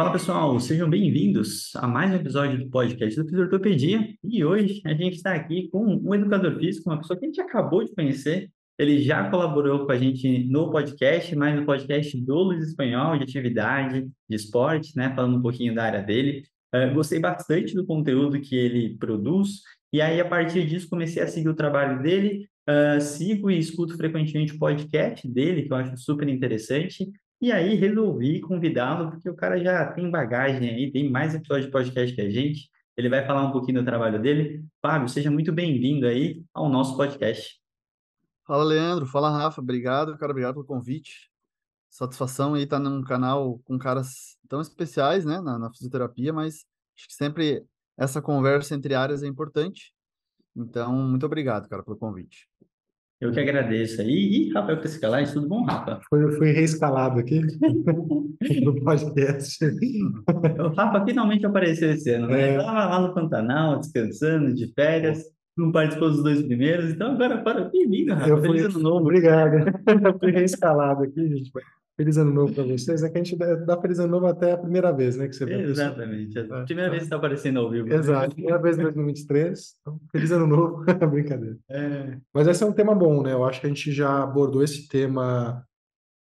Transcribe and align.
Fala 0.00 0.12
pessoal, 0.12 0.58
sejam 0.58 0.88
bem-vindos 0.88 1.76
a 1.76 1.86
mais 1.86 2.10
um 2.10 2.14
episódio 2.14 2.58
do 2.58 2.70
podcast 2.70 3.20
do 3.20 3.28
Fisiortopedia. 3.28 4.14
E 4.24 4.42
hoje 4.42 4.80
a 4.86 4.94
gente 4.94 5.16
está 5.16 5.34
aqui 5.34 5.68
com 5.68 5.84
um 5.84 6.14
educador 6.14 6.58
físico, 6.58 6.88
uma 6.88 6.96
pessoa 6.96 7.18
que 7.18 7.26
a 7.26 7.28
gente 7.28 7.38
acabou 7.38 7.84
de 7.84 7.94
conhecer. 7.94 8.50
Ele 8.78 9.02
já 9.02 9.28
colaborou 9.28 9.84
com 9.84 9.92
a 9.92 9.98
gente 9.98 10.44
no 10.44 10.70
podcast, 10.70 11.36
mas 11.36 11.54
no 11.54 11.66
podcast 11.66 12.18
do 12.18 12.34
Luiz 12.34 12.66
Espanhol, 12.66 13.18
de 13.18 13.24
atividade, 13.24 14.08
de 14.26 14.36
esporte, 14.36 14.96
né? 14.96 15.14
Falando 15.14 15.36
um 15.36 15.42
pouquinho 15.42 15.74
da 15.74 15.84
área 15.84 16.02
dele. 16.02 16.44
Uh, 16.74 16.94
gostei 16.94 17.20
bastante 17.20 17.74
do 17.74 17.84
conteúdo 17.84 18.40
que 18.40 18.56
ele 18.56 18.96
produz. 18.96 19.60
E 19.92 20.00
aí, 20.00 20.18
a 20.18 20.24
partir 20.26 20.66
disso, 20.66 20.88
comecei 20.88 21.22
a 21.22 21.28
seguir 21.28 21.50
o 21.50 21.54
trabalho 21.54 22.02
dele. 22.02 22.48
Uh, 22.66 22.98
sigo 23.02 23.50
e 23.50 23.58
escuto 23.58 23.98
frequentemente 23.98 24.54
o 24.54 24.58
podcast 24.58 25.28
dele, 25.28 25.64
que 25.64 25.70
eu 25.70 25.76
acho 25.76 25.94
super 25.98 26.26
interessante. 26.26 27.06
E 27.40 27.50
aí 27.50 27.74
resolvi 27.74 28.40
convidá-lo, 28.40 29.10
porque 29.10 29.30
o 29.30 29.34
cara 29.34 29.58
já 29.58 29.90
tem 29.92 30.10
bagagem 30.10 30.68
aí, 30.68 30.92
tem 30.92 31.10
mais 31.10 31.34
episódios 31.34 31.66
de 31.66 31.72
podcast 31.72 32.14
que 32.14 32.20
a 32.20 32.28
gente. 32.28 32.70
Ele 32.94 33.08
vai 33.08 33.26
falar 33.26 33.46
um 33.46 33.50
pouquinho 33.50 33.80
do 33.80 33.84
trabalho 33.84 34.20
dele. 34.20 34.62
Fábio, 34.82 35.08
seja 35.08 35.30
muito 35.30 35.50
bem-vindo 35.50 36.06
aí 36.06 36.44
ao 36.52 36.68
nosso 36.68 36.94
podcast. 36.98 37.58
Fala, 38.46 38.62
Leandro. 38.62 39.06
Fala, 39.06 39.30
Rafa. 39.30 39.62
Obrigado, 39.62 40.18
cara. 40.18 40.32
Obrigado 40.32 40.54
pelo 40.54 40.66
convite. 40.66 41.30
Satisfação 41.88 42.52
aí 42.52 42.64
estar 42.64 42.76
tá 42.76 42.82
num 42.82 43.02
canal 43.02 43.58
com 43.64 43.78
caras 43.78 44.36
tão 44.46 44.60
especiais, 44.60 45.24
né, 45.24 45.40
na, 45.40 45.58
na 45.58 45.70
fisioterapia, 45.70 46.34
mas 46.34 46.66
acho 46.94 47.08
que 47.08 47.14
sempre 47.14 47.64
essa 47.96 48.20
conversa 48.20 48.74
entre 48.74 48.94
áreas 48.94 49.22
é 49.22 49.26
importante. 49.26 49.94
Então, 50.54 50.92
muito 50.92 51.24
obrigado, 51.24 51.68
cara, 51.70 51.82
pelo 51.82 51.96
convite. 51.96 52.49
Eu 53.20 53.30
que 53.32 53.38
agradeço 53.38 54.00
aí. 54.00 54.48
E 54.48 54.52
Rafael 54.52 54.80
Pescalais, 54.80 55.32
tudo 55.34 55.46
bom, 55.46 55.62
Rafa? 55.62 56.00
Foi, 56.08 56.32
fui 56.38 56.52
reescalado 56.52 57.20
aqui 57.20 57.38
no 58.64 58.82
podcast. 58.82 59.58
o 59.62 60.68
Rafa 60.68 61.04
finalmente 61.04 61.44
apareceu 61.44 61.90
esse 61.90 62.10
ano, 62.14 62.28
né? 62.28 62.54
É. 62.54 62.56
Estava 62.56 62.86
lá 62.86 63.00
no 63.00 63.12
Pantanal, 63.12 63.78
descansando, 63.78 64.54
de 64.54 64.72
férias. 64.72 65.22
Não 65.54 65.70
participou 65.70 66.08
dos 66.08 66.22
dois 66.22 66.40
primeiros, 66.40 66.92
então 66.92 67.12
agora 67.12 67.42
para. 67.42 67.68
Bem-vindo, 67.68 68.14
Rafa. 68.14 68.28
Eu 68.30 68.38
fui, 68.38 68.58
Feliz 68.58 68.74
ano 68.74 68.78
novo. 68.78 69.00
Obrigado. 69.00 69.68
Eu 70.02 70.18
fui 70.18 70.30
reescalado 70.30 71.02
aqui, 71.02 71.28
gente. 71.28 71.52
Feliz 72.00 72.16
ano 72.16 72.32
novo 72.32 72.54
para 72.54 72.64
vocês. 72.64 73.02
É 73.02 73.10
que 73.10 73.18
a 73.18 73.22
gente 73.22 73.36
dá 73.36 73.78
feliz 73.78 73.98
ano 73.98 74.12
novo 74.12 74.24
até 74.24 74.52
a 74.52 74.56
primeira 74.56 74.90
vez, 74.90 75.16
né? 75.18 75.28
Que 75.28 75.36
você 75.36 75.44
vê 75.44 75.60
Exatamente. 75.60 76.38
A 76.38 76.40
é. 76.40 76.64
primeira 76.64 76.88
vez 76.88 77.02
que 77.02 77.04
está 77.04 77.16
aparecendo 77.16 77.60
ao 77.60 77.70
vivo. 77.70 77.88
Né? 77.88 77.96
Exato. 77.96 78.34
Primeira 78.34 78.56
vez 78.56 78.78
em 78.78 78.82
2023. 78.84 79.74
Então, 79.82 80.00
feliz 80.10 80.32
ano 80.32 80.46
novo. 80.46 80.82
Brincadeira. 81.10 81.58
É. 81.68 82.16
Mas 82.32 82.46
esse 82.46 82.62
é 82.62 82.66
um 82.66 82.72
tema 82.72 82.94
bom, 82.94 83.22
né? 83.22 83.34
Eu 83.34 83.44
acho 83.44 83.60
que 83.60 83.66
a 83.66 83.68
gente 83.68 83.92
já 83.92 84.22
abordou 84.22 84.62
esse 84.62 84.88
tema 84.88 85.62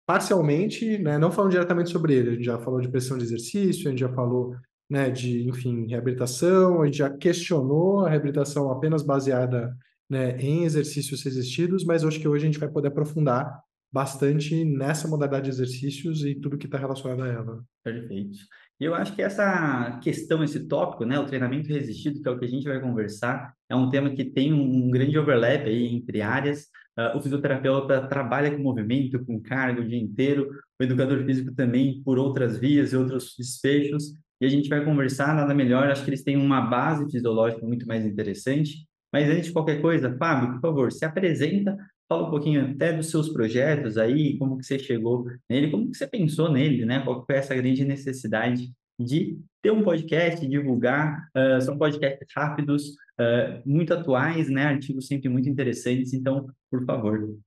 parcialmente, 0.05 0.99
né? 0.99 1.17
Não 1.17 1.31
falando 1.31 1.53
diretamente 1.53 1.91
sobre 1.91 2.13
ele. 2.13 2.31
A 2.31 2.33
gente 2.33 2.45
já 2.47 2.59
falou 2.59 2.81
de 2.81 2.89
pressão 2.89 3.17
de 3.17 3.23
exercício, 3.23 3.87
a 3.87 3.91
gente 3.91 4.01
já 4.01 4.09
falou 4.09 4.57
né, 4.91 5.11
de, 5.11 5.49
enfim, 5.49 5.87
reabilitação, 5.87 6.83
a 6.83 6.87
gente 6.87 6.99
já 6.99 7.09
questionou 7.09 8.05
a 8.05 8.11
reabilitação 8.11 8.69
apenas 8.73 9.05
baseada 9.05 9.77
né, 10.11 10.37
em 10.41 10.65
exercícios 10.65 11.23
resistidos, 11.23 11.85
mas 11.85 12.03
acho 12.03 12.19
que 12.19 12.27
hoje 12.27 12.43
a 12.43 12.47
gente 12.47 12.59
vai 12.59 12.69
poder 12.69 12.89
aprofundar 12.89 13.63
bastante 13.91 14.65
nessa 14.65 15.09
modalidade 15.09 15.45
de 15.45 15.51
exercícios 15.51 16.25
e 16.25 16.35
tudo 16.35 16.59
que 16.59 16.67
está 16.67 16.79
relacionado 16.79 17.23
a 17.23 17.29
ela. 17.29 17.65
Perfeito. 17.83 18.39
E 18.81 18.85
eu 18.85 18.95
acho 18.95 19.15
que 19.15 19.23
essa 19.23 19.99
questão, 20.03 20.45
esse 20.45 20.69
tópico, 20.69 21.05
né, 21.05 21.19
o 21.19 21.27
treinamento 21.27 21.69
resistido, 21.69 22.23
que 22.23 22.29
é 22.29 22.31
o 22.31 22.39
que 22.39 22.45
a 22.45 22.49
gente 22.49 22.69
vai 22.69 22.81
conversar, 22.81 23.53
é 23.69 23.75
um 23.75 23.91
tema 23.91 24.11
que 24.11 24.25
tem 24.25 24.53
um, 24.53 24.89
grande 24.91 25.19
overlap 25.19 25.67
aí 25.67 25.87
entre 25.87 26.23
áreas. 26.23 26.67
Uh, 26.97 27.17
o 27.17 27.21
fisioterapeuta 27.21 28.07
trabalha 28.07 28.51
com 28.51 28.63
movimento, 28.63 29.25
com 29.25 29.41
carga 29.41 29.81
o 29.81 29.89
dia 29.89 29.99
inteiro, 29.99 30.51
o 30.81 30.85
educador 30.85 31.25
físico 31.25 31.53
também 31.55 32.03
por 32.05 32.19
outras 32.19 32.57
vias 32.59 32.93
e 32.93 32.97
outros 32.97 33.35
desfechos. 33.37 34.15
E 34.41 34.47
a 34.47 34.49
gente 34.49 34.69
vai 34.69 34.85
conversar, 34.85 35.35
nada 35.35 35.53
melhor, 35.53 35.91
acho 35.91 36.05
que 36.05 36.11
eles 36.11 36.23
têm 36.23 36.37
uma 36.37 36.61
base 36.61 37.11
fisiológica 37.11 37.67
muito 37.67 37.87
mais 37.87 38.05
interessante. 38.07 38.87
Mas 39.13 39.29
antes 39.29 39.47
de 39.47 39.53
qualquer 39.53 39.81
coisa, 39.81 40.17
Fábio, 40.17 40.53
por 40.53 40.61
favor, 40.61 40.93
se 40.93 41.05
apresenta, 41.05 41.77
Fala 42.09 42.27
um 42.27 42.31
pouquinho 42.31 42.71
até 42.71 42.93
dos 42.93 43.11
seus 43.11 43.29
projetos 43.29 43.99
aí, 43.99 44.39
como 44.39 44.57
que 44.57 44.65
você 44.65 44.79
chegou 44.79 45.27
nele, 45.49 45.71
como 45.71 45.91
que 45.91 45.97
você 45.97 46.07
pensou 46.07 46.51
nele, 46.51 46.87
né? 46.87 47.05
Qual 47.05 47.25
foi 47.27 47.37
essa 47.37 47.55
grande 47.55 47.85
necessidade 47.85 48.73
de 48.99 49.39
ter 49.63 49.71
um 49.71 49.83
podcast, 49.83 50.47
divulgar. 50.47 51.29
Uh, 51.37 51.61
são 51.61 51.79
podcasts 51.79 52.27
rápidos, 52.35 52.91
uh, 53.21 53.63
muito 53.65 53.95
atuais, 53.95 54.49
né? 54.49 54.65
Artigos 54.65 55.07
sempre 55.07 55.29
muito 55.29 55.49
interessantes. 55.49 56.13
Então, 56.13 56.49
por 56.71 56.85
favor. 56.85 57.39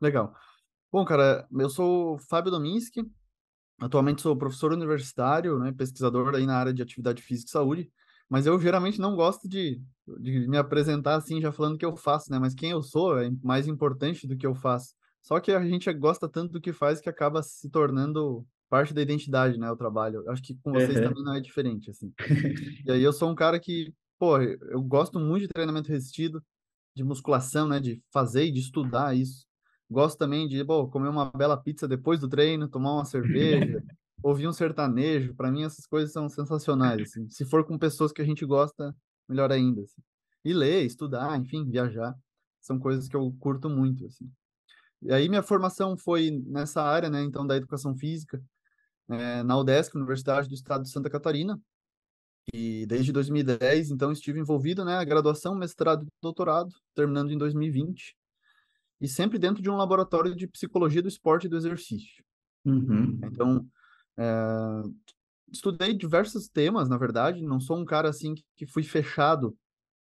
Legal. 0.00 0.34
Bom, 0.90 1.04
cara, 1.04 1.46
eu 1.52 1.70
sou 1.70 2.18
Fábio 2.18 2.50
Dominski. 2.50 3.02
Atualmente 3.80 4.22
sou 4.22 4.36
professor 4.36 4.72
universitário, 4.72 5.58
né, 5.60 5.70
pesquisador 5.70 6.34
aí 6.34 6.44
na 6.44 6.56
área 6.56 6.74
de 6.74 6.82
atividade 6.82 7.22
física 7.22 7.48
e 7.48 7.52
saúde. 7.52 7.92
Mas 8.28 8.46
eu 8.46 8.60
geralmente 8.60 9.00
não 9.00 9.16
gosto 9.16 9.48
de, 9.48 9.80
de 10.20 10.46
me 10.46 10.58
apresentar 10.58 11.16
assim, 11.16 11.40
já 11.40 11.50
falando 11.50 11.74
o 11.74 11.78
que 11.78 11.86
eu 11.86 11.96
faço, 11.96 12.30
né? 12.30 12.38
Mas 12.38 12.54
quem 12.54 12.70
eu 12.70 12.82
sou 12.82 13.18
é 13.18 13.30
mais 13.42 13.66
importante 13.66 14.26
do 14.26 14.36
que 14.36 14.46
eu 14.46 14.54
faço. 14.54 14.94
Só 15.22 15.40
que 15.40 15.52
a 15.52 15.64
gente 15.64 15.92
gosta 15.94 16.28
tanto 16.28 16.52
do 16.52 16.60
que 16.60 16.72
faz 16.72 17.00
que 17.00 17.08
acaba 17.08 17.42
se 17.42 17.68
tornando 17.70 18.46
parte 18.68 18.92
da 18.92 19.02
identidade, 19.02 19.58
né? 19.58 19.70
O 19.70 19.76
trabalho. 19.76 20.28
Acho 20.30 20.42
que 20.42 20.54
com 20.62 20.72
vocês 20.72 20.96
uhum. 20.96 21.04
também 21.04 21.24
não 21.24 21.34
é 21.34 21.40
diferente, 21.40 21.90
assim. 21.90 22.12
e 22.86 22.90
aí 22.90 23.02
eu 23.02 23.12
sou 23.12 23.30
um 23.30 23.34
cara 23.34 23.58
que, 23.58 23.92
pô, 24.18 24.38
eu 24.38 24.82
gosto 24.82 25.18
muito 25.18 25.42
de 25.42 25.48
treinamento 25.48 25.88
resistido, 25.88 26.42
de 26.94 27.02
musculação, 27.02 27.66
né? 27.66 27.80
De 27.80 28.02
fazer 28.12 28.44
e 28.44 28.52
de 28.52 28.60
estudar 28.60 29.16
isso. 29.16 29.46
Gosto 29.90 30.18
também 30.18 30.46
de, 30.46 30.62
pô, 30.64 30.86
comer 30.88 31.08
uma 31.08 31.30
bela 31.30 31.56
pizza 31.56 31.88
depois 31.88 32.20
do 32.20 32.28
treino, 32.28 32.68
tomar 32.68 32.92
uma 32.92 33.04
cerveja, 33.06 33.82
ouvir 34.22 34.48
um 34.48 34.52
sertanejo, 34.52 35.34
para 35.34 35.50
mim 35.50 35.64
essas 35.64 35.86
coisas 35.86 36.12
são 36.12 36.28
sensacionais, 36.28 37.02
assim. 37.02 37.28
Se 37.28 37.44
for 37.44 37.64
com 37.64 37.78
pessoas 37.78 38.12
que 38.12 38.22
a 38.22 38.24
gente 38.24 38.44
gosta, 38.44 38.94
melhor 39.28 39.50
ainda, 39.52 39.82
assim. 39.82 40.02
E 40.44 40.52
ler, 40.52 40.84
estudar, 40.84 41.38
enfim, 41.38 41.68
viajar, 41.68 42.14
são 42.60 42.78
coisas 42.78 43.08
que 43.08 43.16
eu 43.16 43.34
curto 43.38 43.68
muito, 43.68 44.06
assim. 44.06 44.30
E 45.02 45.12
aí 45.12 45.28
minha 45.28 45.42
formação 45.42 45.96
foi 45.96 46.30
nessa 46.46 46.82
área, 46.82 47.08
né, 47.08 47.22
então 47.22 47.46
da 47.46 47.56
educação 47.56 47.96
física, 47.96 48.42
é, 49.08 49.42
na 49.42 49.56
UDESC, 49.58 49.96
Universidade 49.96 50.48
do 50.48 50.54
Estado 50.54 50.82
de 50.82 50.90
Santa 50.90 51.08
Catarina, 51.08 51.60
e 52.52 52.86
desde 52.86 53.12
2010, 53.12 53.90
então, 53.90 54.10
estive 54.10 54.40
envolvido, 54.40 54.84
né, 54.84 55.04
graduação, 55.04 55.54
mestrado 55.54 56.04
e 56.04 56.08
doutorado, 56.22 56.74
terminando 56.94 57.30
em 57.30 57.38
2020, 57.38 58.16
e 59.00 59.08
sempre 59.08 59.38
dentro 59.38 59.62
de 59.62 59.70
um 59.70 59.76
laboratório 59.76 60.34
de 60.34 60.46
psicologia 60.48 61.02
do 61.02 61.08
esporte 61.08 61.46
e 61.46 61.48
do 61.48 61.56
exercício. 61.56 62.24
Uhum. 62.64 63.20
Então, 63.24 63.66
estudei 65.50 65.94
diversos 65.94 66.48
temas, 66.48 66.88
na 66.88 66.96
verdade, 66.96 67.42
não 67.42 67.60
sou 67.60 67.78
um 67.78 67.84
cara 67.84 68.08
assim 68.08 68.34
que 68.56 68.66
fui 68.66 68.82
fechado. 68.82 69.56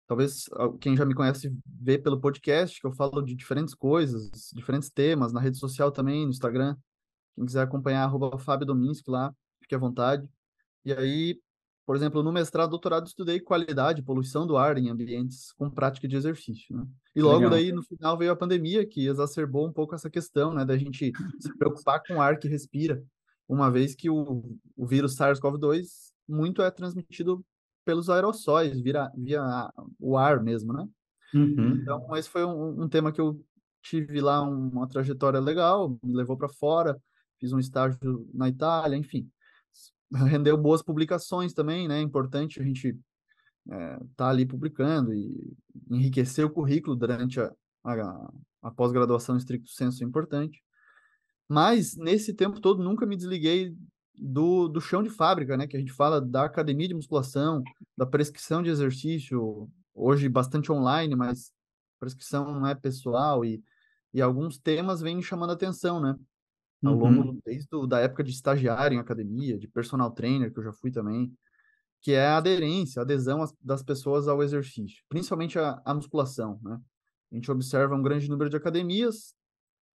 Talvez 0.07 0.46
quem 0.79 0.96
já 0.96 1.06
me 1.06 1.15
conhece 1.15 1.56
vê 1.65 1.98
pelo 1.98 2.19
podcast 2.19 2.80
que 2.80 2.86
eu 2.86 2.92
falo 2.92 3.21
de 3.21 3.36
diferentes 3.36 3.74
coisas, 3.74 4.51
diferentes 4.54 4.89
temas, 4.89 5.31
na 5.31 5.39
rede 5.39 5.57
social 5.57 5.92
também, 5.92 6.25
no 6.25 6.31
Instagram. 6.31 6.75
Quem 7.36 7.45
quiser 7.45 7.62
acompanhar, 7.62 8.04
arroba 8.04 8.38
Fábio 8.38 8.68
Dominski 8.68 9.10
lá, 9.10 9.33
fique 9.62 9.74
à 9.74 9.77
vontade. 9.77 10.27
E 10.86 10.94
aí, 10.94 11.39
por 11.86 11.95
exemplo, 11.95 12.21
no 12.21 12.31
mestrado, 12.31 12.69
doutorado, 12.69 13.07
estudei 13.07 13.39
qualidade, 13.39 14.04
poluição 14.04 14.45
do 14.45 14.57
ar 14.57 14.77
em 14.77 14.89
ambientes 14.89 15.51
com 15.54 15.69
prática 15.69 16.07
de 16.07 16.15
exercício. 16.15 16.75
Né? 16.75 16.86
E 17.15 17.21
logo 17.21 17.38
Legal. 17.38 17.51
daí, 17.51 17.71
no 17.71 17.81
final, 17.81 18.18
veio 18.18 18.31
a 18.31 18.36
pandemia, 18.36 18.86
que 18.86 19.07
exacerbou 19.07 19.68
um 19.68 19.74
pouco 19.74 19.95
essa 19.95 20.10
questão, 20.10 20.54
né, 20.54 20.65
da 20.65 20.77
gente 20.77 21.12
se 21.39 21.57
preocupar 21.57 22.04
com 22.06 22.15
o 22.15 22.21
ar 22.21 22.38
que 22.38 22.48
respira 22.48 23.04
uma 23.48 23.69
vez 23.69 23.95
que 23.95 24.10
o, 24.10 24.44
o 24.75 24.86
vírus 24.86 25.16
SARS-CoV-2 25.16 26.12
muito 26.28 26.62
é 26.62 26.72
transmitido 26.72 27.44
pelos 27.86 28.10
aerossóis, 28.10 28.80
via, 28.80 29.12
via 29.16 29.69
o 30.00 30.18
ar 30.18 30.42
mesmo, 30.42 30.74
né? 30.74 30.88
Uhum. 31.34 31.75
Então, 31.75 32.16
esse 32.16 32.30
foi 32.30 32.45
um, 32.45 32.84
um, 32.84 32.88
tema 32.88 33.12
que 33.12 33.19
eu 33.19 33.44
tive 33.81 34.22
lá 34.22 34.42
uma 34.42 34.88
trajetória 34.88 35.40
legal, 35.40 35.98
me 36.04 36.16
levou 36.16 36.38
para 36.38 36.48
fora, 36.48 37.01
fiz 37.40 37.51
um 37.51 37.60
estágio 37.60 38.30
na 38.34 38.48
Itália, 38.48 38.95
enfim. 38.95 39.30
Rendeu 40.13 40.57
boas 40.57 40.81
publicações 40.81 41.54
também, 41.54 41.88
né? 41.88 42.00
Importante 42.00 42.62
a 42.62 42.63
gente 42.63 42.98
é, 43.69 44.00
tá 44.16 44.30
ali 44.30 44.46
publicando 44.46 45.13
e 45.13 45.54
enriquecer 45.89 46.46
o 46.46 46.50
currículo 46.50 46.96
durante 46.96 47.39
a, 47.42 47.51
a, 47.84 48.31
a 48.62 48.72
pós-graduação 48.72 49.36
estricto 49.36 49.72
senso 49.72 50.04
é 50.04 50.07
importante. 50.07 50.63
Mas, 51.48 51.95
nesse 51.95 52.34
tempo 52.34 52.60
todo, 52.60 52.84
nunca 52.84 53.06
me 53.06 53.16
desliguei 53.16 53.75
do, 54.16 54.68
do 54.68 54.81
chão 54.81 55.04
de 55.04 55.10
fábrica, 55.10 55.57
né? 55.57 55.68
Que 55.68 55.78
a 55.78 55.80
gente 55.80 55.92
fala 55.94 56.22
da 56.22 56.45
academia 56.45 56.88
de 56.88 56.94
musculação, 56.94 57.69
da 57.98 58.06
prescrição 58.06 58.63
de 58.63 58.69
exercício, 58.69 59.69
hoje 59.94 60.30
bastante 60.30 60.72
online, 60.72 61.16
mas 61.16 61.51
prescrição 62.00 62.45
não 62.54 62.68
é 62.68 62.75
pessoal 62.75 63.45
e, 63.45 63.63
e 64.13 64.22
alguns 64.22 64.57
temas 64.57 65.01
vêm 65.01 65.16
me 65.18 65.24
chamando 65.24 65.51
a 65.51 65.54
atenção, 65.54 66.01
né? 66.01 66.16
Ao 66.84 66.95
longo, 66.95 67.24
Uhum. 67.24 67.42
desde 67.46 67.68
do, 67.69 67.88
da 67.88 68.00
época 68.00 68.24
de 68.24 68.31
estagiário 68.31 68.96
em 68.96 69.00
academia, 69.00 69.57
de 69.57 69.68
personal 69.69 70.12
trainer, 70.12 70.51
que 70.54 70.60
eu 70.60 70.63
já 70.63 70.74
fui 70.74 70.92
também, 70.92 71.34
que 72.01 72.12
é 72.13 72.28
a 72.28 72.38
aderência, 72.38 73.01
a 73.01 73.04
adesão 73.04 73.42
as- 73.42 73.54
das 73.62 73.84
pessoas 73.84 74.28
ao 74.28 74.44
exercício, 74.44 75.04
principalmente 75.10 75.57
a, 75.60 75.81
a 75.86 75.94
musculação, 75.94 76.60
né? 76.63 76.80
A 77.31 77.36
gente 77.36 77.51
observa 77.51 77.96
um 77.96 78.04
grande 78.04 78.30
número 78.30 78.50
de 78.50 78.57
academias, 78.57 79.36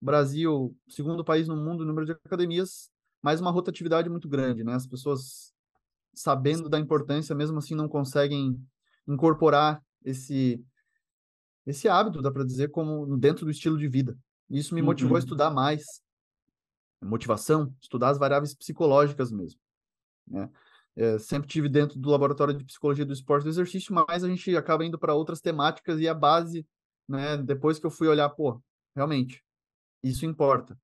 Brasil, 0.01 0.77
segundo 0.87 1.23
país 1.25 1.47
no 1.47 1.55
mundo, 1.57 1.85
número 1.85 2.05
de 2.05 2.11
academias, 2.13 2.89
mas 3.21 3.41
uma 3.41 3.51
rotatividade 3.51 4.09
muito 4.09 4.29
grande, 4.29 4.63
né? 4.63 4.73
As 4.75 4.87
pessoas, 4.87 5.53
sabendo 6.15 6.69
da 6.69 6.79
importância, 6.79 7.35
mesmo 7.35 7.59
assim 7.59 7.75
não 7.75 7.89
conseguem 7.89 8.57
incorporar 9.07 9.81
esse 10.05 10.63
esse 11.65 11.87
hábito, 11.87 12.21
dá 12.21 12.31
para 12.31 12.45
dizer, 12.45 12.69
como 12.69 13.17
dentro 13.17 13.45
do 13.45 13.51
estilo 13.51 13.77
de 13.77 13.87
vida. 13.87 14.17
Isso 14.49 14.73
me 14.73 14.81
motivou 14.81 15.15
a 15.15 15.19
Uhum. 15.19 15.23
estudar 15.25 15.49
mais, 15.51 15.83
motivação, 17.01 17.73
estudar 17.81 18.09
as 18.09 18.17
variáveis 18.17 18.55
psicológicas 18.55 19.31
mesmo, 19.31 19.59
né? 20.27 20.49
É, 20.95 21.19
sempre 21.19 21.47
tive 21.49 21.69
dentro 21.69 21.99
do 21.99 22.09
laboratório 22.09 22.53
de 22.55 22.65
psicologia 22.65 23.05
do 23.05 23.13
esporte 23.13 23.43
e 23.43 23.45
do 23.45 23.49
exercício, 23.51 23.93
mas 23.93 24.23
a 24.23 24.29
gente 24.29 24.55
acaba 24.57 24.85
indo 24.85 24.99
para 24.99 25.15
outras 25.15 25.41
temáticas 25.41 25.99
e 26.01 26.07
a 26.07 26.13
base, 26.13 26.67
né? 27.07 27.37
Depois 27.37 27.79
que 27.79 27.85
eu 27.85 27.91
fui 27.91 28.07
olhar, 28.07 28.29
pô, 28.31 28.61
realmente, 28.95 29.43
isso 30.03 30.25
importa. 30.25 30.77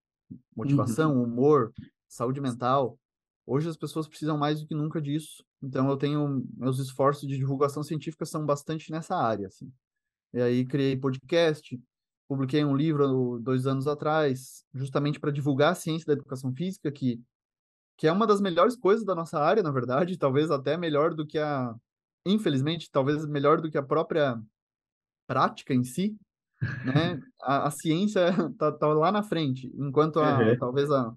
Motivação, 0.55 1.15
Uhum. 1.15 1.23
humor, 1.23 1.73
saúde 2.07 2.41
mental. 2.41 2.99
Hoje 3.45 3.69
as 3.69 3.77
pessoas 3.77 4.07
precisam 4.07 4.37
mais 4.37 4.61
do 4.61 4.67
que 4.67 4.75
nunca 4.75 5.01
disso. 5.01 5.43
Então 5.61 5.89
eu 5.89 5.97
tenho 5.97 6.45
meus 6.55 6.79
esforços 6.79 7.27
de 7.27 7.37
divulgação 7.37 7.83
científica 7.83 8.25
são 8.25 8.45
bastante 8.45 8.91
nessa 8.91 9.15
área, 9.17 9.47
assim. 9.47 9.71
E 10.33 10.41
aí 10.41 10.65
criei 10.65 10.97
podcast, 10.97 11.79
publiquei 12.27 12.63
um 12.65 12.75
livro 12.75 13.39
dois 13.41 13.67
anos 13.67 13.87
atrás, 13.87 14.65
justamente 14.73 15.19
para 15.19 15.31
divulgar 15.31 15.73
a 15.73 15.75
ciência 15.75 16.07
da 16.07 16.13
educação 16.13 16.53
física, 16.53 16.91
que 16.91 17.21
que 17.97 18.07
é 18.07 18.11
uma 18.11 18.27
das 18.27 18.41
melhores 18.41 18.75
coisas 18.75 19.05
da 19.05 19.15
nossa 19.15 19.39
área, 19.39 19.63
na 19.63 19.71
verdade, 19.71 20.17
talvez 20.19 20.51
até 20.51 20.77
melhor 20.77 21.13
do 21.13 21.25
que 21.27 21.37
a, 21.39 21.75
infelizmente, 22.25 22.89
talvez 22.91 23.25
melhor 23.25 23.61
do 23.61 23.69
que 23.71 23.77
a 23.77 23.83
própria 23.83 24.41
prática 25.27 25.73
em 25.73 25.83
si, 25.83 26.17
né? 26.83 27.21
A, 27.41 27.67
a 27.67 27.71
ciência 27.71 28.21
tá, 28.57 28.71
tá 28.71 28.87
lá 28.87 29.11
na 29.11 29.23
frente, 29.23 29.71
enquanto 29.75 30.19
a, 30.19 30.55
Uhum. 30.55 30.57
talvez 30.57 30.89
a, 30.91 31.15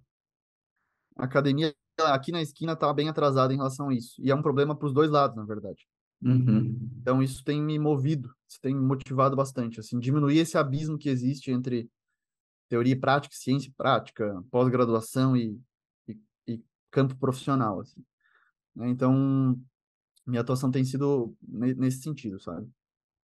a 1.17 1.25
academia 1.25 1.75
aqui 1.99 2.31
na 2.33 2.43
esquina 2.43 2.73
está 2.73 2.93
bem 2.93 3.09
atrasada 3.09 3.53
em 3.53 3.57
relação 3.57 3.89
a 3.89 3.95
isso. 3.95 4.15
E 4.23 4.31
é 4.31 4.35
um 4.35 4.43
problema 4.43 4.77
para 4.77 4.87
os 4.87 4.93
dois 4.95 5.11
lados, 5.11 5.37
na 5.37 5.45
verdade. 5.45 5.87
Uhum. 6.23 7.01
Então 7.01 7.23
isso 7.23 7.45
tem 7.45 7.63
me 7.63 7.79
movido, 7.79 8.35
isso 8.49 8.59
tem 8.61 8.75
me 8.75 8.81
motivado 8.81 9.37
bastante, 9.37 9.79
assim, 9.81 9.99
diminuir 9.99 10.39
esse 10.39 10.59
abismo 10.59 10.99
que 10.99 11.09
existe 11.09 11.51
entre 11.51 11.89
teoria 12.69 12.95
e 12.95 13.01
prática, 13.01 13.35
ciência 13.37 13.69
e 13.69 13.73
prática, 13.73 14.43
pós-graduação 14.51 15.37
e, 15.37 15.61
e, 16.09 16.19
e 16.49 16.65
campo 16.91 17.17
profissional, 17.17 17.81
assim. 17.81 18.05
né? 18.75 18.89
Então 18.91 19.59
minha 20.27 20.43
atuação 20.43 20.71
tem 20.71 20.85
sido 20.85 21.37
ne- 21.43 21.75
nesse 21.75 22.03
sentido, 22.03 22.41
sabe? 22.41 22.69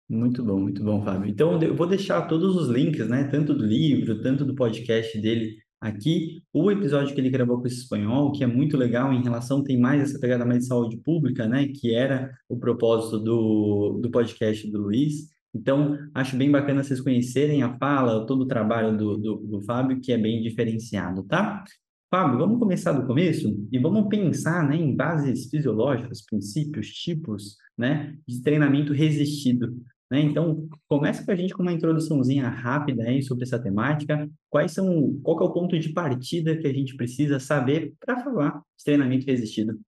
Muito 0.08 0.42
bom, 0.42 0.58
muito 0.58 0.82
bom, 0.82 1.02
Fábio. 1.04 1.28
Então, 1.28 1.60
eu 1.60 1.76
vou 1.76 1.86
deixar 1.86 2.22
todos 2.22 2.56
os 2.56 2.68
links, 2.68 3.06
né? 3.08 3.24
Tanto 3.24 3.52
do 3.52 3.64
livro, 3.66 4.22
tanto 4.22 4.44
do 4.44 4.54
podcast 4.54 5.20
dele 5.20 5.56
aqui. 5.78 6.42
O 6.52 6.70
episódio 6.70 7.14
que 7.14 7.20
ele 7.20 7.28
gravou 7.28 7.60
com 7.60 7.66
esse 7.66 7.82
espanhol, 7.82 8.32
que 8.32 8.42
é 8.42 8.46
muito 8.46 8.76
legal 8.76 9.12
em 9.12 9.22
relação, 9.22 9.62
tem 9.62 9.78
mais 9.78 10.00
essa 10.00 10.18
pegada 10.18 10.46
mais 10.46 10.60
de 10.60 10.66
saúde 10.66 10.96
pública, 10.96 11.46
né? 11.46 11.68
Que 11.68 11.94
era 11.94 12.30
o 12.48 12.58
propósito 12.58 13.18
do, 13.18 14.00
do 14.02 14.10
podcast 14.10 14.70
do 14.70 14.80
Luiz. 14.80 15.28
Então, 15.54 15.98
acho 16.14 16.36
bem 16.36 16.50
bacana 16.50 16.82
vocês 16.82 17.00
conhecerem 17.00 17.62
a 17.62 17.76
fala, 17.76 18.26
todo 18.26 18.42
o 18.42 18.46
trabalho 18.46 18.96
do, 18.96 19.18
do, 19.18 19.36
do 19.36 19.62
Fábio, 19.62 20.00
que 20.00 20.12
é 20.12 20.16
bem 20.16 20.42
diferenciado, 20.42 21.22
tá? 21.24 21.64
Fábio, 22.10 22.38
vamos 22.38 22.58
começar 22.58 22.92
do 22.92 23.06
começo 23.06 23.54
e 23.70 23.78
vamos 23.78 24.08
pensar, 24.08 24.66
né, 24.66 24.76
em 24.76 24.96
bases 24.96 25.50
fisiológicas, 25.50 26.24
princípios, 26.24 26.88
tipos, 26.88 27.56
né, 27.76 28.16
de 28.26 28.40
treinamento 28.40 28.94
resistido. 28.94 29.76
Né? 30.10 30.20
Então, 30.22 30.68
começa 30.88 31.24
com 31.24 31.30
a 31.30 31.34
gente 31.36 31.52
com 31.52 31.62
uma 31.62 31.72
introduçãozinha 31.72 32.48
rápida 32.48 33.04
aí 33.04 33.22
sobre 33.22 33.44
essa 33.44 33.58
temática. 33.58 34.28
Quais 34.48 34.72
são, 34.72 35.18
qual 35.22 35.38
é 35.40 35.44
o 35.44 35.52
ponto 35.52 35.78
de 35.78 35.92
partida 35.92 36.56
que 36.56 36.66
a 36.66 36.72
gente 36.72 36.96
precisa 36.96 37.38
saber 37.38 37.94
para 38.00 38.22
falar 38.22 38.62
de 38.76 38.84
treinamento 38.84 39.26
resistido? 39.26 39.78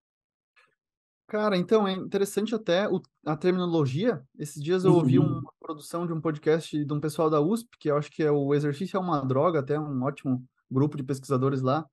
Cara, 1.27 1.57
então 1.57 1.87
é 1.87 1.93
interessante 1.93 2.55
até 2.55 2.89
o, 2.89 3.01
a 3.25 3.37
terminologia. 3.37 4.21
Esses 4.37 4.61
dias 4.61 4.85
eu 4.85 4.95
ouvi 4.95 5.19
Uhum. 5.19 5.39
uma 5.39 5.53
produção 5.61 6.05
de 6.05 6.13
um 6.13 6.21
podcast 6.21 6.85
de 6.85 6.93
um 6.93 7.01
pessoal 7.01 7.31
da 7.31 7.41
USP, 7.41 7.69
que 7.79 7.89
eu 7.89 7.97
acho 7.97 8.11
que 8.11 8.23
é 8.23 8.31
o 8.31 8.53
Exercício 8.53 8.97
é 8.97 9.01
uma 9.01 9.25
Droga, 9.25 9.61
até 9.61 9.79
um 9.79 10.03
ótimo 10.03 10.45
grupo 10.69 10.97
de 10.97 11.05
pesquisadores 11.05 11.63
lá. 11.63 11.87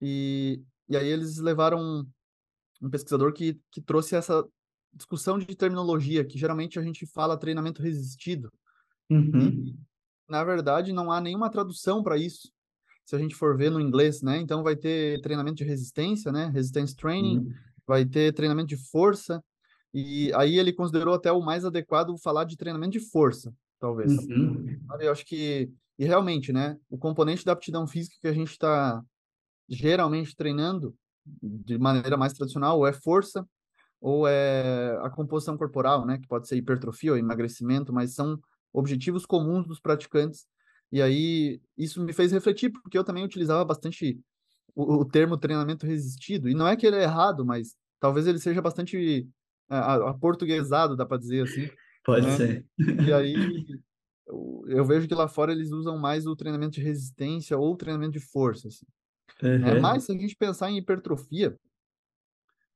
E, 0.00 0.60
e 0.88 0.96
aí 0.96 1.06
eles 1.06 1.38
levaram 1.38 1.78
um, 1.78 2.06
um 2.82 2.90
pesquisador 2.90 3.32
que, 3.32 3.60
que 3.70 3.80
trouxe 3.80 4.16
essa 4.16 4.44
discussão 4.92 5.38
de 5.38 5.46
terminologia, 5.54 6.24
que 6.24 6.38
geralmente 6.38 6.78
a 6.78 6.82
gente 6.82 7.06
fala 7.06 7.36
treinamento 7.36 7.82
resistido. 7.82 8.50
Uhum. 9.10 9.40
E, 9.40 9.76
na 10.28 10.44
verdade, 10.44 10.92
não 10.92 11.10
há 11.10 11.20
nenhuma 11.20 11.50
tradução 11.50 12.02
para 12.02 12.16
isso. 12.16 12.50
Se 13.04 13.16
a 13.16 13.18
gente 13.18 13.34
for 13.34 13.56
ver 13.56 13.70
no 13.70 13.80
inglês, 13.80 14.22
né? 14.22 14.38
Então 14.38 14.62
vai 14.62 14.76
ter 14.76 15.20
treinamento 15.20 15.56
de 15.56 15.64
resistência, 15.64 16.30
né? 16.30 16.50
Resistance 16.54 16.94
training, 16.94 17.38
Uhum. 17.38 17.52
vai 17.86 18.04
ter 18.04 18.32
treinamento 18.32 18.68
de 18.68 18.76
força. 18.76 19.42
E 19.92 20.32
aí 20.34 20.58
ele 20.58 20.72
considerou 20.72 21.14
até 21.14 21.30
o 21.32 21.42
mais 21.42 21.64
adequado 21.64 22.16
falar 22.18 22.44
de 22.44 22.56
treinamento 22.56 22.92
de 22.92 23.00
força, 23.00 23.52
talvez. 23.78 24.16
Uhum. 24.28 24.78
Eu 25.00 25.12
acho 25.12 25.26
que 25.26 25.70
e 25.98 26.04
realmente, 26.04 26.52
né? 26.52 26.78
O 26.88 26.96
componente 26.96 27.44
da 27.44 27.52
aptidão 27.52 27.86
física 27.86 28.16
que 28.20 28.28
a 28.28 28.32
gente 28.32 28.50
está 28.50 29.02
geralmente 29.68 30.34
treinando 30.34 30.94
de 31.24 31.78
maneira 31.78 32.16
mais 32.16 32.32
tradicional 32.32 32.86
é 32.86 32.92
força 32.92 33.46
ou 34.02 34.26
é 34.26 34.98
a 35.00 35.08
composição 35.08 35.56
corporal, 35.56 36.04
né? 36.04 36.18
Que 36.18 36.26
pode 36.26 36.48
ser 36.48 36.56
hipertrofia 36.56 37.12
ou 37.12 37.16
emagrecimento, 37.16 37.92
mas 37.92 38.14
são 38.14 38.36
objetivos 38.72 39.24
comuns 39.24 39.64
dos 39.64 39.78
praticantes. 39.78 40.44
E 40.90 41.00
aí 41.00 41.60
isso 41.78 42.02
me 42.02 42.12
fez 42.12 42.32
refletir, 42.32 42.70
porque 42.70 42.98
eu 42.98 43.04
também 43.04 43.24
utilizava 43.24 43.64
bastante 43.64 44.20
o, 44.74 44.96
o 44.96 45.04
termo 45.04 45.38
treinamento 45.38 45.86
resistido. 45.86 46.48
E 46.48 46.54
não 46.54 46.66
é 46.66 46.76
que 46.76 46.84
ele 46.84 46.96
é 46.96 47.04
errado, 47.04 47.46
mas 47.46 47.76
talvez 48.00 48.26
ele 48.26 48.40
seja 48.40 48.60
bastante 48.60 49.28
a, 49.70 50.10
aportuguesado, 50.10 50.96
dá 50.96 51.06
para 51.06 51.18
dizer 51.18 51.44
assim. 51.44 51.70
Pode 52.04 52.26
né? 52.26 52.36
ser. 52.36 52.66
E 53.06 53.12
aí 53.12 53.34
eu, 54.26 54.64
eu 54.66 54.84
vejo 54.84 55.06
que 55.06 55.14
lá 55.14 55.28
fora 55.28 55.52
eles 55.52 55.70
usam 55.70 55.96
mais 55.96 56.26
o 56.26 56.34
treinamento 56.34 56.72
de 56.72 56.82
resistência 56.82 57.56
ou 57.56 57.76
treinamento 57.76 58.14
de 58.14 58.20
força. 58.20 58.66
Assim? 58.66 58.86
Uhum. 59.44 59.80
Mas 59.80 60.02
se 60.02 60.12
a 60.12 60.18
gente 60.18 60.34
pensar 60.34 60.72
em 60.72 60.78
hipertrofia, 60.78 61.56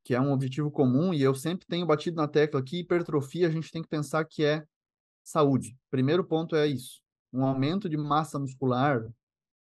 que 0.07 0.15
é 0.15 0.21
um 0.21 0.31
objetivo 0.31 0.71
comum, 0.71 1.13
e 1.13 1.21
eu 1.21 1.35
sempre 1.35 1.67
tenho 1.67 1.85
batido 1.85 2.17
na 2.17 2.29
tecla 2.29 2.63
que 2.63 2.79
hipertrofia 2.79 3.49
a 3.49 3.51
gente 3.51 3.73
tem 3.73 3.83
que 3.83 3.89
pensar 3.89 4.25
que 4.25 4.45
é 4.45 4.65
saúde. 5.25 5.77
Primeiro 5.91 6.23
ponto 6.23 6.55
é 6.55 6.65
isso: 6.65 7.03
um 7.33 7.45
aumento 7.45 7.89
de 7.89 7.97
massa 7.97 8.39
muscular 8.39 9.05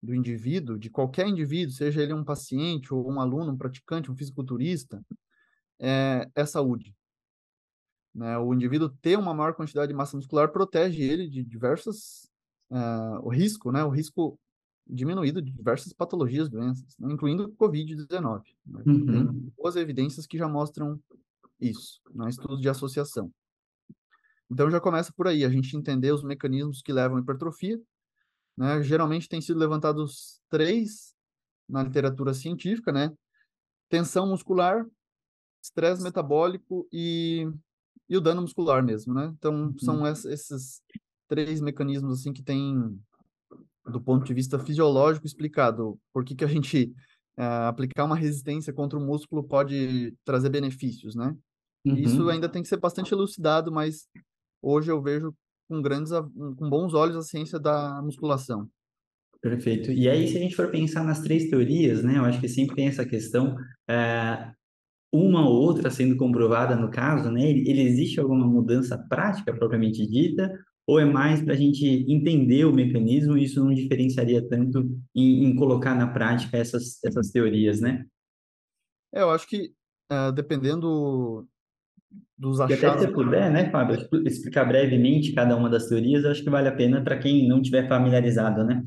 do 0.02 0.12
indivíduo, 0.12 0.76
de 0.76 0.90
qualquer 0.90 1.28
indivíduo, 1.28 1.72
seja 1.72 2.02
ele 2.02 2.12
um 2.12 2.24
paciente 2.24 2.92
ou 2.92 3.08
um 3.08 3.20
aluno, 3.20 3.52
um 3.52 3.56
praticante, 3.56 4.10
um 4.10 4.16
fisiculturista, 4.16 5.00
é, 5.78 6.28
é 6.34 6.44
saúde. 6.44 6.92
Né? 8.12 8.36
O 8.36 8.52
indivíduo 8.52 8.88
ter 9.00 9.16
uma 9.16 9.32
maior 9.32 9.54
quantidade 9.54 9.92
de 9.92 9.96
massa 9.96 10.16
muscular 10.16 10.50
protege 10.50 11.04
ele 11.04 11.30
de 11.30 11.44
diversas 11.44 12.28
uh, 12.68 13.20
o 13.22 13.28
risco, 13.28 13.70
né? 13.70 13.84
O 13.84 13.90
risco 13.90 14.36
diminuído 14.86 15.40
de 15.40 15.50
diversas 15.50 15.92
patologias, 15.92 16.48
doenças, 16.48 16.96
né? 16.98 17.12
incluindo 17.12 17.44
o 17.44 17.56
COVID-19. 17.56 18.42
Né? 18.66 18.82
Uhum. 18.86 19.06
Tem 19.06 19.52
boas 19.56 19.76
evidências 19.76 20.26
que 20.26 20.36
já 20.36 20.48
mostram 20.48 21.00
isso, 21.60 22.00
né? 22.14 22.28
estudos 22.28 22.60
de 22.60 22.68
associação. 22.68 23.32
Então 24.50 24.70
já 24.70 24.80
começa 24.80 25.12
por 25.16 25.26
aí, 25.26 25.44
a 25.44 25.48
gente 25.48 25.76
entender 25.76 26.12
os 26.12 26.22
mecanismos 26.22 26.82
que 26.82 26.92
levam 26.92 27.16
à 27.16 27.20
hipertrofia. 27.20 27.80
Né? 28.56 28.82
Geralmente 28.82 29.28
tem 29.28 29.40
sido 29.40 29.58
levantados 29.58 30.40
três 30.50 31.14
na 31.68 31.82
literatura 31.82 32.34
científica, 32.34 32.92
né? 32.92 33.10
Tensão 33.88 34.26
muscular, 34.26 34.86
estresse 35.62 36.02
metabólico 36.02 36.86
e, 36.92 37.50
e 38.08 38.16
o 38.16 38.20
dano 38.20 38.42
muscular 38.42 38.84
mesmo, 38.84 39.14
né? 39.14 39.32
Então 39.38 39.68
Uhum. 39.68 39.78
são 39.78 40.06
esses 40.06 40.82
três 41.28 41.62
mecanismos 41.62 42.20
assim 42.20 42.32
que 42.32 42.42
tem 42.42 43.00
do 43.86 44.00
ponto 44.00 44.24
de 44.24 44.34
vista 44.34 44.58
fisiológico 44.58 45.26
explicado 45.26 45.98
por 46.12 46.24
que, 46.24 46.34
que 46.34 46.44
a 46.44 46.48
gente 46.48 46.92
uh, 47.38 47.66
aplicar 47.68 48.04
uma 48.04 48.16
resistência 48.16 48.72
contra 48.72 48.98
o 48.98 49.04
músculo 49.04 49.42
pode 49.42 50.14
trazer 50.24 50.48
benefícios, 50.48 51.14
né? 51.14 51.36
Uhum. 51.84 51.96
Isso 51.96 52.28
ainda 52.28 52.48
tem 52.48 52.62
que 52.62 52.68
ser 52.68 52.78
bastante 52.78 53.12
elucidado, 53.12 53.72
mas 53.72 54.06
hoje 54.62 54.90
eu 54.90 55.02
vejo 55.02 55.34
com 55.68 55.82
grandes 55.82 56.12
com 56.12 56.68
bons 56.68 56.94
olhos 56.94 57.16
a 57.16 57.22
ciência 57.22 57.58
da 57.58 58.00
musculação. 58.02 58.68
Perfeito. 59.40 59.90
E 59.90 60.08
aí, 60.08 60.28
se 60.28 60.36
a 60.36 60.40
gente 60.40 60.54
for 60.54 60.70
pensar 60.70 61.02
nas 61.02 61.20
três 61.20 61.50
teorias, 61.50 62.04
né, 62.04 62.16
eu 62.16 62.24
acho 62.24 62.40
que 62.40 62.48
sempre 62.48 62.76
tem 62.76 62.86
essa 62.86 63.04
questão, 63.04 63.56
é, 63.90 64.52
uma 65.12 65.48
ou 65.48 65.54
outra 65.54 65.90
sendo 65.90 66.16
comprovada 66.16 66.76
no 66.76 66.88
caso, 66.90 67.28
né, 67.28 67.50
ele, 67.50 67.68
ele 67.68 67.82
existe 67.82 68.20
alguma 68.20 68.46
mudança 68.46 68.96
prática 69.08 69.52
propriamente 69.52 70.06
dita, 70.06 70.56
ou 70.86 70.98
é 70.98 71.04
mais 71.04 71.42
para 71.42 71.54
a 71.54 71.56
gente 71.56 71.86
entender 72.08 72.64
o 72.64 72.72
mecanismo 72.72 73.36
e 73.36 73.44
isso 73.44 73.64
não 73.64 73.72
diferenciaria 73.72 74.46
tanto 74.48 74.90
em, 75.14 75.44
em, 75.44 75.56
colocar 75.56 75.94
na 75.94 76.08
prática 76.08 76.56
essas, 76.56 77.02
essas 77.04 77.30
teorias, 77.30 77.80
né? 77.80 78.04
É, 79.14 79.22
eu 79.22 79.30
acho 79.30 79.46
que, 79.46 79.72
uh, 80.10 80.32
dependendo 80.32 81.46
dos 82.36 82.60
achados... 82.60 82.82
E 82.82 82.86
até 82.86 82.98
se 82.98 83.06
você 83.06 83.12
puder, 83.12 83.50
né, 83.50 83.70
Fábio, 83.70 84.08
explicar 84.26 84.64
brevemente 84.64 85.32
cada 85.32 85.56
uma 85.56 85.70
das 85.70 85.86
teorias, 85.86 86.24
eu 86.24 86.30
acho 86.30 86.42
que 86.42 86.50
vale 86.50 86.68
a 86.68 86.74
pena 86.74 87.02
para 87.02 87.18
quem 87.18 87.48
não 87.48 87.62
tiver 87.62 87.88
familiarizado, 87.88 88.64
né? 88.64 88.84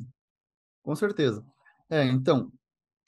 Com 0.83 0.95
certeza. 0.95 1.43
É, 1.89 2.03
então, 2.05 2.51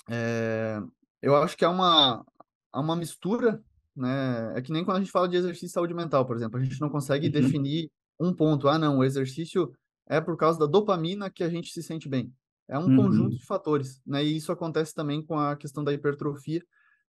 é, 0.09 0.79
eu 1.21 1.35
acho 1.35 1.57
que 1.57 1.65
é 1.65 1.67
uma, 1.67 2.25
há 2.71 2.79
uma 2.79 2.95
mistura, 2.95 3.61
né? 3.95 4.53
É 4.55 4.61
que 4.61 4.71
nem 4.71 4.85
quando 4.85 4.97
a 4.97 4.99
gente 4.99 5.11
fala 5.11 5.27
de 5.27 5.35
exercício 5.35 5.67
de 5.67 5.73
saúde 5.73 5.93
mental, 5.93 6.25
por 6.25 6.35
exemplo, 6.35 6.57
a 6.57 6.63
gente 6.63 6.79
não 6.79 6.89
consegue 6.89 7.27
uhum. 7.27 7.33
definir 7.33 7.91
um 8.19 8.33
ponto. 8.33 8.67
Ah, 8.67 8.77
não, 8.77 8.99
o 8.99 9.03
exercício 9.03 9.73
é 10.07 10.19
por 10.21 10.37
causa 10.37 10.59
da 10.59 10.65
dopamina 10.65 11.29
que 11.29 11.43
a 11.43 11.49
gente 11.49 11.71
se 11.71 11.83
sente 11.83 12.07
bem. 12.07 12.33
É 12.67 12.77
um 12.77 12.83
uhum. 12.83 12.97
conjunto 12.97 13.37
de 13.37 13.45
fatores, 13.45 14.01
né? 14.05 14.23
E 14.23 14.35
isso 14.35 14.51
acontece 14.51 14.93
também 14.93 15.23
com 15.23 15.37
a 15.37 15.55
questão 15.55 15.83
da 15.83 15.93
hipertrofia. 15.93 16.61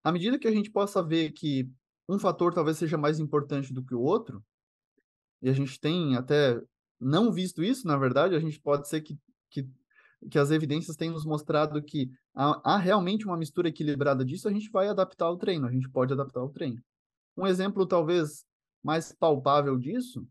À 0.04 0.12
medida 0.12 0.38
que 0.38 0.48
a 0.48 0.52
gente 0.52 0.70
possa 0.70 1.02
ver 1.02 1.32
que 1.32 1.70
um 2.08 2.18
fator 2.18 2.52
talvez 2.52 2.78
seja 2.78 2.98
mais 2.98 3.18
importante 3.18 3.72
do 3.72 3.82
que 3.82 3.94
o 3.94 4.00
outro, 4.00 4.44
e 5.42 5.48
a 5.48 5.52
gente 5.52 5.80
tem 5.80 6.16
até 6.16 6.60
não 7.00 7.32
visto 7.32 7.62
isso, 7.62 7.86
na 7.86 7.96
verdade, 7.96 8.34
a 8.34 8.40
gente 8.40 8.60
pode 8.60 8.88
ser 8.88 9.00
que, 9.00 9.18
que 9.50 9.66
que 10.30 10.38
as 10.38 10.50
evidências 10.50 10.96
têm 10.96 11.10
nos 11.10 11.24
mostrado 11.24 11.82
que 11.82 12.10
há, 12.34 12.74
há, 12.74 12.76
realmente 12.78 13.26
uma 13.26 13.36
mistura 13.36 13.68
equilibrada 13.68 14.24
disso, 14.24 14.48
a 14.48 14.52
gente 14.52 14.70
vai 14.70 14.88
adaptar 14.88 15.30
o 15.30 15.36
treino, 15.36 15.66
a 15.66 15.70
gente 15.70 15.88
pode 15.88 16.12
adaptar 16.12 16.42
o 16.42 16.48
treino. 16.48 16.82
Um 17.36 17.46
exemplo 17.46 17.86
talvez 17.86 18.44
mais 18.82 19.12
palpável 19.12 19.78
disso 19.78 20.26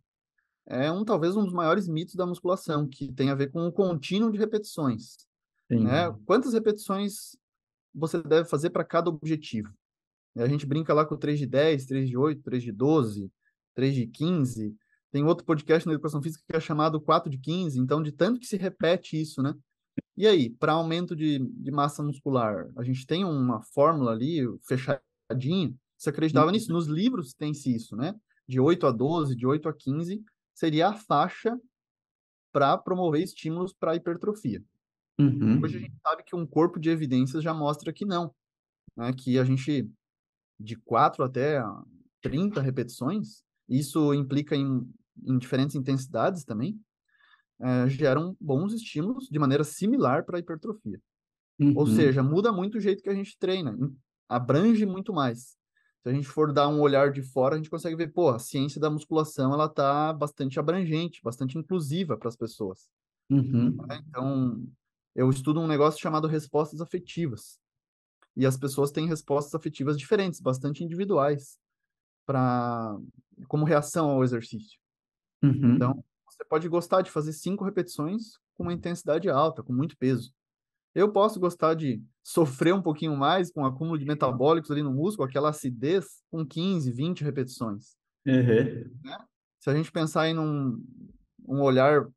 é 0.68 0.92
um 0.92 1.06
talvez 1.06 1.36
um 1.36 1.44
dos 1.44 1.54
maiores 1.54 1.88
mitos 1.88 2.16
da 2.16 2.26
musculação, 2.26 2.88
que 2.88 3.12
tem 3.12 3.30
a 3.30 3.36
ver 3.36 3.52
com 3.52 3.66
o 3.68 3.72
contínuo 3.72 4.32
de 4.32 4.38
repetições. 4.38 5.18
Né? 5.70 6.12
Quantas 6.26 6.54
repetições 6.54 7.36
você 7.94 8.22
deve 8.22 8.48
fazer 8.48 8.70
para 8.70 8.84
cada 8.84 9.10
objetivo? 9.10 9.74
A 10.36 10.48
gente 10.48 10.66
brinca 10.66 10.94
lá 10.94 11.06
com 11.06 11.16
3 11.16 11.40
de 11.40 11.46
10, 11.46 11.86
3 11.86 12.10
de 12.10 12.18
8, 12.18 12.42
3 12.44 12.64
de 12.64 12.72
12, 12.72 13.32
3 13.74 13.96
de 13.96 14.08
15. 14.08 14.76
Tem 15.12 15.24
outro 15.24 15.46
podcast 15.46 15.88
na 15.88 15.94
educação 15.94 16.22
física 16.22 16.44
que 16.48 16.56
é 16.56 16.60
chamado 16.60 17.00
4 17.00 17.30
de 17.30 17.38
15. 17.38 17.80
Então, 17.80 18.04
de 18.04 18.12
tanto 18.12 18.40
que 18.40 18.46
se 18.46 18.58
repete 18.58 19.20
isso, 19.20 19.42
né? 19.42 19.56
E 20.18 20.28
aí, 20.28 20.50
para 20.50 20.74
aumento 20.74 21.16
de, 21.16 21.40
de 21.40 21.72
massa 21.72 22.04
muscular, 22.04 22.70
a 22.76 22.84
gente 22.84 23.06
tem 23.08 23.24
uma 23.24 23.62
fórmula 23.62 24.12
ali 24.12 24.42
fechadinha? 24.68 25.74
Você 25.98 26.10
acreditava 26.10 26.52
nisso? 26.52 26.72
Nos 26.72 26.88
livros 26.88 27.34
tem-se 27.34 27.74
isso, 27.74 27.96
né? 27.96 28.14
De 28.46 28.60
8 28.60 28.88
a 28.88 28.92
12, 28.92 29.36
de 29.36 29.48
8 29.48 29.70
a 29.70 29.74
15, 29.74 30.22
seria 30.56 30.88
a 30.88 30.94
faixa 30.94 31.60
para 32.52 32.78
promover 32.78 33.22
estímulos 33.22 33.74
para 33.74 33.96
hipertrofia. 33.96 34.64
Uhum. 35.20 35.62
Hoje 35.62 35.78
a 35.78 35.80
gente 35.82 35.96
sabe 36.02 36.24
que 36.24 36.36
um 36.36 36.48
corpo 36.48 36.80
de 36.80 36.90
evidências 36.90 37.44
já 37.44 37.54
mostra 37.54 37.92
que 37.92 38.06
não. 38.06 38.34
Né? 38.96 39.12
Que 39.14 39.38
a 39.38 39.44
gente, 39.44 39.90
de 40.60 40.76
4 40.78 41.24
até 41.24 41.62
30 42.22 42.62
repetições, 42.62 43.44
isso 43.68 44.14
implica 44.14 44.56
em, 44.56 44.90
em 45.24 45.38
diferentes 45.38 45.76
intensidades 45.76 46.44
também, 46.44 46.80
é, 47.62 47.90
geram 47.90 48.36
bons 48.40 48.74
estímulos 48.74 49.28
de 49.30 49.40
maneira 49.40 49.64
similar 49.64 50.26
para 50.26 50.38
a 50.38 50.40
hipertrofia. 50.40 51.00
Uhum. 51.60 51.74
Ou 51.76 51.88
seja, 51.88 52.24
muda 52.24 52.52
muito 52.52 52.78
o 52.78 52.82
jeito 52.82 53.04
que 53.04 53.10
a 53.10 53.16
gente 53.16 53.38
treina, 53.38 53.78
abrange 54.28 54.86
muito 54.86 55.14
mais. 55.14 55.58
Se 56.06 56.10
a 56.10 56.14
gente 56.14 56.28
for 56.28 56.54
dar 56.54 56.68
um 56.68 56.82
olhar 56.82 57.12
de 57.12 57.24
fora, 57.24 57.56
a 57.56 57.58
gente 57.58 57.68
consegue 57.68 57.96
ver, 57.96 58.14
pô, 58.14 58.30
a 58.30 58.38
ciência 58.38 58.80
da 58.80 58.92
musculação 58.92 59.52
ela 59.52 59.68
tá 59.68 60.14
bastante 60.14 60.60
abrangente, 60.60 61.20
bastante 61.24 61.58
inclusiva 61.58 62.16
para 62.16 62.30
as 62.30 62.36
pessoas. 62.36 62.88
Uhum. 63.28 63.76
Né? 63.88 64.04
Então, 64.08 64.64
eu 65.16 65.28
estudo 65.32 65.60
um 65.60 65.66
negócio 65.66 66.00
chamado 66.00 66.28
respostas 66.28 66.80
afetivas. 66.80 67.60
E 68.38 68.46
as 68.46 68.56
pessoas 68.56 68.92
têm 68.92 69.08
respostas 69.08 69.56
afetivas 69.56 69.98
diferentes, 69.98 70.40
bastante 70.40 70.84
individuais, 70.84 71.58
para 72.24 72.96
como 73.48 73.66
reação 73.66 74.12
ao 74.12 74.24
exercício. 74.24 74.78
Uhum. 75.42 75.74
Então, 75.74 76.06
você 76.30 76.46
pode 76.46 76.70
gostar 76.70 77.02
de 77.02 77.10
fazer 77.10 77.34
cinco 77.34 77.64
repetições 77.64 78.38
com 78.54 78.62
uma 78.62 78.74
intensidade 78.74 79.28
alta, 79.28 79.64
com 79.64 79.74
muito 79.74 79.98
peso. 79.98 80.32
Eu 80.96 81.12
posso 81.12 81.40
gostar 81.42 81.74
de 81.74 82.02
sofrer 82.24 82.74
um 82.74 82.82
pouquinho 82.82 83.16
mais 83.18 83.52
com 83.52 83.64
o 83.64 83.66
acúmulo 83.66 84.00
de 84.00 84.06
metabólicos 84.06 84.72
ali 84.72 84.82
no 84.82 84.94
músculo, 84.94 85.28
aquela 85.28 85.50
acidez, 85.50 86.24
com 86.32 86.46
15, 86.46 86.90
20 86.90 87.24
repetições. 87.24 87.98
Uhum. 88.26 88.90
Né? 89.04 89.18
Se 89.60 89.70
a 89.70 89.76
gente 89.76 89.92
pensar 89.92 90.30
em 90.30 90.40
um, 90.40 90.82
um 91.46 91.62
olhar 91.62 92.08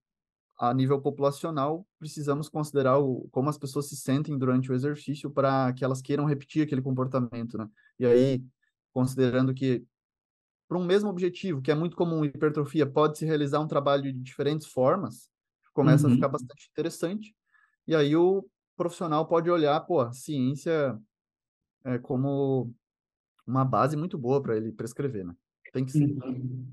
a 0.58 0.72
nível 0.72 1.00
populacional, 1.00 1.86
precisamos 1.98 2.48
considerar 2.48 2.98
o, 2.98 3.28
como 3.32 3.50
as 3.50 3.58
pessoas 3.58 3.88
se 3.88 3.96
sentem 3.96 4.38
durante 4.38 4.70
o 4.70 4.74
exercício 4.74 5.30
para 5.30 5.72
que 5.72 5.84
elas 5.84 6.00
queiram 6.00 6.24
repetir 6.24 6.62
aquele 6.62 6.82
comportamento, 6.82 7.58
né? 7.58 7.68
E 7.98 8.06
aí, 8.06 8.44
considerando 8.92 9.52
que 9.52 9.84
para 10.68 10.78
um 10.78 10.84
mesmo 10.84 11.08
objetivo, 11.08 11.62
que 11.62 11.70
é 11.70 11.74
muito 11.74 11.96
comum, 11.96 12.24
hipertrofia, 12.24 12.86
pode-se 12.86 13.24
realizar 13.24 13.58
um 13.60 13.66
trabalho 13.66 14.02
de 14.02 14.12
diferentes 14.12 14.66
formas, 14.66 15.30
começa 15.72 16.06
uhum. 16.06 16.12
a 16.12 16.16
ficar 16.16 16.28
bastante 16.28 16.68
interessante. 16.70 17.34
E 17.86 17.94
aí 17.94 18.14
o 18.14 18.44
profissional 18.78 19.26
pode 19.26 19.50
olhar, 19.50 19.78
pô, 19.80 20.10
ciência 20.12 20.98
é 21.84 21.98
como 21.98 22.72
uma 23.46 23.64
base 23.64 23.96
muito 23.96 24.16
boa 24.16 24.42
para 24.42 24.56
ele 24.56 24.72
prescrever, 24.72 25.26
né? 25.26 25.34
Tem 25.72 25.84
que 25.84 25.92
ser. 25.92 26.04
Uhum. 26.04 26.66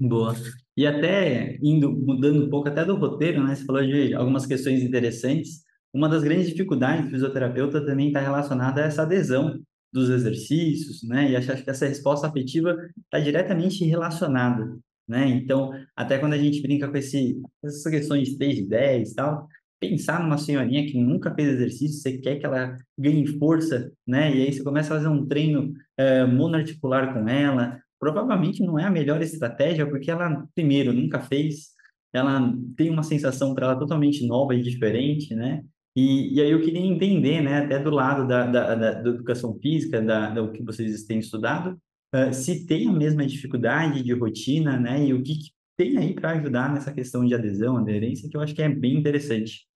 Boa. 0.00 0.34
E 0.76 0.86
até 0.86 1.58
indo, 1.62 1.92
mudando 1.92 2.44
um 2.44 2.48
pouco 2.48 2.68
até 2.68 2.84
do 2.84 2.96
roteiro, 2.96 3.42
né? 3.44 3.54
Você 3.54 3.64
falou 3.64 3.82
de 3.82 4.14
algumas 4.14 4.46
questões 4.46 4.82
interessantes. 4.82 5.62
Uma 5.92 6.08
das 6.08 6.22
grandes 6.22 6.48
dificuldades 6.48 7.04
do 7.04 7.10
fisioterapeuta 7.10 7.84
também 7.84 8.08
está 8.08 8.20
relacionada 8.20 8.82
a 8.82 8.86
essa 8.86 9.02
adesão 9.02 9.60
dos 9.92 10.08
exercícios, 10.08 11.02
né? 11.02 11.30
E 11.30 11.36
acho 11.36 11.62
que 11.62 11.70
essa 11.70 11.86
resposta 11.86 12.26
afetiva 12.26 12.76
está 13.04 13.18
diretamente 13.18 13.84
relacionada, 13.84 14.78
né? 15.06 15.28
Então, 15.28 15.72
até 15.96 16.18
quando 16.18 16.34
a 16.34 16.38
gente 16.38 16.62
brinca 16.62 16.88
com 16.88 16.96
esse, 16.96 17.40
essas 17.62 17.82
questões 17.90 18.28
de 18.28 18.38
3 18.38 18.56
de 18.56 18.66
10 18.66 19.10
e 19.10 19.14
tal, 19.14 19.48
pensar 19.80 20.22
numa 20.22 20.36
senhorinha 20.36 20.86
que 20.86 20.98
nunca 20.98 21.34
fez 21.34 21.48
exercício, 21.48 22.00
você 22.00 22.18
quer 22.18 22.36
que 22.36 22.44
ela 22.44 22.76
ganhe 22.98 23.26
força, 23.26 23.90
né? 24.06 24.36
E 24.36 24.42
aí 24.42 24.52
você 24.52 24.62
começa 24.62 24.92
a 24.92 24.98
fazer 24.98 25.08
um 25.08 25.26
treino 25.26 25.72
é, 25.96 26.26
monoarticular 26.26 27.14
com 27.14 27.26
ela, 27.28 27.80
provavelmente 27.98 28.62
não 28.62 28.78
é 28.78 28.84
a 28.84 28.90
melhor 28.90 29.22
estratégia, 29.22 29.88
porque 29.88 30.10
ela, 30.10 30.46
primeiro, 30.54 30.92
nunca 30.92 31.20
fez, 31.20 31.70
ela 32.12 32.52
tem 32.76 32.90
uma 32.90 33.02
sensação 33.02 33.54
para 33.54 33.66
ela 33.66 33.78
totalmente 33.78 34.26
nova 34.26 34.54
e 34.54 34.62
diferente, 34.62 35.34
né? 35.34 35.62
E, 35.96 36.34
e 36.34 36.40
aí 36.40 36.50
eu 36.50 36.60
queria 36.60 36.80
entender, 36.80 37.40
né, 37.40 37.58
até 37.64 37.78
do 37.78 37.90
lado 37.90 38.26
da, 38.26 38.46
da, 38.46 38.74
da, 38.74 38.92
da 39.02 39.10
educação 39.10 39.58
física, 39.60 40.00
da, 40.00 40.30
do 40.30 40.52
que 40.52 40.62
vocês 40.62 41.04
têm 41.04 41.18
estudado, 41.18 41.78
uh, 42.14 42.32
se 42.32 42.64
tem 42.66 42.88
a 42.88 42.92
mesma 42.92 43.26
dificuldade 43.26 44.02
de 44.02 44.12
rotina, 44.12 44.78
né, 44.78 45.04
e 45.04 45.12
o 45.12 45.22
que, 45.22 45.34
que 45.34 45.50
tem 45.76 45.96
aí 45.98 46.14
para 46.14 46.32
ajudar 46.32 46.72
nessa 46.72 46.92
questão 46.92 47.24
de 47.24 47.34
adesão, 47.34 47.76
aderência, 47.76 48.28
que 48.28 48.36
eu 48.36 48.40
acho 48.40 48.54
que 48.54 48.62
é 48.62 48.68
bem 48.68 48.98
interessante. 48.98 49.66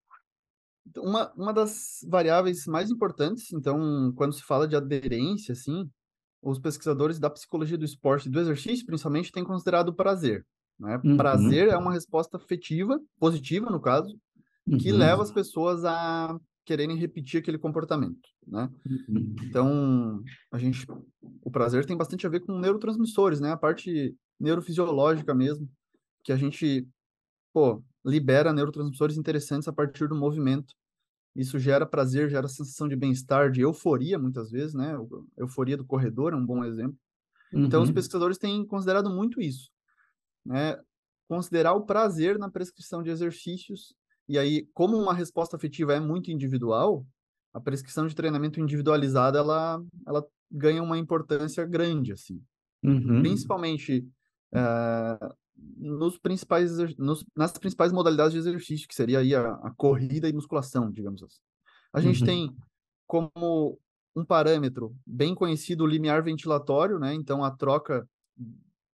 Uma, 0.96 1.32
uma 1.34 1.52
das 1.52 2.00
variáveis 2.08 2.66
mais 2.66 2.90
importantes, 2.90 3.52
então, 3.52 4.12
quando 4.16 4.32
se 4.32 4.42
fala 4.42 4.68
de 4.68 4.76
aderência, 4.76 5.52
assim, 5.52 5.90
os 6.42 6.58
pesquisadores 6.58 7.18
da 7.18 7.30
psicologia 7.30 7.78
do 7.78 7.84
esporte 7.84 8.28
e 8.28 8.30
do 8.30 8.40
exercício, 8.40 8.86
principalmente, 8.86 9.32
têm 9.32 9.44
considerado 9.44 9.88
o 9.88 9.94
prazer. 9.94 10.46
Né? 10.78 11.00
Uhum. 11.04 11.16
Prazer 11.16 11.68
é 11.68 11.76
uma 11.76 11.92
resposta 11.92 12.36
afetiva, 12.36 13.00
positiva, 13.18 13.70
no 13.70 13.80
caso, 13.80 14.16
que 14.78 14.92
uhum. 14.92 14.98
leva 14.98 15.22
as 15.22 15.30
pessoas 15.30 15.84
a 15.84 16.38
quererem 16.64 16.96
repetir 16.96 17.40
aquele 17.40 17.58
comportamento, 17.58 18.26
né? 18.46 18.70
Uhum. 18.88 19.36
Então, 19.42 20.22
a 20.50 20.58
gente, 20.58 20.86
o 21.42 21.50
prazer 21.50 21.84
tem 21.84 21.96
bastante 21.96 22.26
a 22.26 22.30
ver 22.30 22.40
com 22.40 22.58
neurotransmissores, 22.58 23.38
né? 23.38 23.52
A 23.52 23.56
parte 23.56 24.16
neurofisiológica 24.40 25.34
mesmo, 25.34 25.68
que 26.22 26.32
a 26.32 26.36
gente, 26.36 26.88
pô, 27.52 27.82
libera 28.04 28.52
neurotransmissores 28.52 29.16
interessantes 29.16 29.68
a 29.68 29.72
partir 29.72 30.08
do 30.08 30.16
movimento. 30.16 30.74
Isso 31.34 31.58
gera 31.58 31.84
prazer, 31.84 32.30
gera 32.30 32.46
sensação 32.46 32.88
de 32.88 32.94
bem-estar, 32.94 33.50
de 33.50 33.60
euforia, 33.60 34.18
muitas 34.18 34.50
vezes, 34.50 34.74
né? 34.74 34.96
Euforia 35.36 35.76
do 35.76 35.84
corredor 35.84 36.32
é 36.32 36.36
um 36.36 36.46
bom 36.46 36.64
exemplo. 36.64 36.96
Uhum. 37.52 37.64
Então, 37.64 37.82
os 37.82 37.88
uhum. 37.88 37.94
pesquisadores 37.94 38.38
têm 38.38 38.64
considerado 38.64 39.10
muito 39.10 39.40
isso, 39.40 39.70
né? 40.44 40.78
Considerar 41.28 41.72
o 41.72 41.84
prazer 41.84 42.38
na 42.38 42.50
prescrição 42.50 43.02
de 43.02 43.10
exercícios 43.10 43.94
e 44.28 44.38
aí, 44.38 44.66
como 44.72 44.96
uma 44.96 45.12
resposta 45.12 45.56
afetiva 45.56 45.92
é 45.92 46.00
muito 46.00 46.30
individual, 46.30 47.06
a 47.52 47.60
prescrição 47.60 48.06
de 48.06 48.14
treinamento 48.14 48.60
individualizada 48.60 49.38
ela, 49.38 49.84
ela 50.06 50.26
ganha 50.50 50.82
uma 50.82 50.98
importância 50.98 51.64
grande, 51.64 52.12
assim. 52.12 52.42
Uhum. 52.82 53.20
Principalmente 53.20 54.06
uh, 54.52 55.34
nos 55.56 56.18
principais, 56.18 56.76
nos, 56.99 57.25
nas 57.37 57.52
principais 57.52 57.92
modalidades 57.92 58.32
de 58.32 58.38
exercício, 58.38 58.88
que 58.88 58.94
seria 58.94 59.20
aí 59.20 59.34
a, 59.34 59.54
a 59.54 59.70
corrida 59.76 60.28
e 60.28 60.32
musculação, 60.32 60.90
digamos 60.90 61.23
assim. 61.23 61.38
A 61.92 62.00
gente 62.00 62.20
uhum. 62.20 62.26
tem 62.26 62.56
como 63.06 63.78
um 64.16 64.25
parâmetro 64.25 64.94
bem 65.06 65.34
conhecido 65.34 65.84
o 65.84 65.87
limiar 65.87 66.23
ventilatório, 66.23 66.99
né? 66.99 67.14
Então, 67.14 67.44
a 67.44 67.50
troca 67.50 68.08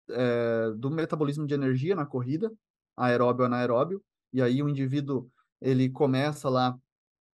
é, 0.09 0.71
do 0.77 0.89
metabolismo 0.89 1.45
de 1.45 1.53
energia 1.53 1.95
na 1.95 2.05
corrida, 2.05 2.51
aeróbio 2.95 3.45
anaeróbio, 3.45 4.01
e 4.33 4.41
aí 4.41 4.61
o 4.61 4.69
indivíduo, 4.69 5.29
ele 5.61 5.89
começa 5.89 6.49
lá 6.49 6.77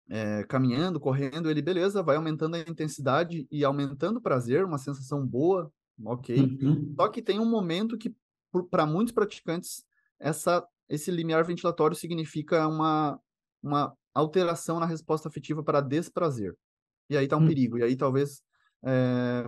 é, 0.09 0.43
caminhando, 0.43 0.99
correndo, 0.99 1.49
ele, 1.49 1.61
beleza, 1.61 2.03
vai 2.03 2.15
aumentando 2.15 2.55
a 2.55 2.59
intensidade 2.59 3.47
e 3.51 3.63
aumentando 3.63 4.17
o 4.17 4.21
prazer, 4.21 4.65
uma 4.65 4.77
sensação 4.77 5.25
boa, 5.25 5.71
ok. 6.03 6.57
Uhum. 6.61 6.93
Só 6.95 7.07
que 7.07 7.21
tem 7.21 7.39
um 7.39 7.49
momento 7.49 7.97
que, 7.97 8.13
para 8.63 8.85
muitos 8.85 9.13
praticantes, 9.13 9.83
essa, 10.19 10.65
esse 10.89 11.11
limiar 11.11 11.43
ventilatório 11.45 11.95
significa 11.95 12.67
uma, 12.67 13.19
uma 13.61 13.95
alteração 14.13 14.79
na 14.79 14.85
resposta 14.85 15.27
afetiva 15.27 15.63
para 15.63 15.81
desprazer. 15.81 16.55
E 17.09 17.17
aí 17.17 17.27
tá 17.27 17.37
um 17.37 17.41
uhum. 17.41 17.47
perigo. 17.47 17.77
E 17.77 17.83
aí 17.83 17.95
talvez 17.95 18.41
é, 18.83 19.45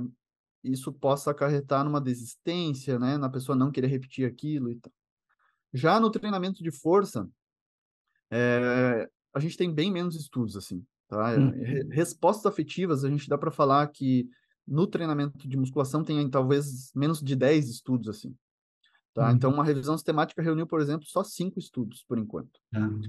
isso 0.63 0.91
possa 0.91 1.31
acarretar 1.31 1.83
numa 1.83 2.01
desistência, 2.01 2.99
né? 2.99 3.17
Na 3.17 3.29
pessoa 3.29 3.55
não 3.55 3.71
querer 3.71 3.87
repetir 3.87 4.27
aquilo 4.27 4.69
e 4.69 4.75
tal. 4.75 4.91
Já 5.73 5.99
no 5.99 6.09
treinamento 6.09 6.63
de 6.63 6.71
força, 6.71 7.27
é, 8.31 9.09
a 9.33 9.39
gente 9.39 9.57
tem 9.57 9.73
bem 9.73 9.91
menos 9.91 10.15
estudos, 10.15 10.55
assim, 10.55 10.85
tá? 11.07 11.35
Uhum. 11.35 11.51
Respostas 11.91 12.45
afetivas, 12.45 13.03
a 13.03 13.09
gente 13.09 13.29
dá 13.29 13.37
para 13.37 13.51
falar 13.51 13.87
que 13.87 14.29
no 14.67 14.85
treinamento 14.85 15.47
de 15.47 15.57
musculação 15.57 16.03
tem 16.03 16.29
talvez 16.29 16.91
menos 16.93 17.21
de 17.21 17.35
10 17.35 17.69
estudos, 17.69 18.09
assim. 18.09 18.35
Tá? 19.17 19.29
Uhum. 19.29 19.35
Então, 19.35 19.51
uma 19.51 19.63
revisão 19.63 19.97
sistemática 19.97 20.43
reuniu, 20.43 20.67
por 20.67 20.79
exemplo, 20.79 21.07
só 21.07 21.23
cinco 21.23 21.57
estudos, 21.57 22.05
por 22.07 22.19
enquanto. 22.19 22.59
Uhum. 22.75 23.01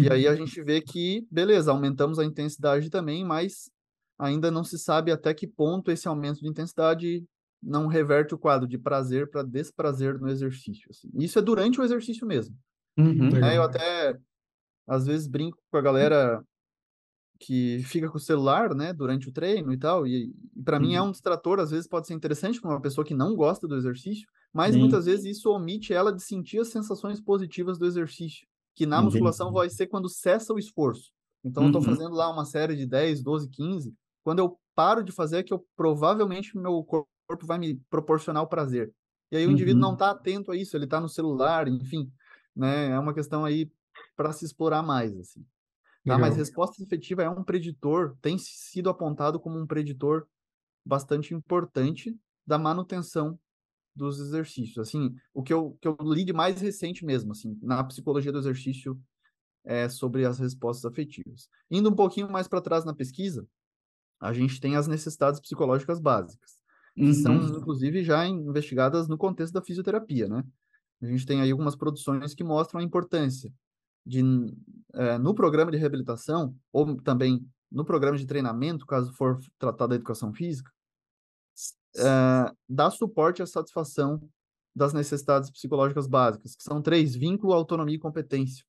E 0.00 0.10
aí 0.10 0.26
a 0.26 0.34
gente 0.34 0.62
vê 0.62 0.80
que, 0.80 1.28
beleza, 1.30 1.70
aumentamos 1.70 2.18
a 2.18 2.24
intensidade 2.24 2.88
também, 2.88 3.22
mas 3.22 3.70
ainda 4.18 4.50
não 4.50 4.64
se 4.64 4.78
sabe 4.78 5.12
até 5.12 5.34
que 5.34 5.46
ponto 5.46 5.90
esse 5.90 6.08
aumento 6.08 6.40
de 6.40 6.48
intensidade 6.48 7.22
não 7.62 7.86
reverte 7.86 8.34
o 8.34 8.38
quadro 8.38 8.66
de 8.66 8.78
prazer 8.78 9.28
para 9.28 9.42
desprazer 9.42 10.18
no 10.18 10.30
exercício. 10.30 10.88
Assim. 10.88 11.10
Isso 11.12 11.38
é 11.38 11.42
durante 11.42 11.78
o 11.82 11.84
exercício 11.84 12.26
mesmo. 12.26 12.56
Uhum. 12.96 13.36
É, 13.44 13.58
eu 13.58 13.62
até, 13.62 14.18
às 14.86 15.04
vezes, 15.04 15.26
brinco 15.26 15.58
com 15.70 15.76
a 15.76 15.82
galera 15.82 16.42
que 17.38 17.82
fica 17.84 18.08
com 18.08 18.16
o 18.16 18.20
celular, 18.20 18.74
né, 18.74 18.94
durante 18.94 19.28
o 19.28 19.32
treino 19.32 19.70
e 19.70 19.76
tal, 19.76 20.06
e, 20.06 20.32
e 20.56 20.62
para 20.62 20.80
mim 20.80 20.94
é 20.94 21.02
uhum. 21.02 21.08
um 21.08 21.10
distrator, 21.10 21.60
às 21.60 21.70
vezes 21.70 21.86
pode 21.86 22.06
ser 22.06 22.14
interessante 22.14 22.58
para 22.58 22.70
uma 22.70 22.80
pessoa 22.80 23.04
que 23.04 23.12
não 23.12 23.36
gosta 23.36 23.68
do 23.68 23.76
exercício, 23.76 24.26
mas 24.56 24.72
Sim. 24.72 24.80
muitas 24.80 25.04
vezes 25.04 25.36
isso 25.36 25.50
omite 25.50 25.92
ela 25.92 26.10
de 26.10 26.22
sentir 26.22 26.58
as 26.60 26.68
sensações 26.68 27.20
positivas 27.20 27.76
do 27.76 27.84
exercício, 27.84 28.46
que 28.74 28.86
na 28.86 28.96
Entendi. 28.96 29.12
musculação 29.12 29.52
vai 29.52 29.68
ser 29.68 29.86
quando 29.86 30.08
cessa 30.08 30.54
o 30.54 30.58
esforço. 30.58 31.12
Então 31.44 31.64
uhum. 31.64 31.70
eu 31.70 31.76
uhum. 31.76 31.82
fazendo 31.82 32.14
lá 32.14 32.32
uma 32.32 32.46
série 32.46 32.74
de 32.74 32.86
10, 32.86 33.22
12, 33.22 33.50
15, 33.50 33.94
quando 34.24 34.38
eu 34.38 34.58
paro 34.74 35.04
de 35.04 35.12
fazer 35.12 35.36
é 35.36 35.42
que 35.42 35.52
eu 35.52 35.62
provavelmente 35.76 36.56
meu 36.56 36.82
corpo 36.82 37.06
vai 37.46 37.58
me 37.58 37.78
proporcionar 37.90 38.42
o 38.42 38.46
prazer. 38.46 38.90
E 39.30 39.36
aí 39.36 39.46
o 39.46 39.50
indivíduo 39.50 39.82
não 39.82 39.92
está 39.92 40.06
uhum. 40.06 40.12
atento 40.12 40.50
a 40.50 40.56
isso, 40.56 40.74
ele 40.74 40.84
está 40.84 40.98
no 41.02 41.08
celular, 41.08 41.68
enfim, 41.68 42.10
né? 42.54 42.92
É 42.92 42.98
uma 42.98 43.12
questão 43.12 43.44
aí 43.44 43.70
para 44.16 44.32
se 44.32 44.46
explorar 44.46 44.82
mais, 44.82 45.14
assim. 45.18 45.44
Tá? 46.02 46.16
Mas 46.16 46.34
resposta 46.34 46.82
efetiva 46.82 47.24
é 47.24 47.28
um 47.28 47.44
preditor, 47.44 48.16
tem 48.22 48.38
sido 48.38 48.88
apontado 48.88 49.38
como 49.38 49.58
um 49.58 49.66
preditor 49.66 50.26
bastante 50.82 51.34
importante 51.34 52.18
da 52.46 52.56
manutenção 52.56 53.38
dos 53.96 54.20
exercícios. 54.20 54.78
Assim, 54.78 55.14
o 55.32 55.42
que 55.42 55.52
eu, 55.52 55.76
que 55.80 55.88
eu 55.88 55.96
li 56.02 56.24
de 56.24 56.32
mais 56.32 56.60
recente 56.60 57.04
mesmo, 57.04 57.32
assim, 57.32 57.58
na 57.62 57.82
psicologia 57.84 58.30
do 58.30 58.38
exercício 58.38 59.00
é 59.64 59.88
sobre 59.88 60.24
as 60.24 60.38
respostas 60.38 60.84
afetivas. 60.84 61.48
Indo 61.70 61.90
um 61.90 61.94
pouquinho 61.94 62.30
mais 62.30 62.46
para 62.46 62.60
trás 62.60 62.84
na 62.84 62.94
pesquisa, 62.94 63.46
a 64.20 64.32
gente 64.32 64.60
tem 64.60 64.76
as 64.76 64.86
necessidades 64.86 65.40
psicológicas 65.40 65.98
básicas, 65.98 66.52
que 66.94 67.06
uhum. 67.06 67.14
são, 67.14 67.34
inclusive, 67.34 68.04
já 68.04 68.26
investigadas 68.26 69.08
no 69.08 69.18
contexto 69.18 69.52
da 69.52 69.62
fisioterapia, 69.62 70.28
né? 70.28 70.44
A 71.02 71.06
gente 71.06 71.26
tem 71.26 71.42
aí 71.42 71.50
algumas 71.50 71.76
produções 71.76 72.34
que 72.34 72.44
mostram 72.44 72.80
a 72.80 72.84
importância 72.84 73.52
de, 74.04 74.22
é, 74.94 75.18
no 75.18 75.34
programa 75.34 75.70
de 75.70 75.76
reabilitação, 75.76 76.56
ou 76.72 76.96
também 77.02 77.46
no 77.70 77.84
programa 77.84 78.16
de 78.16 78.24
treinamento, 78.24 78.86
caso 78.86 79.12
for 79.12 79.38
tratar 79.58 79.88
da 79.88 79.96
educação 79.96 80.32
física, 80.32 80.70
é, 81.96 82.52
dar 82.68 82.90
suporte 82.90 83.42
à 83.42 83.46
satisfação 83.46 84.20
das 84.74 84.92
necessidades 84.92 85.50
psicológicas 85.50 86.06
básicas, 86.06 86.54
que 86.54 86.62
são 86.62 86.82
três: 86.82 87.14
vínculo, 87.14 87.52
autonomia 87.52 87.96
e 87.96 88.00
competência. 88.00 88.64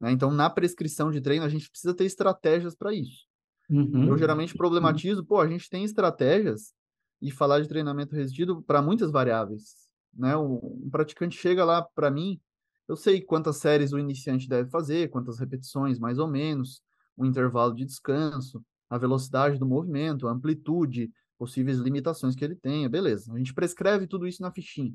Né? 0.00 0.12
Então, 0.12 0.30
na 0.30 0.48
prescrição 0.48 1.10
de 1.10 1.20
treino, 1.20 1.44
a 1.44 1.48
gente 1.48 1.68
precisa 1.68 1.94
ter 1.94 2.04
estratégias 2.04 2.74
para 2.74 2.94
isso. 2.94 3.26
Uhum. 3.68 4.08
Eu 4.08 4.18
geralmente 4.18 4.54
problematizo, 4.54 5.24
pô, 5.24 5.40
a 5.40 5.46
gente 5.46 5.68
tem 5.68 5.84
estratégias 5.84 6.72
e 7.20 7.30
falar 7.30 7.60
de 7.60 7.68
treinamento 7.68 8.14
resistido 8.14 8.62
para 8.62 8.80
muitas 8.80 9.10
variáveis, 9.10 9.88
né? 10.14 10.36
Um, 10.36 10.88
praticante 10.90 11.36
chega 11.36 11.64
lá 11.64 11.82
para 11.82 12.10
mim, 12.10 12.40
eu 12.88 12.96
sei 12.96 13.20
quantas 13.20 13.58
séries 13.58 13.92
o 13.92 13.98
iniciante 13.98 14.48
deve 14.48 14.70
fazer, 14.70 15.10
quantas 15.10 15.38
repetições 15.38 15.98
mais 15.98 16.18
ou 16.18 16.26
menos, 16.26 16.82
o 17.16 17.24
intervalo 17.24 17.74
de 17.74 17.84
descanso, 17.84 18.64
a 18.88 18.98
velocidade 18.98 19.58
do 19.58 19.66
movimento, 19.66 20.26
a 20.26 20.32
amplitude, 20.32 21.12
possíveis 21.40 21.78
limitações 21.78 22.36
que 22.36 22.44
ele 22.44 22.54
tenha, 22.54 22.86
beleza. 22.86 23.32
A 23.32 23.38
gente 23.38 23.54
prescreve 23.54 24.06
tudo 24.06 24.28
isso 24.28 24.42
na 24.42 24.52
fichinha. 24.52 24.94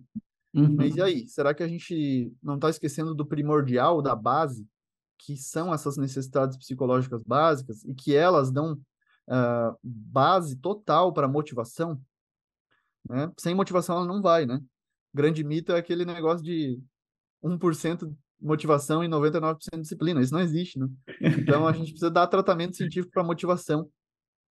Uhum. 0.53 0.75
Mas 0.75 0.95
e 0.95 1.01
aí, 1.01 1.27
será 1.27 1.55
que 1.55 1.63
a 1.63 1.67
gente 1.67 2.31
não 2.41 2.53
está 2.53 2.69
esquecendo 2.69 3.15
do 3.15 3.25
primordial, 3.25 3.99
da 3.99 4.15
base, 4.15 4.63
que 5.17 5.35
são 5.35 5.73
essas 5.73 5.97
necessidades 5.97 6.55
psicológicas 6.55 7.23
básicas 7.23 7.83
e 7.83 7.95
que 7.95 8.15
elas 8.15 8.51
dão 8.51 8.73
uh, 8.73 9.75
base 9.83 10.55
total 10.57 11.11
para 11.11 11.27
motivação, 11.27 11.99
né? 13.09 13.31
Sem 13.39 13.55
motivação 13.55 13.97
ela 13.97 14.05
não 14.05 14.21
vai, 14.21 14.45
né? 14.45 14.61
Grande 15.11 15.43
mito 15.43 15.71
é 15.71 15.79
aquele 15.79 16.05
negócio 16.05 16.45
de 16.45 16.79
1% 17.43 18.15
motivação 18.39 19.03
e 19.03 19.07
99% 19.07 19.81
disciplina. 19.81 20.21
Isso 20.21 20.33
não 20.33 20.41
existe, 20.41 20.77
né? 20.77 20.87
Então 21.39 21.67
a 21.67 21.71
gente 21.71 21.89
precisa 21.89 22.11
dar 22.11 22.27
tratamento 22.27 22.75
científico 22.75 23.11
para 23.11 23.23
motivação. 23.23 23.89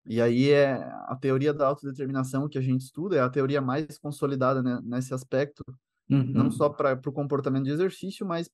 E 0.06 0.22
aí 0.22 0.50
é 0.50 0.74
a 1.08 1.16
teoria 1.20 1.54
da 1.54 1.68
autodeterminação 1.68 2.50
que 2.50 2.58
a 2.58 2.62
gente 2.62 2.82
estuda, 2.82 3.18
é 3.18 3.20
a 3.20 3.30
teoria 3.30 3.62
mais 3.62 3.98
consolidada 4.00 4.64
né, 4.64 4.80
nesse 4.84 5.14
aspecto, 5.14 5.64
uhum. 6.10 6.26
não 6.26 6.52
só 6.52 6.70
para 6.70 7.00
o 7.06 7.12
comportamento 7.12 7.66
de 7.66 7.72
exercício, 7.72 8.26
mas 8.26 8.50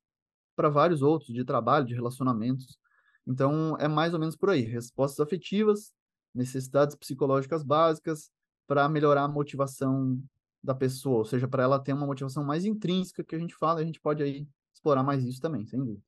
para 0.56 0.70
vários 0.70 1.02
outros, 1.02 1.34
de 1.34 1.46
trabalho, 1.46 1.86
de 1.86 1.94
relacionamentos. 1.94 2.78
Então, 3.26 3.78
é 3.80 3.88
mais 3.88 4.14
ou 4.14 4.20
menos 4.20 4.36
por 4.36 4.50
aí. 4.50 4.62
Respostas 4.62 5.20
afetivas, 5.20 5.94
necessidades 6.34 6.96
psicológicas 6.96 7.64
básicas 7.64 8.30
para 8.66 8.88
melhorar 8.90 9.24
a 9.24 9.28
motivação 9.28 10.22
da 10.64 10.76
pessoa, 10.76 11.20
ou 11.20 11.26
seja, 11.26 11.48
para 11.48 11.64
ela 11.64 11.80
ter 11.80 11.94
uma 11.94 12.06
motivação 12.06 12.44
mais 12.44 12.66
intrínseca 12.66 13.24
que 13.24 13.36
a 13.36 13.40
gente 13.40 13.56
fala, 13.56 13.80
a 13.80 13.86
gente 13.86 14.02
pode 14.02 14.22
aí 14.22 14.46
explorar 14.74 15.04
mais 15.04 15.24
isso 15.24 15.40
também, 15.40 15.66
sem 15.66 15.80
dúvida. 15.80 16.02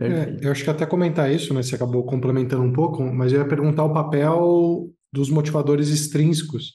É, 0.00 0.38
eu 0.40 0.50
acho 0.50 0.64
que 0.64 0.70
até 0.70 0.86
comentar 0.86 1.30
isso, 1.30 1.52
né? 1.52 1.62
Você 1.62 1.74
acabou 1.74 2.04
complementando 2.04 2.62
um 2.62 2.72
pouco, 2.72 3.02
mas 3.02 3.32
eu 3.32 3.40
ia 3.40 3.48
perguntar 3.48 3.84
o 3.84 3.92
papel 3.92 4.90
dos 5.12 5.28
motivadores 5.28 5.88
extrínsecos, 5.88 6.72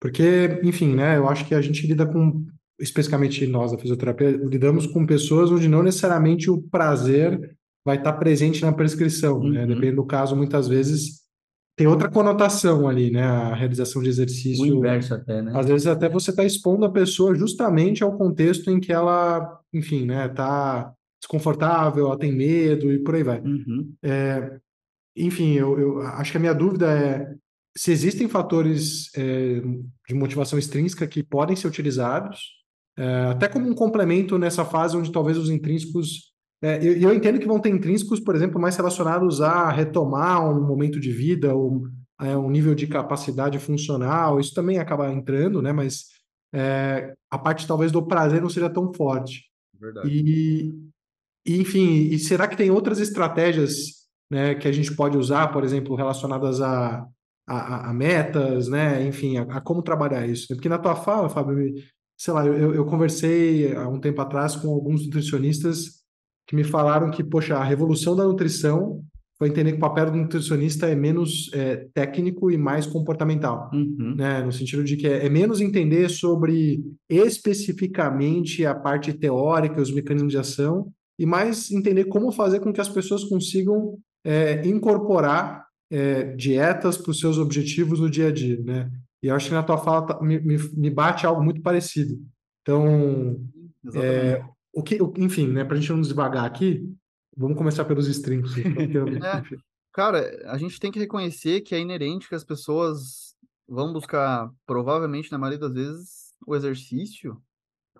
porque, 0.00 0.60
enfim, 0.62 0.94
né? 0.94 1.18
Eu 1.18 1.28
acho 1.28 1.44
que 1.46 1.54
a 1.54 1.60
gente 1.60 1.86
lida 1.86 2.06
com 2.06 2.44
especificamente 2.80 3.46
nós 3.46 3.72
da 3.72 3.78
fisioterapia, 3.78 4.30
lidamos 4.30 4.86
com 4.86 5.06
pessoas 5.06 5.50
onde 5.50 5.68
não 5.68 5.82
necessariamente 5.82 6.50
o 6.50 6.60
prazer 6.60 7.56
vai 7.84 7.98
estar 7.98 8.14
presente 8.14 8.62
na 8.62 8.72
prescrição, 8.72 9.40
né? 9.40 9.44
uhum. 9.44 9.52
né? 9.52 9.66
Dependendo 9.66 9.96
do 9.96 10.06
caso, 10.06 10.34
muitas 10.34 10.66
vezes 10.66 11.22
tem 11.76 11.86
outra 11.86 12.08
conotação 12.08 12.88
ali, 12.88 13.10
né? 13.10 13.22
A 13.22 13.54
realização 13.54 14.02
de 14.02 14.08
exercício. 14.08 14.62
O 14.62 14.66
inverso 14.78 15.14
até, 15.14 15.42
né? 15.42 15.52
Às 15.54 15.66
vezes 15.66 15.86
até 15.86 16.08
você 16.08 16.30
está 16.30 16.44
expondo 16.44 16.86
a 16.86 16.90
pessoa 16.90 17.34
justamente 17.34 18.02
ao 18.02 18.16
contexto 18.16 18.70
em 18.70 18.80
que 18.80 18.92
ela, 18.92 19.60
enfim, 19.72 20.06
né? 20.06 20.28
Tá 20.28 20.92
desconfortável, 21.24 22.06
ela 22.06 22.18
tem 22.18 22.32
medo 22.32 22.92
e 22.92 22.98
por 22.98 23.14
aí 23.14 23.22
vai. 23.22 23.40
Uhum. 23.40 23.94
É, 24.02 24.58
enfim, 25.16 25.54
eu, 25.54 25.78
eu 25.78 26.00
acho 26.02 26.30
que 26.30 26.36
a 26.36 26.40
minha 26.40 26.54
dúvida 26.54 26.86
é 26.90 27.34
se 27.76 27.90
existem 27.90 28.28
fatores 28.28 29.10
é, 29.16 29.60
de 30.08 30.14
motivação 30.14 30.58
extrínseca 30.58 31.08
que 31.08 31.24
podem 31.24 31.56
ser 31.56 31.66
utilizados 31.66 32.38
é, 32.96 33.24
até 33.30 33.48
como 33.48 33.68
um 33.68 33.74
complemento 33.74 34.38
nessa 34.38 34.64
fase 34.64 34.96
onde 34.96 35.10
talvez 35.10 35.36
os 35.36 35.50
intrínsecos. 35.50 36.32
É, 36.62 36.78
eu, 36.78 36.96
eu, 36.96 37.14
entendo 37.14 37.38
que 37.38 37.46
vão 37.46 37.60
ter 37.60 37.70
intrínsecos, 37.70 38.20
por 38.20 38.34
exemplo, 38.34 38.60
mais 38.60 38.76
relacionados 38.76 39.40
a 39.40 39.70
retomar 39.70 40.48
um 40.48 40.64
momento 40.64 41.00
de 41.00 41.10
vida, 41.10 41.54
ou 41.54 41.88
é, 42.20 42.36
um 42.36 42.48
nível 42.48 42.74
de 42.74 42.86
capacidade 42.86 43.58
funcional, 43.58 44.38
isso 44.38 44.54
também 44.54 44.78
acaba 44.78 45.12
entrando, 45.12 45.60
né? 45.60 45.72
Mas 45.72 46.04
é, 46.52 47.12
a 47.28 47.36
parte 47.36 47.66
talvez 47.66 47.90
do 47.90 48.06
prazer 48.06 48.40
não 48.40 48.48
seja 48.48 48.70
tão 48.70 48.92
forte. 48.94 49.42
Verdade. 49.78 50.08
E, 50.08 50.72
e, 51.46 51.60
enfim, 51.60 52.08
e 52.10 52.18
será 52.18 52.48
que 52.48 52.56
tem 52.56 52.70
outras 52.70 52.98
estratégias 52.98 54.04
né, 54.30 54.54
que 54.54 54.66
a 54.66 54.72
gente 54.72 54.94
pode 54.94 55.16
usar, 55.18 55.48
por 55.48 55.62
exemplo, 55.62 55.94
relacionadas 55.94 56.60
a, 56.60 57.06
a, 57.46 57.90
a 57.90 57.94
metas, 57.94 58.68
né? 58.68 59.06
Enfim, 59.06 59.36
a, 59.36 59.42
a, 59.42 59.60
como 59.60 59.82
trabalhar 59.82 60.26
isso? 60.26 60.48
Porque 60.48 60.68
na 60.68 60.78
tua 60.78 60.96
fala, 60.96 61.28
Fábio, 61.28 61.74
sei 62.16 62.32
lá, 62.32 62.46
eu, 62.46 62.74
eu 62.74 62.84
conversei 62.86 63.74
há 63.74 63.88
um 63.88 64.00
tempo 64.00 64.20
atrás 64.20 64.56
com 64.56 64.68
alguns 64.68 65.04
nutricionistas 65.04 66.02
que 66.46 66.56
me 66.56 66.64
falaram 66.64 67.10
que, 67.10 67.22
poxa, 67.22 67.56
a 67.56 67.64
revolução 67.64 68.16
da 68.16 68.24
nutrição 68.24 69.02
foi 69.36 69.48
entender 69.48 69.72
que 69.72 69.78
o 69.78 69.80
papel 69.80 70.10
do 70.10 70.16
nutricionista 70.16 70.86
é 70.86 70.94
menos 70.94 71.50
é, 71.52 71.88
técnico 71.92 72.50
e 72.50 72.56
mais 72.56 72.86
comportamental, 72.86 73.68
Uhum. 73.74 74.14
né? 74.16 74.42
No 74.42 74.52
sentido 74.52 74.84
de 74.84 74.96
que 74.96 75.06
é, 75.06 75.26
é 75.26 75.28
menos 75.28 75.60
entender 75.60 76.08
sobre 76.08 76.82
especificamente 77.08 78.64
a 78.64 78.74
parte 78.74 79.12
teórica, 79.12 79.80
os 79.80 79.92
mecanismos 79.92 80.32
de 80.32 80.38
ação, 80.38 80.92
e 81.18 81.24
mais 81.26 81.70
entender 81.70 82.04
como 82.06 82.32
fazer 82.32 82.60
com 82.60 82.72
que 82.72 82.80
as 82.80 82.88
pessoas 82.88 83.24
consigam 83.24 83.98
é, 84.24 84.66
incorporar 84.66 85.66
é, 85.90 86.34
dietas 86.34 86.96
para 86.96 87.10
os 87.10 87.20
seus 87.20 87.38
objetivos 87.38 88.00
no 88.00 88.10
dia 88.10 88.28
a 88.28 88.32
dia, 88.32 88.60
né? 88.62 88.90
E 89.22 89.28
eu 89.28 89.34
acho 89.34 89.48
que 89.48 89.54
na 89.54 89.62
tua 89.62 89.78
fala 89.78 90.06
tá- 90.06 90.20
me, 90.20 90.38
me, 90.40 90.90
bate 90.90 91.26
algo 91.26 91.42
muito 91.42 91.62
parecido. 91.62 92.18
Então, 92.62 93.38
Exatamente. 93.84 94.50
o 94.74 94.82
que, 94.82 95.00
o- 95.02 95.12
enfim, 95.18 95.48
né, 95.48 95.64
para 95.64 95.76
a 95.76 95.80
gente 95.80 95.92
não 95.92 96.00
devagar 96.00 96.44
aqui, 96.44 96.86
vamos 97.36 97.56
começar 97.56 97.84
pelos 97.84 98.06
strings. 98.08 98.52
eu- 98.96 99.08
É. 99.24 99.42
Cara, 99.92 100.50
a 100.50 100.58
gente 100.58 100.80
tem 100.80 100.90
que 100.90 100.98
reconhecer 100.98 101.60
que 101.60 101.74
é 101.74 101.78
inerente 101.78 102.28
que 102.28 102.34
as 102.34 102.42
pessoas 102.44 103.34
vão 103.68 103.92
buscar, 103.92 104.50
provavelmente, 104.66 105.30
na 105.30 105.38
maioria 105.38 105.60
das 105.60 105.72
vezes, 105.72 106.32
o 106.46 106.54
exercício, 106.56 107.40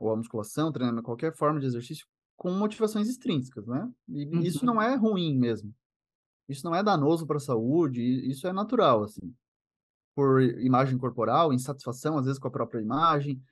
ou 0.01 0.11
a 0.13 0.17
musculação, 0.17 0.73
treinamento, 0.73 1.05
qualquer 1.05 1.35
forma 1.37 1.61
de 1.61 1.67
exercício, 1.67 2.05
com 2.37 2.51
motivações 2.53 3.09
extrínsecas, 3.09 3.67
né? 3.67 3.91
E 4.09 4.47
isso 4.47 4.61
Uhum. 4.61 4.75
não 4.75 4.83
é 4.83 4.95
ruim 4.97 5.37
mesmo. 5.39 5.75
Isso 6.49 6.65
não 6.65 6.75
é 6.75 6.83
danoso 6.83 7.27
para 7.27 7.37
a 7.39 7.41
saúde, 7.41 8.03
isso 8.03 8.47
é 8.47 8.53
natural, 8.53 9.05
assim. 9.05 9.35
Por 10.15 10.43
imagem 10.43 10.97
corporal, 10.99 11.53
insatisfação, 11.53 12.19
às 12.19 12.27
vezes, 12.27 12.39
com 12.39 12.49
a 12.49 12.51
própria 12.51 12.81
imagem, 12.81 13.43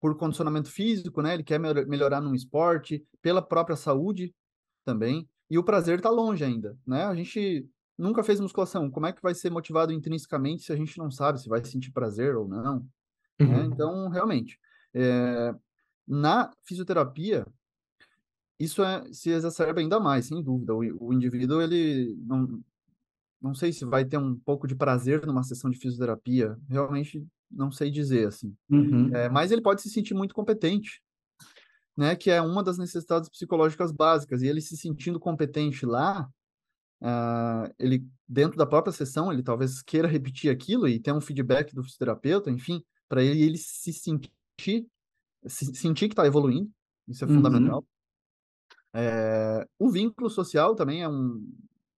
por 0.00 0.16
condicionamento 0.16 0.70
físico, 0.70 1.20
né? 1.22 1.34
Ele 1.34 1.44
quer 1.44 1.58
melhor- 1.58 1.86
melhorar 1.86 2.20
num 2.20 2.34
esporte, 2.34 3.04
pela 3.22 3.42
própria 3.42 3.76
saúde 3.76 4.34
também. 4.84 5.28
E 5.50 5.58
o 5.58 5.64
prazer 5.64 6.00
tá 6.00 6.10
longe 6.10 6.44
ainda, 6.44 6.76
né? 6.86 7.04
A 7.04 7.14
gente 7.14 7.66
nunca 7.98 8.22
fez 8.22 8.40
musculação. 8.40 8.90
Como 8.90 9.06
é 9.06 9.12
que 9.12 9.22
vai 9.22 9.34
ser 9.34 9.50
motivado 9.50 9.92
intrinsecamente 9.92 10.62
se 10.64 10.72
a 10.72 10.76
gente 10.76 10.96
não 10.98 11.10
sabe 11.10 11.40
se 11.40 11.48
vai 11.48 11.64
sentir 11.64 11.90
prazer 11.92 12.36
ou 12.36 12.46
não, 12.48 12.80
né? 13.40 13.46
Uhum. 13.46 13.64
Então, 13.64 14.08
realmente, 14.08 14.58
é, 14.94 15.54
na 16.06 16.50
fisioterapia, 16.64 17.46
isso 18.58 18.82
é, 18.82 19.04
se 19.12 19.30
exacerba 19.30 19.80
ainda 19.80 20.00
mais, 20.00 20.26
sem 20.26 20.42
dúvida. 20.42 20.74
O, 20.74 21.08
o 21.08 21.12
indivíduo, 21.12 21.60
ele 21.62 22.16
não, 22.26 22.60
não 23.40 23.54
sei 23.54 23.72
se 23.72 23.84
vai 23.84 24.04
ter 24.04 24.18
um 24.18 24.36
pouco 24.36 24.66
de 24.66 24.74
prazer 24.74 25.24
numa 25.26 25.42
sessão 25.42 25.70
de 25.70 25.78
fisioterapia, 25.78 26.58
realmente 26.68 27.24
não 27.50 27.70
sei 27.70 27.90
dizer, 27.90 28.28
assim. 28.28 28.54
Uhum. 28.68 29.14
É, 29.14 29.28
mas 29.28 29.50
ele 29.50 29.62
pode 29.62 29.80
se 29.82 29.88
sentir 29.90 30.14
muito 30.14 30.34
competente, 30.34 31.02
né? 31.96 32.14
Que 32.16 32.30
é 32.30 32.42
uma 32.42 32.62
das 32.62 32.78
necessidades 32.78 33.28
psicológicas 33.28 33.92
básicas. 33.92 34.42
E 34.42 34.46
ele 34.46 34.60
se 34.60 34.76
sentindo 34.76 35.18
competente 35.20 35.86
lá, 35.86 36.28
ah, 37.00 37.70
ele 37.78 38.04
dentro 38.28 38.58
da 38.58 38.66
própria 38.66 38.92
sessão, 38.92 39.32
ele 39.32 39.42
talvez 39.42 39.82
queira 39.82 40.08
repetir 40.08 40.50
aquilo 40.50 40.88
e 40.88 41.00
ter 41.00 41.12
um 41.12 41.20
feedback 41.20 41.74
do 41.74 41.82
fisioterapeuta, 41.82 42.50
enfim, 42.50 42.82
para 43.08 43.22
ele 43.22 43.42
ele 43.42 43.56
se 43.58 43.92
sentir 43.92 44.30
se 45.46 45.74
sentir 45.74 46.08
que 46.08 46.12
está 46.12 46.26
evoluindo. 46.26 46.70
Isso 47.06 47.24
é 47.24 47.28
Uhum. 47.28 47.36
fundamental. 47.36 47.86
É, 48.94 49.66
o 49.78 49.90
vínculo 49.90 50.30
social 50.30 50.74
também 50.74 51.02
é 51.02 51.08
um 51.08 51.46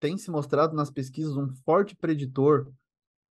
tem 0.01 0.17
se 0.17 0.31
mostrado 0.31 0.75
nas 0.75 0.91
pesquisas 0.91 1.37
um 1.37 1.51
forte 1.65 1.95
preditor, 1.95 2.73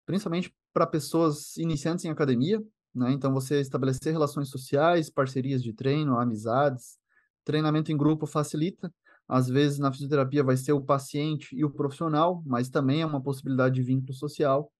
principalmente 0.07 0.55
para 0.73 0.87
pessoas 0.87 1.57
iniciantes 1.57 2.05
em 2.05 2.11
academia, 2.11 2.63
né? 2.95 3.11
Então 3.13 3.33
você 3.33 3.61
estabelecer 3.61 4.13
relações 4.13 4.49
sociais, 4.49 5.11
parcerias 5.11 5.63
de 5.63 5.73
treino, 5.73 6.19
amizades, 6.19 6.99
treinamento 7.45 7.91
em 7.91 7.97
grupo 7.97 8.27
facilita. 8.27 8.93
Às 9.29 9.49
vezes 9.49 9.79
na 9.79 9.91
fisioterapia 9.93 10.45
vai 10.45 10.57
ser 10.57 10.73
o 10.73 10.81
paciente 10.81 11.55
e 11.57 11.65
o 11.65 11.71
profissional, 11.71 12.43
mas 12.47 12.69
também 12.69 13.03
é 13.03 13.07
uma 13.07 13.23
possibilidade 13.23 13.75
de 13.75 13.83
vínculo 13.83 14.15
social, 14.15 14.73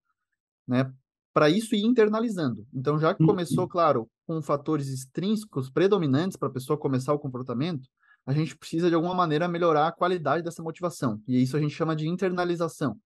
né? 0.67 0.91
Para 1.33 1.49
isso 1.49 1.75
ir 1.75 1.83
internalizando. 1.83 2.65
Então 2.73 2.97
já 2.97 3.13
que 3.13 3.25
começou, 3.25 3.67
claro, 3.67 4.07
com 4.25 4.41
fatores 4.41 4.87
extrínsecos 4.87 5.69
predominantes 5.69 6.37
para 6.37 6.47
a 6.47 6.51
pessoa 6.51 6.77
começar 6.77 7.13
o 7.13 7.19
comportamento, 7.19 7.89
a 8.25 8.33
gente 8.33 8.57
precisa 8.57 8.89
de 8.89 8.95
alguma 8.95 9.13
maneira 9.13 9.47
melhorar 9.47 9.87
a 9.87 9.91
qualidade 9.91 10.43
dessa 10.43 10.63
motivação. 10.63 11.21
E 11.27 11.41
isso 11.41 11.57
a 11.57 11.59
gente 11.59 11.75
chama 11.75 11.95
de 11.95 12.07
internalização, 12.07 12.97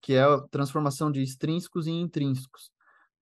que 0.00 0.14
é 0.14 0.22
a 0.22 0.40
transformação 0.50 1.10
de 1.10 1.22
extrínsecos 1.22 1.86
em 1.86 2.00
intrínsecos. 2.00 2.70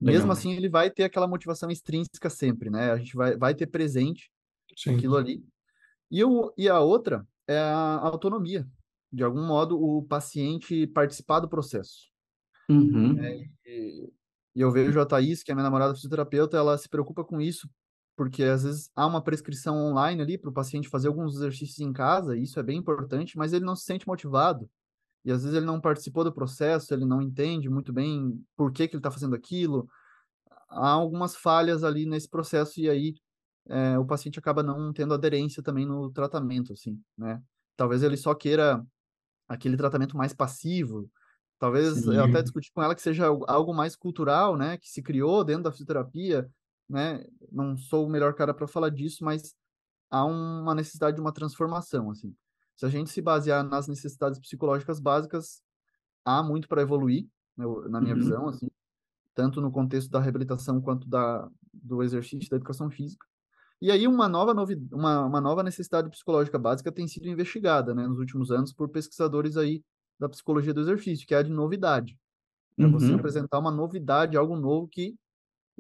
Mesmo 0.01 0.23
Legal. 0.23 0.33
assim, 0.33 0.53
ele 0.53 0.69
vai 0.69 0.91
ter 0.91 1.05
aquela 1.05 1.29
motivação 1.29 1.71
extrínseca 1.71 2.31
sempre, 2.31 2.71
né? 2.71 2.91
A 2.91 2.97
gente 2.97 3.15
vai, 3.15 3.37
vai 3.37 3.55
ter 3.55 3.67
presente 3.67 4.31
Sim. 4.75 4.95
aquilo 4.95 5.17
ali. 5.17 5.45
E, 6.11 6.25
o, 6.25 6.53
e 6.57 6.69
a 6.69 6.81
outra 6.81 7.27
é 7.47 7.59
a 7.59 7.99
autonomia. 7.99 8.67
De 9.13 9.23
algum 9.23 9.45
modo, 9.45 9.79
o 9.79 10.03
paciente 10.03 10.87
participar 10.87 11.41
do 11.41 11.49
processo. 11.49 12.09
Uhum. 12.71 13.23
E, 13.67 14.11
e 14.55 14.61
eu 14.61 14.71
vejo 14.71 14.99
a 15.01 15.05
Thaís, 15.05 15.43
que 15.43 15.51
é 15.51 15.55
minha 15.55 15.65
namorada 15.65 15.95
fisioterapeuta, 15.95 16.57
ela 16.57 16.79
se 16.79 16.89
preocupa 16.89 17.23
com 17.25 17.41
isso, 17.41 17.69
porque 18.21 18.45
às 18.45 18.65
vezes 18.65 18.91
há 18.95 19.07
uma 19.07 19.23
prescrição 19.23 19.75
online 19.79 20.21
ali 20.21 20.37
para 20.37 20.51
o 20.51 20.53
paciente 20.53 20.91
fazer 20.91 21.09
alguns 21.09 21.37
exercícios 21.37 21.79
em 21.81 21.91
casa, 21.91 22.37
e 22.37 22.43
isso 22.43 22.61
é 22.61 22.63
bem 22.63 22.77
importante, 22.77 23.39
mas 23.39 23.55
ele 23.55 23.65
não 23.65 23.75
se 23.75 23.85
sente 23.85 24.07
motivado. 24.07 24.69
E 25.25 25.33
às 25.33 25.43
vezes 25.43 25.57
ele 25.57 25.65
não 25.65 25.81
participou 25.81 26.23
do 26.23 26.31
processo, 26.31 26.93
ele 26.93 27.07
não 27.07 27.23
entende 27.23 27.71
muito 27.71 27.95
bem 27.95 28.45
por 28.55 28.73
que, 28.73 28.87
que 28.87 28.95
ele 28.95 29.01
está 29.01 29.11
fazendo 29.11 29.35
aquilo. 29.35 29.89
Há 30.69 30.91
algumas 30.91 31.35
falhas 31.35 31.83
ali 31.83 32.05
nesse 32.05 32.29
processo, 32.29 32.79
e 32.79 32.91
aí 32.91 33.15
é, 33.71 33.99
o 33.99 34.05
paciente 34.05 34.39
acaba 34.39 34.63
não 34.63 34.93
tendo 34.93 35.15
aderência 35.15 35.63
também 35.63 35.87
no 35.87 36.11
tratamento, 36.11 36.75
assim, 36.75 37.01
né? 37.17 37.43
Talvez 37.75 38.03
ele 38.03 38.19
só 38.19 38.35
queira 38.35 38.85
aquele 39.49 39.79
tratamento 39.79 40.15
mais 40.15 40.35
passivo. 40.35 41.11
Talvez 41.59 42.07
eu 42.07 42.25
até 42.25 42.41
Sim. 42.41 42.43
discuti 42.43 42.71
com 42.75 42.83
ela 42.83 42.95
que 42.95 43.01
seja 43.01 43.29
algo- 43.29 43.47
algo 43.49 43.75
mais 43.75 43.97
cultural, 43.97 44.59
né? 44.59 44.77
Que 44.77 44.91
se 44.91 45.03
criou 45.03 45.43
dentro 45.43 45.63
da 45.63 45.73
fisioterapia, 45.73 46.51
né? 46.91 47.25
Não 47.53 47.77
sou 47.77 48.07
o 48.07 48.11
melhor 48.11 48.35
cara 48.35 48.55
para 48.55 48.69
falar 48.69 48.91
disso, 48.91 49.25
mas 49.25 49.55
há 50.11 50.25
uma 50.27 50.75
necessidade 50.75 51.17
de 51.17 51.23
uma 51.23 51.33
transformação, 51.35 52.11
assim. 52.11 52.35
Se 52.77 52.87
a 52.87 52.91
gente 52.91 53.11
se 53.11 53.23
basear 53.23 53.65
nas 53.65 53.89
necessidades 53.89 54.39
psicológicas 54.41 55.01
básicas, 55.01 55.63
há 56.25 56.43
muito 56.43 56.69
para 56.69 56.83
evoluir, 56.83 57.29
eu- 57.59 57.89
na 57.91 58.01
minha 58.01 58.15
Uhum. 58.15 58.17
visão, 58.17 58.49
assim, 58.49 58.69
tanto 59.35 59.61
no 59.61 59.71
contexto 59.73 60.11
da 60.11 60.21
reabilitação 60.21 60.81
quanto 60.81 61.09
da, 61.09 61.49
do 61.73 62.03
exercício 62.03 62.51
da 62.51 62.57
educação 62.57 62.91
física. 62.91 63.27
E 63.83 63.91
aí 63.91 64.07
uma 64.09 64.29
nova, 64.29 64.55
novi 64.55 64.77
uma, 64.93 65.27
uma 65.27 65.41
nova 65.41 65.63
necessidade 65.63 66.11
psicológica 66.11 66.59
básica 66.59 66.93
tem 66.93 67.09
sido 67.09 67.29
investigada, 67.29 67.95
né, 67.95 68.07
nos 68.07 68.19
últimos 68.19 68.51
anos 68.51 68.73
por 68.75 68.89
pesquisadores 68.91 69.57
aí 69.57 69.85
da 70.19 70.29
psicologia 70.29 70.75
do 70.75 70.81
exercício, 70.81 71.27
que 71.27 71.35
é 71.35 71.39
a 71.39 71.43
de 71.43 71.51
novidade. 71.53 72.19
É 72.79 72.89
você 72.89 73.13
Uhum. 73.13 73.15
apresentar 73.15 73.59
uma 73.61 73.71
novidade, 73.71 74.37
algo 74.37 74.57
novo 74.57 74.89
que 74.89 75.17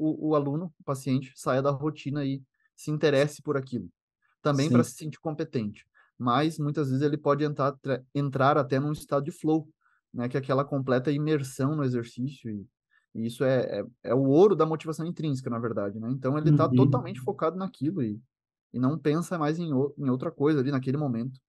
o, 0.00 0.30
o 0.30 0.34
aluno, 0.36 0.72
o 0.80 0.84
paciente, 0.84 1.32
saia 1.36 1.62
da 1.62 1.70
rotina 1.70 2.24
e 2.24 2.42
se 2.76 2.90
interesse 2.90 3.42
por 3.42 3.56
aquilo. 3.56 3.90
Também 4.42 4.70
para 4.70 4.84
se 4.84 4.92
sentir 4.92 5.20
competente. 5.20 5.84
Mas 6.18 6.58
muitas 6.58 6.88
vezes 6.90 7.02
ele 7.04 7.16
pode 7.18 7.44
entrar, 7.44 7.72
tra- 7.78 8.02
entrar 8.14 8.58
até 8.58 8.78
num 8.80 8.92
estado 8.92 9.24
de 9.24 9.32
flow, 9.32 9.68
né, 10.12 10.28
que 10.28 10.36
é 10.36 10.40
aquela 10.40 10.64
completa 10.64 11.10
imersão 11.12 11.76
no 11.76 11.84
exercício. 11.84 12.50
E, 12.50 12.66
e 13.14 13.26
isso 13.26 13.44
é, 13.44 13.80
é, 13.80 13.84
é 14.04 14.14
o 14.14 14.24
ouro 14.28 14.54
da 14.56 14.66
motivação 14.66 15.06
intrínseca, 15.06 15.50
na 15.50 15.58
verdade, 15.58 15.98
né? 16.00 16.10
Então 16.10 16.38
ele 16.38 16.50
está 16.50 16.68
Uhum. 16.68 16.68
totalmente 16.68 17.20
focado 17.20 17.56
naquilo 17.56 18.02
e, 18.02 18.20
e 18.72 18.78
não 18.78 18.98
pensa 18.98 19.38
mais 19.38 19.58
em, 19.58 19.72
o- 19.72 19.94
em 19.98 20.10
outra 20.10 20.30
coisa 20.30 20.60
ali 20.60 20.70
naquele 20.70 20.96
momento. 20.96 21.40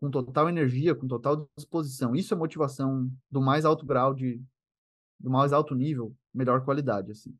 Com 0.00 0.10
total 0.10 0.48
energia, 0.50 0.94
com 0.94 1.06
total 1.08 1.48
disposição. 1.56 2.14
Isso 2.14 2.34
é 2.34 2.36
motivação 2.36 3.10
do 3.30 3.40
mais 3.40 3.64
alto 3.64 3.86
grau 3.86 4.14
de, 4.14 4.42
do 5.20 5.30
mais 5.30 5.52
alto 5.52 5.74
nível, 5.74 6.16
melhor 6.34 6.64
qualidade, 6.64 7.12
assim. 7.12 7.36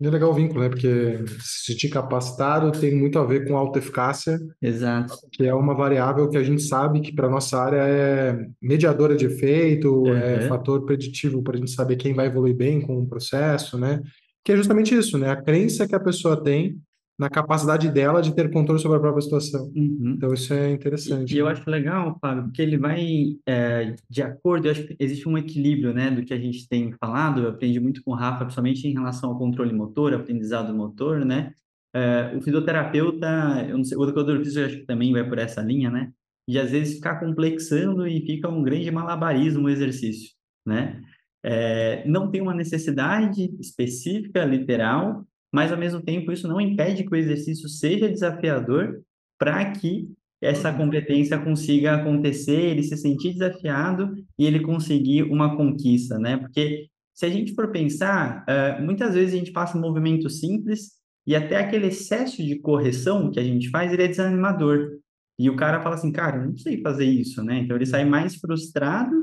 É 0.00 0.10
legal 0.10 0.30
o 0.30 0.34
vínculo, 0.34 0.60
né? 0.60 0.68
Porque 0.68 1.24
se 1.40 1.72
sentir 1.72 1.88
capacitado 1.88 2.72
tem 2.72 2.94
muito 2.94 3.18
a 3.18 3.24
ver 3.24 3.46
com 3.46 3.56
autoeficácia, 3.56 4.38
Exato. 4.60 5.14
que 5.32 5.44
é 5.46 5.54
uma 5.54 5.74
variável 5.74 6.28
que 6.28 6.36
a 6.36 6.42
gente 6.42 6.62
sabe 6.62 7.00
que 7.00 7.14
para 7.14 7.28
nossa 7.28 7.58
área 7.58 7.78
é 7.86 8.46
mediadora 8.60 9.16
de 9.16 9.26
efeito, 9.26 10.06
é 10.08 10.42
Uhum. 10.42 10.48
fator 10.48 10.84
preditivo 10.84 11.42
para 11.42 11.54
a 11.54 11.58
gente 11.58 11.70
saber 11.70 11.96
quem 11.96 12.14
vai 12.14 12.26
evoluir 12.26 12.54
bem 12.56 12.80
com 12.80 12.98
o 12.98 13.06
processo, 13.06 13.78
né? 13.78 14.00
Que 14.44 14.52
é 14.52 14.56
justamente 14.56 14.94
isso, 14.94 15.16
né? 15.18 15.30
A 15.30 15.40
crença 15.42 15.86
que 15.88 15.94
a 15.94 16.00
pessoa 16.00 16.42
tem 16.42 16.76
na 17.18 17.30
capacidade 17.30 17.90
dela 17.90 18.20
de 18.20 18.34
ter 18.34 18.50
controle 18.50 18.80
sobre 18.80 18.96
a 18.96 19.00
própria 19.00 19.22
situação. 19.22 19.70
Uhum. 19.74 20.14
Então 20.16 20.34
isso 20.34 20.52
é 20.52 20.72
interessante. 20.72 21.32
e 21.34 21.38
eu 21.38 21.46
acho 21.46 21.68
legal, 21.70 22.18
Fábio, 22.20 22.44
porque 22.44 22.60
ele 22.60 22.76
vai 22.76 23.36
é, 23.46 23.94
de 24.10 24.22
acordo, 24.22 24.66
eu 24.66 24.72
acho 24.72 24.86
que 24.86 24.96
existe 24.98 25.28
um 25.28 25.38
equilíbrio, 25.38 25.94
né, 25.94 26.10
do 26.10 26.24
que 26.24 26.34
a 26.34 26.38
gente 26.40 26.68
tem 26.68 26.92
falado, 26.92 27.42
eu 27.42 27.50
aprendi 27.50 27.78
muito 27.78 28.02
com 28.02 28.10
o 28.12 28.14
Rafa, 28.14 28.44
principalmente 28.44 28.88
em 28.88 28.92
relação 28.92 29.30
ao 29.30 29.38
controle 29.38 29.72
motor, 29.72 30.12
aprendizado 30.12 30.74
motor, 30.74 31.24
né, 31.24 31.52
É, 31.96 32.36
o 32.36 32.40
fisioterapeuta, 32.42 33.64
eu 33.68 33.76
não 33.78 33.84
sei, 33.84 33.96
o 33.96 34.02
educador 34.02 34.38
físico 34.38 34.58
eu 34.58 34.66
acho 34.66 34.78
que 34.78 34.86
também 34.86 35.12
vai 35.12 35.22
por 35.28 35.38
essa 35.38 35.62
linha, 35.62 35.90
né, 35.90 36.10
de 36.48 36.58
às 36.58 36.72
vezes 36.72 36.96
ficar 36.96 37.20
complexando 37.20 38.04
e 38.08 38.20
fica 38.26 38.48
um 38.48 38.64
grande 38.64 38.90
malabarismo 38.90 39.66
o 39.66 39.70
exercício, 39.70 40.30
né, 40.66 41.00
É, 41.46 42.02
não 42.08 42.30
tem 42.30 42.40
uma 42.40 42.54
necessidade 42.54 43.54
específica, 43.60 44.44
literal, 44.46 45.24
mas 45.54 45.70
ao 45.70 45.78
mesmo 45.78 46.02
tempo 46.02 46.32
isso 46.32 46.48
não 46.48 46.60
impede 46.60 47.04
que 47.04 47.12
o 47.12 47.16
exercício 47.16 47.68
seja 47.68 48.10
desafiador 48.10 49.00
para 49.38 49.70
que 49.70 50.08
essa 50.42 50.72
uhum. 50.72 50.78
competência 50.78 51.38
consiga 51.38 51.94
acontecer, 51.94 52.60
ele 52.60 52.82
se 52.82 52.96
sentir 52.96 53.34
desafiado 53.34 54.16
e 54.36 54.46
ele 54.46 54.58
conseguir 54.58 55.22
uma 55.22 55.56
conquista, 55.56 56.18
né? 56.18 56.36
Porque 56.38 56.88
se 57.14 57.24
a 57.24 57.28
gente 57.28 57.54
for 57.54 57.70
pensar, 57.70 58.44
uh, 58.48 58.82
muitas 58.82 59.14
vezes 59.14 59.32
a 59.32 59.36
gente 59.36 59.52
passa 59.52 59.78
um 59.78 59.80
movimento 59.80 60.28
simples 60.28 60.94
e 61.24 61.36
até 61.36 61.58
aquele 61.58 61.86
excesso 61.86 62.42
de 62.42 62.58
correção 62.58 63.30
que 63.30 63.38
a 63.38 63.44
gente 63.44 63.70
faz, 63.70 63.92
ele 63.92 64.02
é 64.02 64.08
desanimador. 64.08 64.98
E 65.38 65.48
o 65.48 65.54
cara 65.54 65.80
fala 65.80 65.94
assim, 65.94 66.10
cara, 66.10 66.38
eu 66.38 66.46
não 66.48 66.56
sei 66.56 66.82
fazer 66.82 67.06
isso, 67.06 67.44
né? 67.44 67.60
Então 67.60 67.76
ele 67.76 67.86
sai 67.86 68.04
mais 68.04 68.34
frustrado 68.34 69.14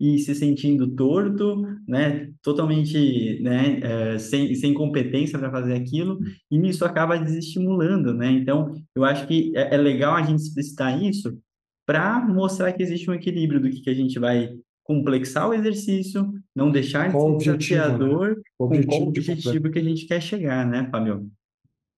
e 0.00 0.18
se 0.18 0.34
sentindo 0.34 0.94
torto, 0.94 1.62
né, 1.86 2.30
totalmente, 2.42 3.40
né, 3.42 3.80
é, 3.82 4.18
sem, 4.18 4.54
sem 4.54 4.72
competência 4.72 5.38
para 5.38 5.50
fazer 5.50 5.74
aquilo, 5.74 6.18
e 6.50 6.56
isso 6.68 6.84
acaba 6.84 7.18
desestimulando, 7.18 8.14
né? 8.14 8.30
Então, 8.30 8.72
eu 8.94 9.04
acho 9.04 9.26
que 9.26 9.52
é, 9.56 9.74
é 9.74 9.76
legal 9.76 10.14
a 10.14 10.22
gente 10.22 10.40
explicitar 10.40 11.02
isso 11.02 11.36
para 11.84 12.20
mostrar 12.20 12.72
que 12.72 12.82
existe 12.82 13.10
um 13.10 13.14
equilíbrio 13.14 13.60
do 13.60 13.70
que, 13.70 13.80
que 13.80 13.90
a 13.90 13.94
gente 13.94 14.18
vai 14.18 14.50
complexar 14.84 15.48
o 15.48 15.54
exercício, 15.54 16.32
não 16.54 16.70
deixar 16.70 17.08
de 17.08 17.44
ser 17.44 17.56
desafiador, 17.56 18.28
né? 18.30 18.42
com 18.56 18.82
qual 18.84 19.02
objetivo 19.02 19.70
que 19.70 19.78
a 19.78 19.84
gente 19.84 20.06
quer 20.06 20.20
chegar, 20.20 20.66
né, 20.66 20.88
Fábio? 20.90 21.30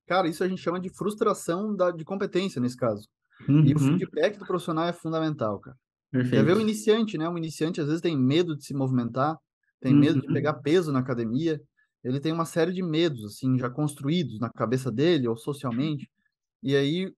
Cara, 0.07 0.27
isso 0.27 0.43
a 0.43 0.49
gente 0.49 0.61
chama 0.61 0.81
de 0.81 0.91
frustração 0.91 1.77
da, 1.77 1.93
de 1.93 2.05
competência 2.05 2.61
nesse 2.61 2.77
caso. 2.77 3.07
Uhum. 3.49 3.65
E 3.65 3.75
o 3.75 3.79
uhum. 3.79 3.99
feedback 3.99 4.39
do 4.39 4.47
profissional 4.47 4.89
é 4.89 4.93
fundamental, 4.93 5.61
cara. 5.61 5.77
Perfeito. 6.11 6.35
Quer 6.35 6.45
ver 6.45 6.57
o 6.57 6.61
iniciante, 6.61 7.17
né? 7.17 7.29
O 7.29 7.39
iniciante 7.39 7.81
às 7.81 7.87
vezes 7.87 8.01
tem 8.01 8.17
medo 8.17 8.57
de 8.57 8.65
se 8.65 8.75
movimentar, 8.75 9.39
tem 9.81 9.95
uhum. 9.95 10.01
medo 10.01 10.21
de 10.21 10.27
pegar 10.27 10.57
uhum. 10.57 10.63
peso 10.63 10.93
na 10.93 10.99
academia, 10.99 11.61
ele 12.03 12.21
tem 12.21 12.33
uma 12.33 12.45
série 12.45 12.73
de 12.73 12.83
medos, 12.83 13.25
assim, 13.25 13.59
já 13.59 13.69
construídos 13.69 14.39
na 14.41 14.51
cabeça 14.51 14.91
dele 14.91 15.29
ou 15.29 15.37
socialmente. 15.37 16.11
E 16.63 16.75
aí 16.75 17.13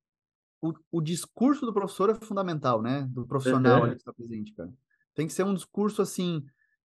o, 0.61 0.72
o 0.90 1.00
discurso 1.00 1.64
do 1.64 1.72
professor 1.72 2.11
é 2.11 2.14
fundamental, 2.14 2.83
né? 2.83 3.07
Do 3.11 3.26
profissional 3.26 3.88
que 3.88 3.96
está 3.96 4.12
presente, 4.12 4.52
cara. 4.55 4.72
Tem 5.14 5.26
que 5.26 5.33
ser 5.33 5.44
um 5.44 5.55
discurso, 5.55 6.02
assim, 6.02 6.38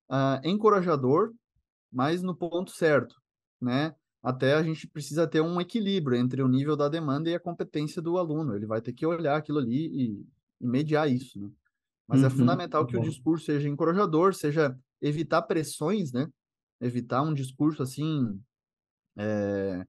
uh, 0.10 0.40
encorajador, 0.44 1.34
mas 1.92 2.22
no 2.22 2.36
ponto 2.36 2.72
certo, 2.72 3.16
né? 3.62 3.96
Até 4.22 4.56
a 4.56 4.64
gente 4.64 4.88
precisa 4.88 5.28
ter 5.28 5.42
um 5.42 5.62
equilíbrio 5.62 6.18
entre 6.18 6.42
o 6.42 6.48
nível 6.48 6.76
da 6.76 6.90
demanda 6.90 7.30
e 7.30 7.36
a 7.36 7.40
competência 7.40 8.02
do 8.02 8.18
aluno. 8.18 8.56
Ele 8.56 8.66
vai 8.66 8.82
ter 8.82 8.94
que 8.94 9.06
olhar 9.06 9.38
aquilo 9.38 9.60
ali 9.60 9.88
e, 9.88 10.26
e 10.60 10.68
mediar 10.68 11.10
isso, 11.10 11.40
né? 11.40 11.50
Mas 12.08 12.22
é 12.22 12.28
uhum, 12.28 12.28
é 12.28 12.36
fundamental 12.36 12.86
que 12.86 12.96
o 12.96 13.02
discurso 13.02 13.46
seja 13.46 13.68
encorajador, 13.68 14.34
seja 14.34 14.78
evitar 15.02 15.42
pressões, 15.42 16.12
né? 16.12 16.28
Evitar 16.80 17.22
um 17.22 17.34
discurso 17.34 17.84
assim 17.84 18.40
é, 19.18 19.84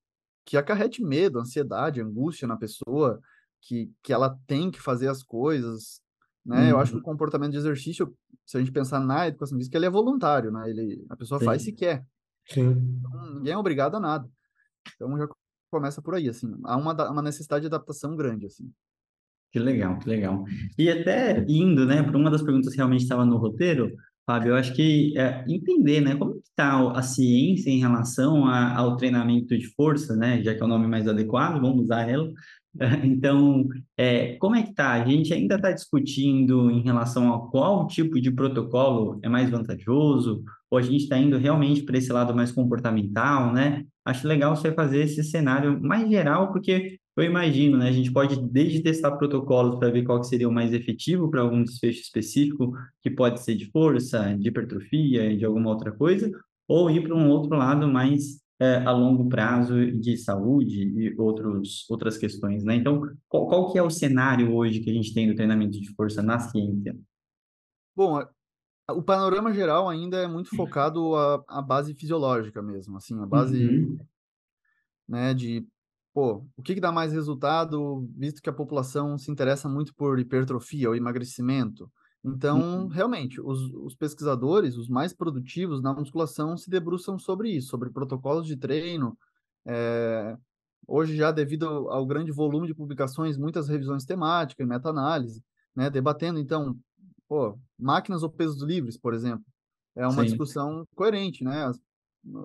que 0.44 0.56
acarrete 0.56 1.02
medo, 1.02 1.38
ansiedade, 1.38 2.00
angústia 2.00 2.48
na 2.48 2.56
pessoa, 2.56 3.20
que, 3.62 3.92
que 4.02 4.12
ela 4.12 4.36
tem 4.46 4.70
que 4.70 4.80
fazer 4.80 5.08
as 5.08 5.22
coisas, 5.22 6.00
né? 6.44 6.64
Uhum. 6.64 6.70
Eu 6.70 6.78
acho 6.80 6.92
que 6.92 6.96
o 6.96 7.00
uhum. 7.00 7.04
comportamento 7.04 7.52
de 7.52 7.58
exercício, 7.58 8.12
se 8.46 8.56
a 8.56 8.60
gente 8.60 8.72
pensar 8.72 8.98
na 8.98 9.28
educação 9.28 9.58
física, 9.58 9.76
ele 9.76 9.86
é 9.86 9.90
voluntário, 9.90 10.50
né? 10.50 10.68
Ele, 10.68 11.04
a 11.10 11.16
pessoa 11.16 11.38
Sim. 11.38 11.44
faz 11.44 11.62
se 11.62 11.72
quer. 11.72 12.04
Sim. 12.48 12.70
Então, 12.98 13.34
ninguém 13.34 13.52
é 13.52 13.58
obrigado 13.58 13.96
a 13.96 14.00
nada. 14.00 14.28
Então 14.94 15.16
já 15.18 15.28
começa 15.70 16.00
por 16.00 16.14
aí, 16.14 16.28
assim. 16.28 16.50
Há 16.64 16.76
uma, 16.76 17.10
uma 17.10 17.22
necessidade 17.22 17.62
de 17.62 17.66
adaptação 17.66 18.16
grande, 18.16 18.46
assim. 18.46 18.72
Que 19.52 19.58
legal, 19.58 19.98
que 19.98 20.08
legal. 20.08 20.44
E 20.78 20.90
até 20.90 21.44
indo, 21.48 21.86
né, 21.86 22.02
para 22.02 22.16
uma 22.16 22.30
das 22.30 22.42
perguntas 22.42 22.70
que 22.70 22.76
realmente 22.76 23.02
estava 23.02 23.24
no 23.24 23.38
roteiro, 23.38 23.90
Fábio, 24.26 24.50
eu 24.50 24.56
acho 24.56 24.74
que 24.74 25.16
é, 25.16 25.42
entender, 25.48 26.02
né, 26.02 26.14
como 26.14 26.34
está 26.36 26.92
a 26.92 27.02
ciência 27.02 27.70
em 27.70 27.78
relação 27.78 28.44
a, 28.44 28.76
ao 28.76 28.94
treinamento 28.98 29.56
de 29.56 29.66
força, 29.74 30.14
né, 30.14 30.42
já 30.42 30.54
que 30.54 30.60
é 30.60 30.64
o 30.66 30.68
nome 30.68 30.86
mais 30.86 31.08
adequado, 31.08 31.60
vamos 31.60 31.84
usar 31.84 32.08
ela. 32.08 32.30
Então, 33.02 33.66
é, 33.96 34.36
como 34.36 34.54
é 34.54 34.62
que 34.62 34.70
está? 34.70 34.92
A 34.92 35.04
gente 35.04 35.32
ainda 35.32 35.56
está 35.56 35.72
discutindo 35.72 36.70
em 36.70 36.80
relação 36.82 37.32
a 37.34 37.50
qual 37.50 37.88
tipo 37.88 38.20
de 38.20 38.30
protocolo 38.30 39.18
é 39.22 39.28
mais 39.28 39.50
vantajoso, 39.50 40.44
ou 40.70 40.78
a 40.78 40.82
gente 40.82 41.04
está 41.04 41.18
indo 41.18 41.38
realmente 41.38 41.82
para 41.82 41.98
esse 41.98 42.12
lado 42.12 42.36
mais 42.36 42.52
comportamental, 42.52 43.52
né? 43.52 43.84
Acho 44.04 44.28
legal 44.28 44.54
você 44.54 44.72
fazer 44.72 45.00
esse 45.04 45.24
cenário 45.24 45.80
mais 45.82 46.08
geral, 46.08 46.52
porque 46.52 46.98
eu 47.20 47.24
imagino, 47.24 47.78
né? 47.78 47.88
A 47.88 47.92
gente 47.92 48.12
pode 48.12 48.40
desde 48.48 48.82
testar 48.82 49.16
protocolos 49.16 49.78
para 49.78 49.90
ver 49.90 50.04
qual 50.04 50.20
que 50.20 50.26
seria 50.26 50.48
o 50.48 50.52
mais 50.52 50.72
efetivo 50.72 51.30
para 51.30 51.40
algum 51.40 51.62
desfecho 51.62 52.00
específico, 52.00 52.72
que 53.02 53.10
pode 53.10 53.40
ser 53.42 53.54
de 53.56 53.70
força, 53.70 54.36
de 54.36 54.48
hipertrofia, 54.48 55.36
de 55.36 55.44
alguma 55.44 55.70
outra 55.70 55.92
coisa, 55.92 56.30
ou 56.66 56.90
ir 56.90 57.02
para 57.02 57.14
um 57.14 57.28
outro 57.28 57.56
lado 57.56 57.88
mais 57.88 58.40
é, 58.60 58.76
a 58.84 58.90
longo 58.90 59.28
prazo 59.28 59.90
de 59.92 60.16
saúde 60.16 60.82
e 60.82 61.14
outros, 61.20 61.88
outras 61.88 62.18
questões, 62.18 62.64
né? 62.64 62.74
Então, 62.74 63.02
qual, 63.28 63.46
qual 63.46 63.72
que 63.72 63.78
é 63.78 63.82
o 63.82 63.90
cenário 63.90 64.54
hoje 64.54 64.80
que 64.80 64.90
a 64.90 64.94
gente 64.94 65.14
tem 65.14 65.28
do 65.28 65.34
treinamento 65.34 65.80
de 65.80 65.94
força 65.94 66.22
na 66.22 66.38
ciência? 66.38 66.96
Bom, 67.96 68.24
o 68.90 69.02
panorama 69.02 69.52
geral 69.52 69.88
ainda 69.88 70.18
é 70.18 70.26
muito 70.26 70.54
focado 70.56 71.14
à, 71.14 71.44
à 71.48 71.62
base 71.62 71.94
fisiológica 71.94 72.62
mesmo, 72.62 72.96
assim, 72.96 73.20
a 73.20 73.26
base 73.26 73.64
uhum. 73.64 73.98
né, 75.08 75.34
de 75.34 75.66
pô, 76.18 76.44
o 76.56 76.62
que, 76.64 76.74
que 76.74 76.80
dá 76.80 76.90
mais 76.90 77.12
resultado, 77.12 78.04
visto 78.16 78.42
que 78.42 78.50
a 78.50 78.52
população 78.52 79.16
se 79.16 79.30
interessa 79.30 79.68
muito 79.68 79.94
por 79.94 80.18
hipertrofia 80.18 80.88
ou 80.88 80.96
emagrecimento? 80.96 81.88
Então, 82.24 82.58
uhum. 82.58 82.86
realmente, 82.88 83.40
os, 83.40 83.72
os, 83.72 83.94
pesquisadores, 83.94 84.76
os 84.76 84.88
mais 84.88 85.12
produtivos 85.12 85.80
na 85.80 85.94
musculação, 85.94 86.56
se 86.56 86.68
debruçam 86.68 87.20
sobre 87.20 87.52
isso, 87.52 87.68
sobre 87.68 87.90
protocolos 87.90 88.48
de 88.48 88.56
treino. 88.56 89.16
É, 89.64 90.36
hoje, 90.88 91.16
já 91.16 91.30
devido 91.30 91.68
ao, 91.68 91.88
ao, 91.88 92.04
grande 92.04 92.32
volume 92.32 92.66
de 92.66 92.74
publicações, 92.74 93.38
muitas 93.38 93.68
revisões 93.68 94.04
temáticas 94.04 94.66
e 94.66 94.68
meta-análise, 94.68 95.40
né, 95.72 95.88
debatendo, 95.88 96.40
então, 96.40 96.76
pô, 97.28 97.56
máquinas 97.78 98.24
ou 98.24 98.28
pesos 98.28 98.60
livres, 98.60 98.98
por 98.98 99.14
exemplo. 99.14 99.46
É 99.94 100.04
uma 100.04 100.22
Sim. 100.22 100.30
discussão 100.30 100.84
coerente, 100.96 101.44
né? 101.44 101.66
As, 101.66 101.80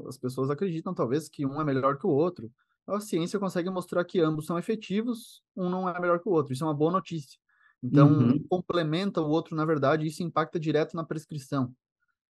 as 0.08 0.18
pessoas 0.20 0.52
acreditam, 0.52 0.94
talvez, 0.94 1.28
que 1.28 1.44
um 1.44 1.60
é 1.60 1.64
melhor 1.64 1.98
que 1.98 2.06
o 2.06 2.12
outro 2.12 2.52
a 2.88 3.00
ciência 3.00 3.40
consegue 3.40 3.70
mostrar 3.70 4.04
que 4.04 4.20
ambos 4.20 4.46
são 4.46 4.58
efetivos, 4.58 5.42
um 5.56 5.70
não 5.70 5.88
é 5.88 6.00
melhor 6.00 6.20
que 6.20 6.28
o 6.28 6.32
outro. 6.32 6.54
Isso 6.54 6.64
é 6.64 6.68
uma 6.68 6.74
boa 6.74 6.92
notícia. 6.92 7.40
Então, 7.82 8.12
uhum. 8.12 8.36
um 8.36 8.48
complementa 8.48 9.22
o 9.22 9.30
outro, 9.30 9.56
na 9.56 9.66
verdade, 9.66 10.06
e 10.06 10.08
isso 10.08 10.24
impacta 10.24 10.60
direto 10.60 10.96
na 10.96 11.04
prescrição. 11.04 11.74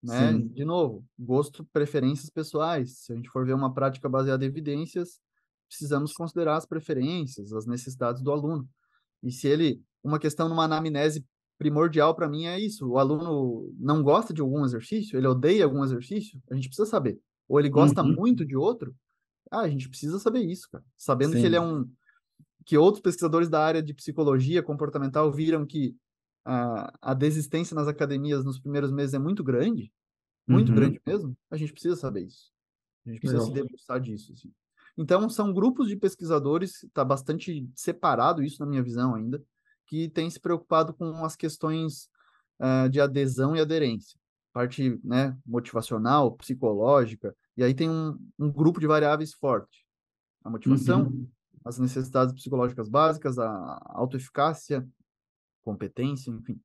Né? 0.03 0.39
De 0.39 0.65
novo, 0.65 1.05
gosto, 1.19 1.65
preferências 1.73 2.29
pessoais. 2.29 2.99
Se 2.99 3.13
a 3.13 3.17
gente 3.17 3.31
for 3.31 3.47
ver 3.47 3.55
uma 3.55 3.73
prática 3.73 4.09
baseada 4.09 4.45
em 4.45 4.49
evidências, 4.49 5.19
precisamos 5.67 6.13
considerar 6.13 6.57
as 6.57 6.67
preferências, 6.67 7.53
as 7.53 7.67
necessidades 7.67 8.23
do 8.23 8.31
aluno. 8.31 8.69
E 9.23 9.31
se 9.31 9.49
ele, 9.49 9.83
uma 10.03 10.19
questão 10.19 10.49
numa 10.49 10.65
anamnese 10.65 11.25
primordial 11.59 12.15
para 12.15 12.29
mim 12.29 12.45
é 12.45 12.59
isso, 12.59 12.87
o 12.87 12.99
aluno 12.99 13.73
não 13.79 14.03
gosta 14.03 14.35
de 14.35 14.43
algum 14.43 14.65
exercício, 14.65 15.17
ele 15.17 15.27
odeia 15.27 15.65
algum 15.65 15.83
exercício, 15.83 16.41
a 16.51 16.55
gente 16.55 16.69
precisa 16.69 16.87
saber. 16.89 17.19
Ou 17.49 17.59
ele 17.59 17.71
gosta 17.71 18.03
uhum. 18.03 18.15
muito 18.15 18.45
de 18.45 18.57
outro, 18.57 18.95
ah, 19.55 19.61
a 19.61 19.69
gente 19.69 19.89
precisa 19.89 20.19
saber 20.19 20.41
isso, 20.41 20.69
cara. 20.71 20.85
Sabendo 20.97 21.33
Sim. 21.33 21.41
que 21.41 21.47
ele 21.47 21.57
é 21.57 21.61
um. 21.61 21.89
que 22.65 22.77
outros 22.77 23.03
pesquisadores 23.03 23.49
da 23.49 23.65
área 23.65 23.83
de 23.83 23.95
psicologia 23.95 24.63
comportamental 24.63 25.33
viram 25.33 25.65
que 25.67 25.97
a, 26.45 26.93
a 27.01 27.15
desistência 27.15 27.75
nas 27.75 27.89
academias 27.89 28.45
nos 28.45 28.59
primeiros 28.59 28.93
meses 28.93 29.15
é 29.15 29.19
muito 29.19 29.43
grande, 29.43 29.93
muito 30.47 30.69
uhum. 30.71 30.75
grande 30.77 31.01
mesmo, 31.07 31.37
a 31.51 31.57
gente 31.57 31.73
precisa 31.73 31.97
saber 31.97 32.25
isso. 32.25 32.53
A 33.07 33.11
gente 33.11 33.21
precisa 33.21 33.43
Legal. 33.43 33.55
se 33.55 33.63
debruçar 33.63 34.01
disso. 34.01 34.33
Assim. 34.33 34.53
Então, 34.97 35.29
são 35.29 35.53
grupos 35.53 35.89
de 35.89 35.97
pesquisadores, 35.97 36.85
está 36.85 37.05
bastante 37.05 37.69
separado 37.75 38.43
isso 38.43 38.61
na 38.61 38.67
minha 38.67 38.83
visão 38.83 39.15
ainda, 39.15 39.43
que 39.87 40.09
têm 40.09 40.31
se 40.31 40.41
preocupado 40.41 40.95
com 40.95 41.25
as 41.25 41.37
questões 41.37 42.09
uh, 42.61 42.89
de 42.89 43.01
adesão 43.01 43.57
e 43.57 43.61
aderência. 43.61 44.19
Parte 44.53 45.01
né, 45.03 45.37
motivacional, 45.45 46.33
psicológica, 46.33 47.35
e 47.57 47.63
aí 47.63 47.75
tem 47.75 47.89
um, 47.89 48.19
um 48.39 48.51
grupo 48.51 48.81
de 48.81 48.87
variáveis 48.87 49.33
forte. 49.33 49.85
A 50.43 50.51
motivação, 50.51 51.05
uhum. 51.05 51.29
as 51.65 51.79
necessidades 51.79 52.35
psicológicas 52.35 52.89
básicas, 52.89 53.39
a 53.39 53.81
autoeficácia, 53.87 54.87
competência, 55.63 56.31
enfim. 56.31 56.61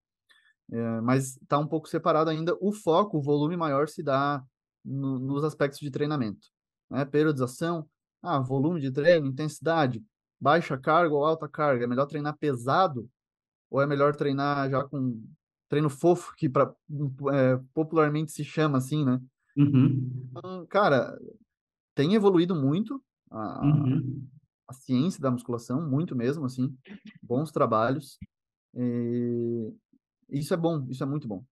É, 0.71 1.01
mas 1.01 1.37
está 1.37 1.57
um 1.57 1.67
pouco 1.67 1.87
separado 1.87 2.29
ainda. 2.29 2.55
O 2.59 2.71
foco, 2.71 3.17
o 3.17 3.21
volume 3.21 3.55
maior 3.55 3.87
se 3.87 4.03
dá 4.03 4.43
no, 4.83 5.17
nos 5.19 5.43
aspectos 5.43 5.79
de 5.79 5.89
treinamento. 5.89 6.47
Né? 6.89 7.05
Periodização, 7.05 7.87
ah, 8.21 8.39
volume 8.39 8.81
de 8.81 8.91
treino, 8.91 9.27
intensidade, 9.27 10.03
baixa 10.39 10.77
carga 10.77 11.13
ou 11.13 11.25
alta 11.25 11.47
carga. 11.47 11.85
É 11.85 11.87
melhor 11.87 12.05
treinar 12.05 12.37
pesado 12.37 13.09
ou 13.69 13.81
é 13.81 13.87
melhor 13.87 14.15
treinar 14.15 14.69
já 14.69 14.83
com 14.83 15.23
treino 15.67 15.89
fofo, 15.89 16.33
que 16.35 16.49
pra, 16.49 16.73
é, 17.31 17.59
popularmente 17.73 18.31
se 18.31 18.43
chama 18.43 18.79
assim, 18.79 19.05
né? 19.05 19.21
Uhum. 19.59 20.27
Então, 20.29 20.65
cara, 20.67 21.19
tem 21.93 22.15
evoluído 22.15 22.55
muito 22.55 23.03
a, 23.29 23.65
uhum. 23.65 24.25
a 24.67 24.73
ciência 24.73 25.21
da 25.21 25.29
musculação, 25.29 25.87
muito 25.87 26.15
mesmo, 26.15 26.45
assim, 26.45 26.73
bons 27.21 27.51
trabalhos. 27.51 28.17
E 28.73 29.73
isso 30.29 30.53
é 30.53 30.57
bom, 30.57 30.85
isso 30.89 31.03
é 31.03 31.05
muito 31.05 31.27
bom. 31.27 31.43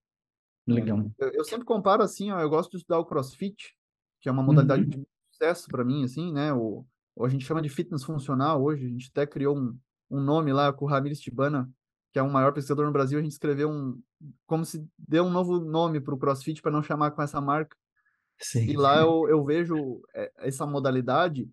Legal. 0.66 1.12
Eu, 1.18 1.32
eu 1.32 1.44
sempre 1.44 1.66
comparo 1.66 2.04
assim, 2.04 2.32
ó, 2.32 2.40
eu 2.40 2.50
gosto 2.50 2.72
de 2.72 2.78
estudar 2.78 3.00
o 3.00 3.06
CrossFit, 3.06 3.74
que 4.22 4.30
é 4.30 4.32
uma 4.32 4.44
modalidade 4.44 4.84
uhum. 4.84 4.90
de 4.90 5.08
sucesso 5.32 5.68
para 5.68 5.84
mim, 5.84 6.04
assim, 6.04 6.32
né? 6.32 6.54
O, 6.54 6.86
o, 7.16 7.26
a 7.26 7.30
gente 7.30 7.46
chama 7.46 7.62
de 7.62 7.70
fitness 7.70 8.04
funcional 8.04 8.62
hoje, 8.62 8.86
a 8.86 8.90
gente 8.90 9.10
até 9.10 9.26
criou 9.26 9.58
um, 9.58 9.78
um 10.10 10.20
nome 10.22 10.52
lá 10.52 10.72
com 10.74 10.86
o 10.86 10.88
Ramires 10.88 11.20
Tibana, 11.20 11.70
que 12.12 12.20
é 12.20 12.22
o 12.24 12.32
maior 12.32 12.54
pesquisador 12.54 12.86
no 12.86 12.92
Brasil, 12.92 13.18
a 13.20 13.22
gente 13.22 13.32
escreveu 13.32 13.70
um, 13.70 14.02
como 14.46 14.66
se 14.66 14.86
deu 14.98 15.24
um 15.24 15.30
novo 15.30 15.60
nome 15.60 16.02
para 16.02 16.14
o 16.14 16.18
CrossFit 16.18 16.62
para 16.62 16.72
não 16.72 16.84
chamar 16.84 17.12
com 17.12 17.22
essa 17.22 17.40
marca. 17.40 17.78
Sim. 18.40 18.66
E 18.66 18.78
lá 18.78 19.02
eu, 19.02 19.28
eu 19.28 19.44
vejo 19.44 20.02
é, 20.14 20.32
essa 20.38 20.66
modalidade 20.66 21.50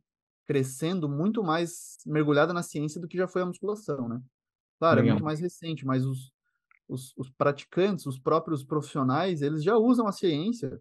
crescendo 0.47 1.09
muito 1.09 1.43
mais 1.43 1.97
mergulhada 2.07 2.53
na 2.53 2.63
ciência 2.63 3.01
do 3.01 3.09
que 3.09 3.17
já 3.17 3.27
foi 3.27 3.43
a 3.43 3.47
musculação, 3.47 4.09
né? 4.09 4.21
Claro, 4.79 5.01
Legal. 5.01 5.11
é 5.11 5.13
muito 5.15 5.25
mais 5.25 5.41
recente, 5.41 5.87
mas 5.87 6.05
os, 6.05 6.33
os, 6.89 7.15
os, 7.17 7.31
praticantes, 7.31 8.07
os 8.07 8.19
próprios 8.19 8.63
profissionais, 8.63 9.41
eles 9.41 9.63
já 9.63 9.77
usam 9.77 10.07
a 10.07 10.13
ciência 10.13 10.79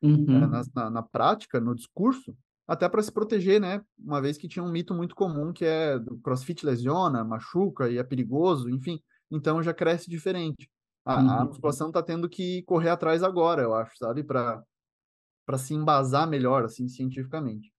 uhum. 0.00 0.24
é, 0.28 0.46
na, 0.46 0.62
na, 0.74 0.90
na, 0.90 1.02
prática, 1.02 1.60
no 1.60 1.74
discurso, 1.74 2.34
até 2.66 2.88
para 2.88 3.02
se 3.02 3.12
proteger, 3.12 3.60
né? 3.60 3.84
Uma 3.98 4.22
vez 4.22 4.38
que 4.38 4.48
tinha 4.48 4.64
um 4.64 4.70
mito 4.70 4.94
muito 4.94 5.14
comum 5.14 5.52
que 5.52 5.64
é 5.66 5.98
do 5.98 6.16
crossfit 6.18 6.64
lesiona, 6.64 7.22
machuca 7.22 7.90
e 7.90 7.98
é 7.98 8.02
perigoso, 8.02 8.70
enfim. 8.70 9.02
Então 9.30 9.62
já 9.62 9.74
cresce 9.74 10.08
diferente. 10.08 10.70
A, 11.04 11.20
uhum. 11.20 11.30
a 11.30 11.44
musculação 11.44 11.88
está 11.88 12.02
tendo 12.02 12.28
que 12.28 12.62
correr 12.62 12.88
atrás 12.88 13.22
agora, 13.22 13.62
eu 13.62 13.74
acho, 13.74 13.98
sabe? 13.98 14.24
Para 14.24 14.62
se 15.58 15.74
embasar 15.74 16.28
melhor, 16.28 16.64
assim, 16.64 16.88
cientificamente. 16.88 17.72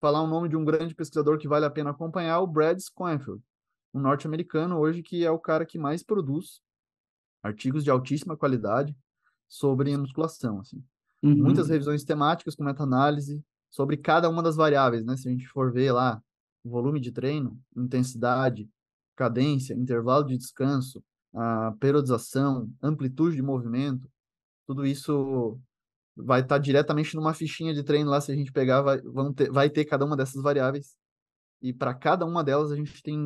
Falar 0.00 0.22
o 0.22 0.26
nome 0.26 0.48
de 0.48 0.56
um 0.56 0.64
grande 0.64 0.94
pesquisador 0.94 1.38
que 1.38 1.48
vale 1.48 1.64
a 1.64 1.70
pena 1.70 1.90
acompanhar, 1.90 2.40
o 2.40 2.46
Brad 2.46 2.78
Schoenfeld, 2.78 3.42
um 3.92 4.00
norte-americano 4.00 4.78
hoje 4.78 5.02
que 5.02 5.24
é 5.24 5.30
o 5.30 5.38
cara 5.38 5.64
que 5.64 5.78
mais 5.78 6.02
produz 6.02 6.60
artigos 7.42 7.84
de 7.84 7.90
altíssima 7.90 8.36
qualidade 8.36 8.96
sobre 9.48 9.96
musculação, 9.96 10.60
assim. 10.60 10.82
Uhum. 11.22 11.36
Muitas 11.36 11.68
revisões 11.68 12.04
temáticas 12.04 12.54
com 12.54 12.64
meta-análise 12.64 13.42
sobre 13.70 13.96
cada 13.96 14.28
uma 14.28 14.42
das 14.42 14.56
variáveis, 14.56 15.04
né? 15.04 15.16
Se 15.16 15.28
a 15.28 15.30
gente 15.30 15.46
for 15.48 15.72
ver 15.72 15.92
lá, 15.92 16.22
volume 16.64 17.00
de 17.00 17.12
treino, 17.12 17.58
intensidade, 17.76 18.68
cadência, 19.14 19.74
intervalo 19.74 20.24
de 20.24 20.36
descanso, 20.36 21.02
a 21.34 21.72
periodização, 21.78 22.70
amplitude 22.82 23.36
de 23.36 23.42
movimento, 23.42 24.10
tudo 24.66 24.84
isso 24.86 25.60
vai 26.16 26.40
estar 26.40 26.56
tá 26.56 26.58
diretamente 26.58 27.14
numa 27.14 27.34
fichinha 27.34 27.74
de 27.74 27.82
treino 27.82 28.10
lá, 28.10 28.20
se 28.20 28.32
a 28.32 28.34
gente 28.34 28.52
pegar, 28.52 28.82
vai, 28.82 29.00
vão 29.02 29.32
ter, 29.32 29.50
vai 29.50 29.68
ter 29.68 29.84
cada 29.84 30.04
uma 30.04 30.16
dessas 30.16 30.42
variáveis. 30.42 30.96
E 31.62 31.72
para 31.72 31.94
cada 31.94 32.24
uma 32.24 32.42
delas 32.42 32.72
a 32.72 32.76
gente 32.76 33.02
tem 33.02 33.18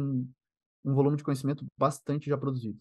um 0.84 0.94
volume 0.94 1.16
de 1.16 1.22
conhecimento 1.22 1.64
bastante 1.78 2.28
já 2.28 2.36
produzido. 2.36 2.78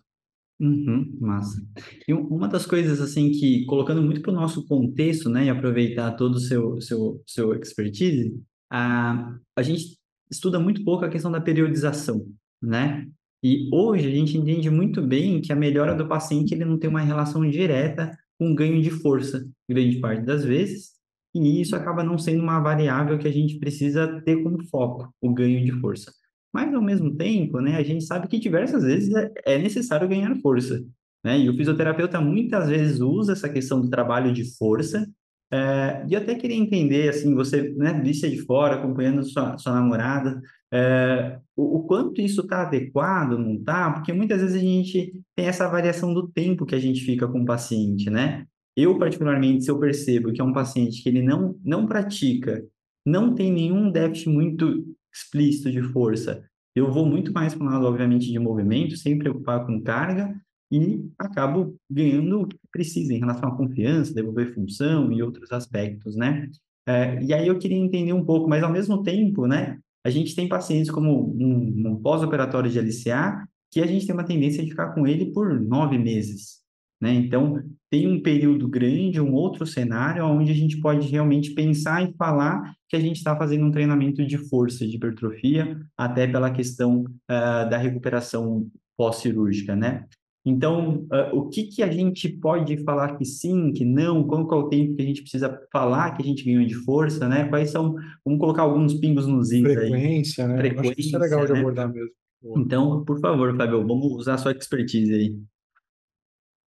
Uhum, 0.59 1.17
massa. 1.21 1.65
E 2.05 2.13
uma 2.13 2.47
das 2.47 2.65
coisas, 2.65 2.99
assim, 2.99 3.31
que, 3.31 3.65
colocando 3.65 4.01
muito 4.01 4.21
para 4.21 4.31
o 4.31 4.35
nosso 4.35 4.65
contexto, 4.67 5.29
né, 5.29 5.45
e 5.45 5.49
aproveitar 5.49 6.11
todo 6.17 6.35
o 6.35 6.39
seu, 6.39 6.81
seu, 6.81 7.23
seu 7.25 7.53
expertise, 7.53 8.37
a, 8.69 9.37
a 9.55 9.61
gente 9.61 9.97
estuda 10.29 10.59
muito 10.59 10.83
pouco 10.83 11.05
a 11.05 11.09
questão 11.09 11.31
da 11.31 11.39
periodização, 11.39 12.25
né? 12.61 13.07
E 13.41 13.69
hoje 13.73 14.05
a 14.05 14.11
gente 14.11 14.37
entende 14.37 14.69
muito 14.69 15.01
bem 15.01 15.39
que 15.41 15.53
a 15.53 15.55
melhora 15.55 15.95
do 15.95 16.07
paciente 16.07 16.53
ele 16.53 16.65
não 16.65 16.77
tem 16.77 16.89
uma 16.89 16.99
relação 16.99 17.49
direta 17.49 18.11
com 18.39 18.55
ganho 18.55 18.81
de 18.81 18.89
força, 18.89 19.45
grande 19.69 19.99
parte 19.99 20.23
das 20.23 20.45
vezes, 20.45 20.91
e 21.35 21.61
isso 21.61 21.75
acaba 21.75 22.03
não 22.03 22.17
sendo 22.17 22.41
uma 22.41 22.59
variável 22.59 23.19
que 23.19 23.27
a 23.27 23.31
gente 23.31 23.59
precisa 23.59 24.21
ter 24.21 24.41
como 24.41 24.65
foco, 24.67 25.13
o 25.21 25.31
ganho 25.31 25.63
de 25.63 25.71
força. 25.79 26.11
Mas, 26.51 26.73
ao 26.73 26.81
mesmo 26.81 27.15
tempo, 27.15 27.59
né, 27.59 27.75
a 27.75 27.83
gente 27.83 28.03
sabe 28.03 28.27
que 28.27 28.39
diversas 28.39 28.83
vezes 28.83 29.13
é, 29.13 29.31
é 29.45 29.57
necessário 29.59 30.07
ganhar 30.07 30.35
força. 30.37 30.83
Né? 31.23 31.39
E 31.39 31.49
o 31.49 31.55
fisioterapeuta 31.55 32.19
muitas 32.19 32.69
vezes 32.69 32.99
usa 32.99 33.33
essa 33.33 33.49
questão 33.49 33.79
do 33.79 33.89
trabalho 33.89 34.33
de 34.33 34.43
força. 34.57 35.07
É, 35.51 36.05
e 36.07 36.13
eu 36.13 36.21
até 36.21 36.33
queria 36.33 36.57
entender, 36.57 37.09
assim, 37.09 37.35
você, 37.35 37.73
né, 37.77 37.93
vista 38.01 38.27
de 38.27 38.37
fora, 38.39 38.75
acompanhando 38.75 39.23
sua, 39.23 39.57
sua 39.59 39.73
namorada, 39.73 40.41
é, 40.71 41.39
o, 41.55 41.77
o, 41.77 41.83
quanto 41.83 42.21
isso 42.21 42.41
está 42.41 42.61
adequado, 42.61 43.37
não 43.37 43.55
está? 43.55 43.91
Porque 43.91 44.13
muitas 44.13 44.41
vezes 44.41 44.55
a 44.55 44.59
gente 44.59 45.13
tem 45.35 45.47
essa 45.47 45.67
variação 45.67 46.13
do 46.13 46.27
tempo 46.27 46.65
que 46.65 46.75
a 46.75 46.79
gente 46.79 47.01
fica 47.01 47.27
com 47.27 47.41
o 47.41 47.45
paciente, 47.45 48.09
né? 48.09 48.45
Eu, 48.75 48.97
particularmente, 48.97 49.63
se 49.63 49.71
eu 49.71 49.79
percebo 49.79 50.31
que 50.31 50.39
é 50.39 50.43
um 50.43 50.53
paciente 50.53 51.01
que 51.01 51.09
ele 51.09 51.21
não, 51.21 51.55
não 51.63 51.85
pratica, 51.85 52.63
não 53.05 53.33
tem 53.33 53.51
nenhum 53.51 53.91
déficit 53.91 54.29
muito 54.29 54.85
explícito 55.13 55.71
de 55.71 55.81
força. 55.81 56.43
Eu 56.75 56.91
vou 56.91 57.05
muito 57.05 57.33
mais 57.33 57.53
para 57.53 57.65
o 57.65 57.69
lado, 57.69 57.85
obviamente, 57.85 58.31
de 58.31 58.39
movimento, 58.39 58.95
sem 58.95 59.17
preocupar 59.17 59.65
com 59.65 59.81
carga, 59.81 60.33
e 60.71 61.03
acabo 61.17 61.75
ganhando 61.89 62.41
o 62.41 62.47
que 62.47 62.57
precisa 62.71 63.13
em 63.13 63.19
relação 63.19 63.49
à 63.49 63.57
confiança, 63.57 64.13
devolver 64.13 64.53
função 64.53 65.11
e 65.11 65.21
outros 65.23 65.51
aspectos, 65.51 66.15
né? 66.15 66.47
É, 66.87 67.21
e 67.23 67.33
aí 67.33 67.47
eu 67.47 67.57
queria 67.57 67.77
entender 67.77 68.13
um 68.13 68.23
pouco, 68.23 68.47
mas 68.47 68.63
ao 68.63 68.71
mesmo 68.71 69.01
tempo, 69.03 69.47
né, 69.47 69.79
a 70.09 70.11
gente 70.11 70.35
tem 70.35 70.47
pacientes 70.47 70.91
como 70.91 71.31
um, 71.39 71.91
um 71.91 71.95
pós-operatório 72.01 72.69
de 72.69 72.79
LCA, 72.79 73.47
que 73.71 73.79
a 73.79 73.85
gente 73.85 74.05
tem 74.05 74.13
uma 74.13 74.25
tendência 74.25 74.63
de 74.63 74.71
ficar 74.71 74.93
com 74.93 75.05
ele 75.05 75.31
por 75.31 75.59
nove 75.61 75.97
meses, 75.97 76.59
né? 76.99 77.13
Então, 77.13 77.61
tem 77.89 78.07
um 78.07 78.21
período 78.21 78.67
grande, 78.67 79.21
um 79.21 79.33
outro 79.33 79.65
cenário, 79.65 80.25
onde 80.25 80.51
a 80.51 80.55
gente 80.55 80.79
pode 80.79 81.07
realmente 81.07 81.53
pensar 81.53 82.03
e 82.03 82.13
falar 82.15 82.73
que 82.87 82.95
a 82.95 82.99
gente 82.99 83.17
está 83.17 83.35
fazendo 83.37 83.65
um 83.65 83.71
treinamento 83.71 84.25
de 84.25 84.37
força, 84.37 84.85
de 84.85 84.95
hipertrofia, 84.95 85.79
até 85.95 86.27
pela 86.27 86.51
questão 86.51 87.01
uh, 87.03 87.69
da 87.69 87.77
recuperação 87.77 88.67
pós-cirúrgica, 88.97 89.75
né? 89.75 90.05
Então, 90.45 91.05
uh, 91.11 91.35
o 91.35 91.49
que, 91.49 91.63
que 91.63 91.83
a 91.83 91.91
gente 91.91 92.29
pode 92.29 92.77
falar 92.83 93.17
que 93.17 93.25
sim, 93.25 93.73
que 93.73 93.83
não? 93.83 94.25
Qual 94.25 94.49
é 94.49 94.55
o 94.55 94.69
tempo 94.69 94.95
que 94.95 95.01
a 95.01 95.05
gente 95.05 95.21
precisa 95.21 95.59
falar 95.71 96.11
que 96.11 96.23
a 96.23 96.25
gente 96.25 96.43
ganhou 96.43 96.65
de 96.65 96.75
força, 96.75 97.27
né? 97.27 97.47
Quais 97.49 97.71
são... 97.71 97.95
Vamos 98.25 98.39
colocar 98.39 98.63
alguns 98.63 98.93
pingos 98.93 99.27
nos 99.27 99.51
is 99.51 99.61
Frequência, 99.61 100.45
aí. 100.45 100.49
né? 100.49 100.57
Frequência, 100.57 100.81
Acho 100.81 100.95
que 100.95 101.01
isso 101.01 101.15
é 101.15 101.19
legal 101.19 101.39
né? 101.41 101.45
de 101.45 101.51
abordar 101.53 101.91
mesmo. 101.91 102.11
Então, 102.55 103.03
por 103.03 103.19
favor, 103.19 103.55
Fábio, 103.55 103.85
vamos 103.85 104.13
usar 104.13 104.35
a 104.35 104.37
sua 104.37 104.53
expertise 104.53 105.13
aí. 105.13 105.37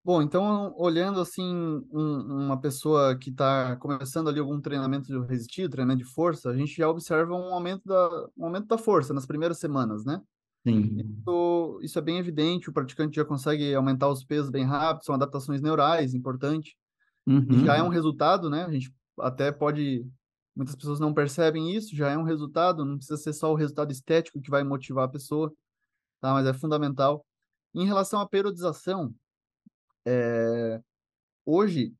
Bom, 0.03 0.21
então, 0.21 0.73
olhando 0.77 1.21
assim, 1.21 1.45
um, 1.93 2.45
uma 2.45 2.59
pessoa 2.59 3.15
que 3.15 3.29
está 3.29 3.75
começando 3.75 4.29
ali 4.29 4.39
algum 4.39 4.59
treinamento 4.59 5.07
de 5.07 5.27
resistir, 5.27 5.69
treinamento 5.69 6.03
de 6.03 6.11
força, 6.11 6.49
a 6.49 6.57
gente 6.57 6.75
já 6.75 6.89
observa 6.89 7.35
um 7.35 7.53
aumento 7.53 7.83
da, 7.85 8.27
um 8.35 8.45
aumento 8.45 8.65
da 8.65 8.79
força 8.79 9.13
nas 9.13 9.27
primeiras 9.27 9.59
semanas, 9.59 10.03
né? 10.03 10.19
Sim. 10.65 10.97
Isso, 10.99 11.79
isso 11.81 11.99
é 11.99 12.01
bem 12.01 12.17
evidente, 12.17 12.69
o 12.69 12.73
praticante 12.73 13.15
já 13.15 13.25
consegue 13.25 13.73
aumentar 13.73 14.09
os 14.09 14.23
pesos 14.23 14.49
bem 14.49 14.63
rápido, 14.63 15.05
são 15.05 15.15
adaptações 15.15 15.61
neurais, 15.61 16.13
importante. 16.13 16.77
Uhum. 17.25 17.65
Já 17.65 17.77
é 17.77 17.83
um 17.83 17.89
resultado, 17.89 18.49
né? 18.49 18.63
A 18.63 18.71
gente 18.71 18.93
até 19.19 19.51
pode. 19.51 20.05
Muitas 20.55 20.75
pessoas 20.75 20.99
não 20.99 21.13
percebem 21.13 21.73
isso, 21.73 21.95
já 21.95 22.09
é 22.09 22.17
um 22.17 22.23
resultado, 22.23 22.83
não 22.83 22.97
precisa 22.97 23.17
ser 23.17 23.33
só 23.33 23.51
o 23.51 23.55
resultado 23.55 23.91
estético 23.91 24.41
que 24.41 24.49
vai 24.49 24.63
motivar 24.63 25.05
a 25.05 25.11
pessoa, 25.11 25.51
tá? 26.19 26.33
Mas 26.33 26.45
é 26.45 26.53
fundamental. 26.53 27.25
Em 27.73 27.85
relação 27.85 28.19
à 28.19 28.27
periodização, 28.27 29.15
é, 30.05 30.81
hoje, 31.45 31.93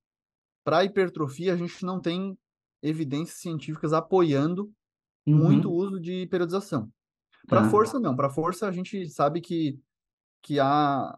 para 0.66 0.84
hipertrofia, 0.84 1.54
a 1.54 1.58
gente 1.58 1.86
não 1.86 2.00
tem 2.00 2.38
evidências 2.84 3.40
científicas 3.40 3.94
apoiando 3.94 4.70
uhum. 5.26 5.38
muito 5.38 5.70
o 5.70 5.74
uso 5.74 6.00
de 6.00 6.28
periodização. 6.28 6.92
Para 7.52 7.70
força, 7.70 8.00
não. 8.00 8.16
Para 8.16 8.30
força, 8.30 8.68
a 8.68 8.72
gente 8.72 9.08
sabe 9.10 9.42
que, 9.42 9.80
que 10.42 10.60
há, 10.60 11.16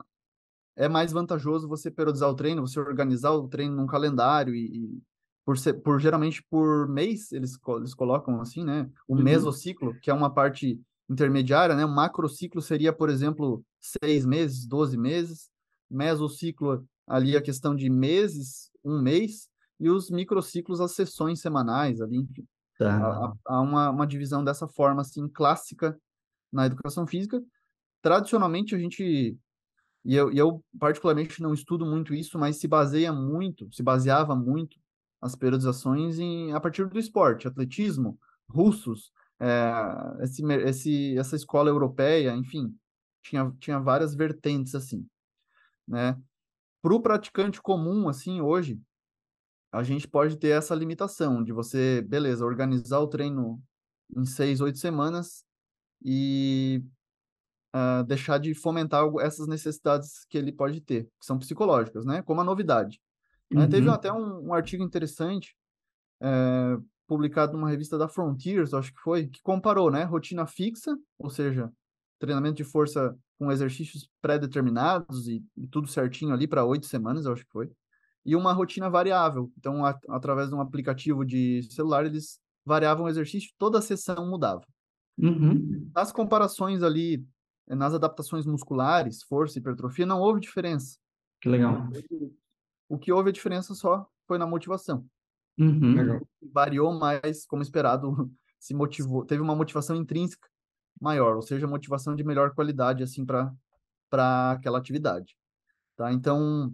é 0.76 0.89
mais 0.89 1.12
vantajoso 1.12 1.67
você 1.67 1.91
periodizar 1.91 2.30
o 2.30 2.36
treino, 2.36 2.65
você 2.65 2.80
organizar 2.80 3.32
o 3.32 3.48
treino 3.48 3.76
num 3.76 3.86
calendário 3.86 4.56
e, 4.56 4.65
e 4.65 5.02
por, 5.46 5.58
ser, 5.58 5.74
por 5.74 6.00
geralmente 6.00 6.43
por 6.50 6.88
mês, 6.88 7.32
eles, 7.32 7.58
eles 7.78 7.93
colocam 7.93 8.41
assim, 8.41 8.63
né? 8.63 8.89
O 9.08 9.15
uhum. 9.15 9.24
mesociclo, 9.24 9.93
que 10.02 10.10
é 10.10 10.13
uma 10.13 10.34
parte 10.34 10.82
intermediária, 11.10 11.76
né? 11.76 11.86
O 11.86 11.89
macrociclo 11.89 12.62
seria, 12.62 12.91
por 12.91 13.10
exemplo, 13.10 13.63
seis 13.80 14.26
meses, 14.26 14.65
doze 14.65 14.98
meses 14.98 15.54
mesociclo 15.93 16.84
ali 17.08 17.38
a 17.38 17.41
questão 17.41 17.76
de 17.76 17.89
meses, 17.89 18.72
um 18.84 19.00
mês, 19.00 19.48
e 19.80 19.89
os 19.89 20.10
microciclos 20.10 20.82
as 20.82 20.93
sessões 20.93 21.39
semanais 21.39 22.01
ali, 22.01 22.18
enfim. 22.18 22.45
Tá. 22.80 22.97
Há, 22.97 23.34
há 23.45 23.62
uma, 23.62 23.89
uma 23.89 24.08
divisão 24.08 24.43
dessa 24.43 24.68
forma, 24.68 25.01
assim, 25.01 25.28
clássica 25.28 25.97
na 26.54 26.66
educação 26.68 27.08
física. 27.08 27.41
Tradicionalmente, 28.01 28.76
a 28.76 28.80
gente, 28.80 29.38
e 30.06 30.16
eu, 30.16 30.32
e 30.32 30.38
eu 30.38 30.64
particularmente 30.80 31.41
não 31.41 31.54
estudo 31.54 31.86
muito 31.86 32.14
isso, 32.14 32.38
mas 32.39 32.58
se 32.58 32.68
baseia 32.68 33.12
muito, 33.12 33.68
se 33.74 33.84
baseava 33.84 34.36
muito 34.36 34.78
as 35.22 35.36
periodizações 35.36 36.20
em, 36.20 36.54
a 36.54 36.60
partir 36.60 36.88
do 36.88 36.99
esporte, 36.99 37.47
atletismo, 37.47 38.20
russos, 38.49 39.12
é, 39.39 39.74
esse, 40.22 40.43
esse, 40.45 41.18
essa 41.18 41.36
escola 41.36 41.70
europeia, 41.70 42.36
enfim, 42.36 42.76
tinha, 43.22 43.51
tinha 43.60 43.80
várias 43.80 44.14
vertentes 44.14 44.76
assim 44.76 45.08
né? 45.88 46.20
Para 46.82 46.93
o 46.93 47.01
praticante 47.01 47.62
comum, 47.62 48.10
assim, 48.10 48.41
hoje, 48.41 48.80
a 49.72 49.84
gente 49.84 50.08
pode 50.08 50.38
ter 50.38 50.49
essa 50.49 50.76
limitação 50.76 51.43
de 51.43 51.51
você, 51.51 52.01
beleza, 52.01 52.45
organizar 52.45 52.99
o 52.99 53.08
treino 53.08 53.62
em 54.16 54.26
seis, 54.26 54.62
oito 54.62 54.78
semanas 54.78 55.43
e 56.04 56.84
uh, 57.76 58.04
deixar 58.04 58.38
de 58.38 58.54
fomentar 58.54 59.06
essas 59.22 59.47
necessidades 59.47 60.26
que 60.30 60.38
ele 60.38 60.51
pode 60.51 60.82
ter, 60.82 61.06
que 61.06 61.26
são 61.26 61.39
psicológicas, 61.39 62.06
né? 62.06 62.22
Como 62.22 62.41
a 62.41 62.43
novidade. 62.43 62.99
Uhum. 63.51 63.60
Né? 63.62 63.68
Teve 63.68 63.88
uhum. 63.88 63.93
até 63.93 64.12
um, 64.12 64.47
um 64.47 64.54
artigo 64.54 64.84
interessante 64.84 65.56
é, 66.22 66.78
publicado 67.08 67.54
numa 67.54 67.70
revista 67.70 67.97
da 67.97 68.08
Frontiers, 68.08 68.74
acho 68.74 68.93
que 68.93 68.99
foi, 69.01 69.28
que 69.28 69.41
comparou, 69.41 69.91
né, 69.91 70.04
rotina 70.04 70.47
fixa, 70.47 70.97
ou 71.20 71.30
seja, 71.30 71.70
treinamento 72.18 72.56
de 72.56 72.64
força 72.64 73.16
com 73.38 73.51
exercícios 73.51 74.10
pré-determinados 74.22 75.28
e, 75.28 75.43
e, 75.58 75.68
tudo 75.68 75.88
certinho 75.88 76.34
ali 76.34 76.47
para 76.47 76.66
oito 76.66 76.86
semanas, 76.86 77.28
acho 77.28 77.43
que 77.43 77.51
foi, 77.51 77.70
e 78.26 78.36
uma 78.36 78.54
rotina 78.54 78.89
variável. 78.89 79.51
Então, 79.58 79.86
a, 79.86 79.99
através 80.10 80.49
de 80.49 80.56
um 80.56 80.62
aplicativo 80.62 81.26
de 81.26 81.62
celular, 81.70 82.06
eles 82.06 82.39
variavam 82.66 83.06
o 83.06 83.10
exercício, 83.10 83.51
toda 83.58 83.80
a 83.80 83.82
sessão 83.82 84.30
mudava. 84.30 84.66
Uhum. 85.18 85.89
Nas 85.93 86.11
comparações 86.11 86.82
ali, 86.82 87.26
nas 87.68 87.93
adaptações 87.93 88.45
musculares, 88.45 89.24
força 89.24 89.57
e 89.57 89.61
hipertrofia, 89.61 90.05
não 90.05 90.20
houve 90.20 90.39
diferença. 90.39 90.97
Que 91.41 91.49
legal. 91.49 91.89
O 92.89 92.97
que 92.97 93.11
houve 93.11 93.30
a 93.30 93.34
diferença 93.34 93.74
só 93.74 94.07
foi 94.28 94.38
na 94.38 94.47
motivação. 94.47 95.05
Uhum. 95.57 96.22
Variou 96.51 96.93
mais, 96.93 97.45
como 97.45 97.61
esperado, 97.61 98.32
se 98.59 98.74
motivou, 98.74 99.26
teve 99.26 99.41
uma 99.41 99.55
motivação 99.55 99.95
intrínseca 99.95 100.47
maior, 100.99 101.36
ou 101.36 101.41
seja, 101.41 101.68
motivação 101.68 102.16
de 102.16 102.24
melhor 102.24 102.53
qualidade 102.53 103.03
assim 103.03 103.26
para 103.26 103.53
para 104.09 104.51
aquela 104.51 104.78
atividade, 104.78 105.36
tá? 105.95 106.14
Então, 106.14 106.72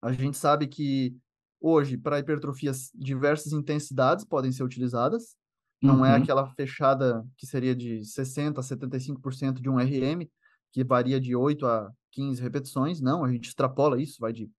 a 0.00 0.10
gente 0.12 0.38
sabe 0.38 0.66
que 0.66 1.14
hoje 1.60 1.98
para 1.98 2.18
hipertrofias 2.18 2.90
diversas 2.94 3.52
intensidades 3.52 4.24
podem 4.24 4.50
ser 4.50 4.64
utilizadas. 4.64 5.36
Não 5.82 6.04
é 6.04 6.10
uhum. 6.10 6.14
é 6.14 6.18
aquela 6.18 6.46
fechada 6.54 7.26
que 7.36 7.46
seria 7.46 7.74
de 7.74 8.04
60 8.04 8.60
a 8.60 8.64
75% 8.64 9.60
de 9.60 9.68
um 9.68 9.76
RM, 9.76 10.26
que 10.72 10.82
varia 10.82 11.20
de 11.20 11.36
8 11.36 11.66
a 11.66 11.90
15 12.12 12.42
repetições, 12.42 13.00
não, 13.00 13.24
a 13.24 13.30
gente 13.30 13.48
extrapola 13.48 14.00
isso, 14.00 14.18
vai 14.20 14.32
de 14.32 14.50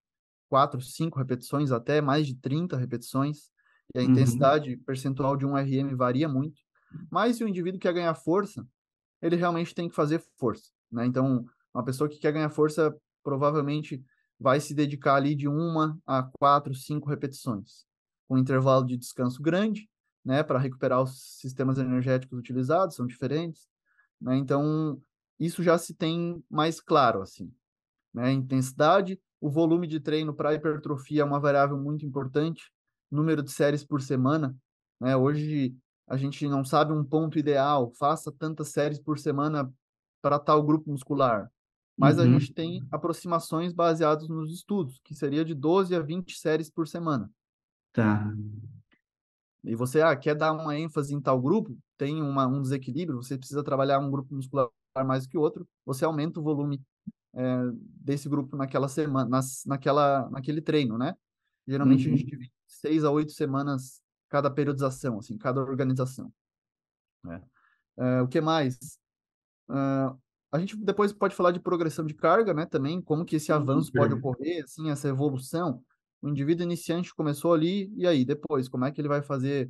4, 0.49 0.79
5 0.81 1.17
repetições 1.17 1.71
até 1.71 2.01
mais 2.01 2.27
de 2.27 2.35
30 2.35 2.77
repetições, 2.77 3.49
e 3.93 3.99
a 3.99 4.01
uhum. 4.01 4.11
intensidade 4.11 4.77
percentual 4.77 5.35
de 5.35 5.45
um 5.45 5.55
RM 5.55 5.95
varia 5.95 6.27
muito. 6.27 6.61
Mas 7.11 7.37
se 7.37 7.43
o 7.43 7.47
indivíduo 7.47 7.79
quer 7.79 7.93
ganhar 7.93 8.13
força, 8.15 8.65
ele 9.21 9.35
realmente 9.35 9.73
tem 9.73 9.89
que 9.89 9.95
fazer 9.95 10.23
força, 10.37 10.69
né? 10.91 11.05
Então, 11.05 11.45
uma 11.73 11.83
pessoa 11.83 12.09
que 12.09 12.19
quer 12.19 12.31
ganhar 12.31 12.49
força 12.49 12.95
provavelmente 13.23 14.03
vai 14.39 14.59
se 14.59 14.73
dedicar 14.73 15.15
ali 15.15 15.35
de 15.35 15.47
uma 15.47 15.97
a 16.05 16.23
quatro, 16.39 16.73
cinco 16.73 17.09
repetições, 17.09 17.85
com 18.27 18.35
um 18.35 18.37
intervalo 18.37 18.85
de 18.85 18.97
descanso 18.97 19.41
grande, 19.41 19.89
né, 20.25 20.41
para 20.41 20.57
recuperar 20.57 21.03
os 21.03 21.39
sistemas 21.39 21.77
energéticos 21.77 22.39
utilizados, 22.39 22.95
são 22.95 23.05
diferentes, 23.05 23.69
né? 24.19 24.35
Então, 24.37 24.99
isso 25.39 25.61
já 25.61 25.77
se 25.77 25.93
tem 25.93 26.43
mais 26.49 26.81
claro 26.81 27.21
assim, 27.21 27.53
né? 28.11 28.31
Intensidade, 28.31 29.19
o 29.39 29.49
volume 29.49 29.85
de 29.85 29.99
treino 29.99 30.33
para 30.33 30.53
hipertrofia 30.53 31.21
é 31.21 31.25
uma 31.25 31.39
variável 31.39 31.77
muito 31.77 32.05
importante, 32.05 32.71
número 33.11 33.43
de 33.43 33.51
séries 33.51 33.83
por 33.83 34.01
semana, 34.01 34.55
né? 34.99 35.15
Hoje 35.15 35.75
a 36.07 36.17
gente 36.17 36.47
não 36.47 36.65
sabe 36.65 36.91
um 36.91 37.03
ponto 37.03 37.37
ideal, 37.37 37.91
faça 37.91 38.31
tantas 38.31 38.69
séries 38.69 38.99
por 38.99 39.19
semana 39.19 39.71
para 40.21 40.39
tal 40.39 40.63
grupo 40.63 40.89
muscular. 40.89 41.51
Mas 41.97 42.17
uhum. 42.17 42.23
a 42.23 42.27
gente 42.27 42.53
tem 42.53 42.85
aproximações 42.91 43.71
baseadas 43.71 44.27
nos 44.27 44.51
estudos, 44.51 44.99
que 45.03 45.15
seria 45.15 45.45
de 45.45 45.53
12 45.53 45.95
a 45.95 46.01
20 46.01 46.37
séries 46.37 46.69
por 46.69 46.87
semana. 46.87 47.31
Tá. 47.93 48.33
E 49.65 49.75
você 49.75 50.01
ah, 50.01 50.15
quer 50.15 50.35
dar 50.35 50.53
uma 50.53 50.77
ênfase 50.77 51.13
em 51.13 51.21
tal 51.21 51.41
grupo, 51.41 51.77
tem 51.97 52.21
uma, 52.21 52.45
um 52.47 52.61
desequilíbrio, 52.61 53.21
você 53.21 53.37
precisa 53.37 53.63
trabalhar 53.63 53.99
um 53.99 54.11
grupo 54.11 54.33
muscular 54.35 54.69
mais 55.05 55.25
que 55.27 55.37
o 55.37 55.41
outro, 55.41 55.67
você 55.85 56.05
aumenta 56.05 56.39
o 56.39 56.43
volume 56.43 56.81
é, 57.33 57.57
desse 57.75 58.29
grupo 58.29 58.55
naquela 58.55 58.87
semana, 58.87 59.29
nas, 59.29 59.63
naquela, 59.65 60.29
naquele 60.29 60.61
treino, 60.61 60.97
né? 60.97 61.15
Geralmente 61.67 62.07
uhum. 62.07 62.13
a 62.13 62.17
gente 62.17 62.29
divide 62.29 62.53
seis 62.65 63.03
a 63.03 63.11
oito 63.11 63.31
semanas 63.31 64.01
cada 64.29 64.49
periodização, 64.49 65.19
assim, 65.19 65.37
cada 65.37 65.61
organização. 65.61 66.31
Né? 67.23 67.41
Uh, 67.97 68.23
o 68.23 68.27
que 68.27 68.39
mais? 68.39 68.99
Uh, 69.69 70.17
a 70.51 70.59
gente 70.59 70.77
depois 70.77 71.11
pode 71.11 71.35
falar 71.35 71.51
de 71.51 71.59
progressão 71.59 72.05
de 72.05 72.13
carga, 72.13 72.53
né, 72.53 72.65
também, 72.65 73.01
como 73.01 73.25
que 73.25 73.35
esse 73.35 73.51
avanço 73.51 73.91
pode 73.91 74.13
ocorrer, 74.13 74.63
assim, 74.63 74.89
essa 74.89 75.07
evolução. 75.07 75.83
O 76.25 76.29
indivíduo 76.29 76.63
iniciante 76.63 77.13
começou 77.13 77.53
ali, 77.53 77.93
e 77.95 78.07
aí, 78.07 78.25
depois, 78.25 78.67
como 78.67 78.83
é 78.83 78.91
que 78.91 78.99
ele 78.99 79.07
vai 79.07 79.21
fazer 79.21 79.69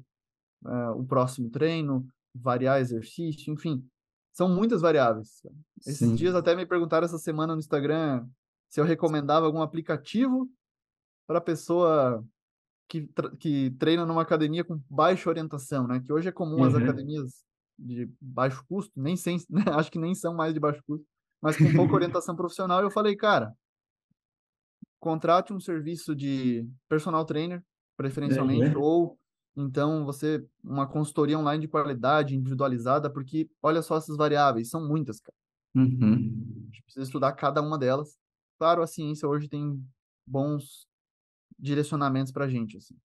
uh, 0.63 0.97
o 0.97 1.05
próximo 1.05 1.49
treino, 1.49 2.07
variar 2.33 2.79
exercício, 2.79 3.53
enfim. 3.53 3.85
São 4.31 4.47
muitas 4.47 4.81
variáveis. 4.81 5.41
Esses 5.85 6.09
Sim. 6.09 6.15
dias 6.15 6.33
até 6.33 6.55
me 6.55 6.65
perguntaram 6.65 7.03
essa 7.03 7.17
semana 7.17 7.53
no 7.53 7.59
Instagram 7.59 8.25
se 8.69 8.79
eu 8.79 8.85
recomendava 8.85 9.45
algum 9.45 9.61
aplicativo 9.61 10.49
para 11.27 11.39
a 11.39 11.41
pessoa 11.41 12.25
que, 12.87 13.09
que 13.37 13.71
treina 13.71 14.05
numa 14.05 14.21
academia 14.21 14.63
com 14.63 14.81
baixa 14.89 15.29
orientação, 15.29 15.85
né? 15.85 15.99
Que 15.99 16.13
hoje 16.13 16.29
é 16.29 16.31
comum 16.31 16.59
uhum. 16.59 16.63
as 16.63 16.75
academias 16.75 17.43
de 17.77 18.09
baixo 18.21 18.63
custo, 18.67 18.93
nem 18.95 19.17
sem, 19.17 19.37
né? 19.49 19.63
acho 19.73 19.91
que 19.91 19.99
nem 19.99 20.15
são 20.15 20.33
mais 20.33 20.53
de 20.53 20.59
baixo 20.61 20.81
custo, 20.87 21.05
mas 21.41 21.57
com 21.57 21.71
pouca 21.75 21.95
orientação 21.95 22.33
profissional. 22.33 22.81
Eu 22.81 22.91
falei, 22.91 23.15
cara, 23.15 23.53
contrate 24.99 25.53
um 25.53 25.59
serviço 25.59 26.15
de 26.15 26.67
personal 26.89 27.25
trainer, 27.25 27.63
preferencialmente, 27.97 28.75
uhum. 28.75 28.81
ou 28.81 29.19
então 29.57 30.05
você 30.05 30.43
uma 30.63 30.85
consultoria 30.85 31.39
online 31.39 31.61
de 31.61 31.67
qualidade, 31.67 32.35
individualizada, 32.35 33.09
porque 33.09 33.49
olha 33.63 33.81
só 33.81 33.97
essas 33.97 34.17
variáveis, 34.17 34.69
são 34.69 34.85
muitas, 34.85 35.19
cara. 35.19 35.35
Uhum. 35.75 36.13
A 36.13 36.65
gente 36.65 36.83
precisa 36.83 37.05
estudar 37.05 37.33
cada 37.33 37.61
uma 37.61 37.77
delas. 37.77 38.17
Claro, 38.57 38.81
a 38.81 38.87
ciência 38.87 39.27
hoje 39.27 39.47
tem 39.47 39.81
bons 40.25 40.87
direcionamentos 41.59 42.31
para 42.31 42.45
a 42.45 42.49
gente. 42.49 42.77
Assim. 42.77 42.95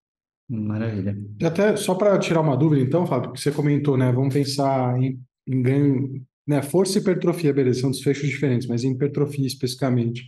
Maravilha. 0.49 1.17
Até 1.45 1.77
só 1.77 1.95
para 1.95 2.19
tirar 2.19 2.41
uma 2.41 2.57
dúvida, 2.57 2.83
então, 2.83 3.07
Fábio, 3.07 3.33
que 3.33 3.41
você 3.41 3.53
comentou, 3.53 3.97
né? 3.97 4.11
Vamos 4.13 4.35
pensar 4.35 5.01
em, 5.01 5.21
em 5.47 5.63
ganho, 5.63 6.27
né? 6.47 6.63
Força 6.63 6.99
e 6.99 7.01
hipertrofia, 7.01 7.53
beleza, 7.53 7.81
são 7.81 7.91
desfechos 7.91 8.29
diferentes, 8.29 8.67
mas 8.67 8.83
em 8.83 8.93
hipertrofia 8.93 9.47
especificamente. 9.47 10.25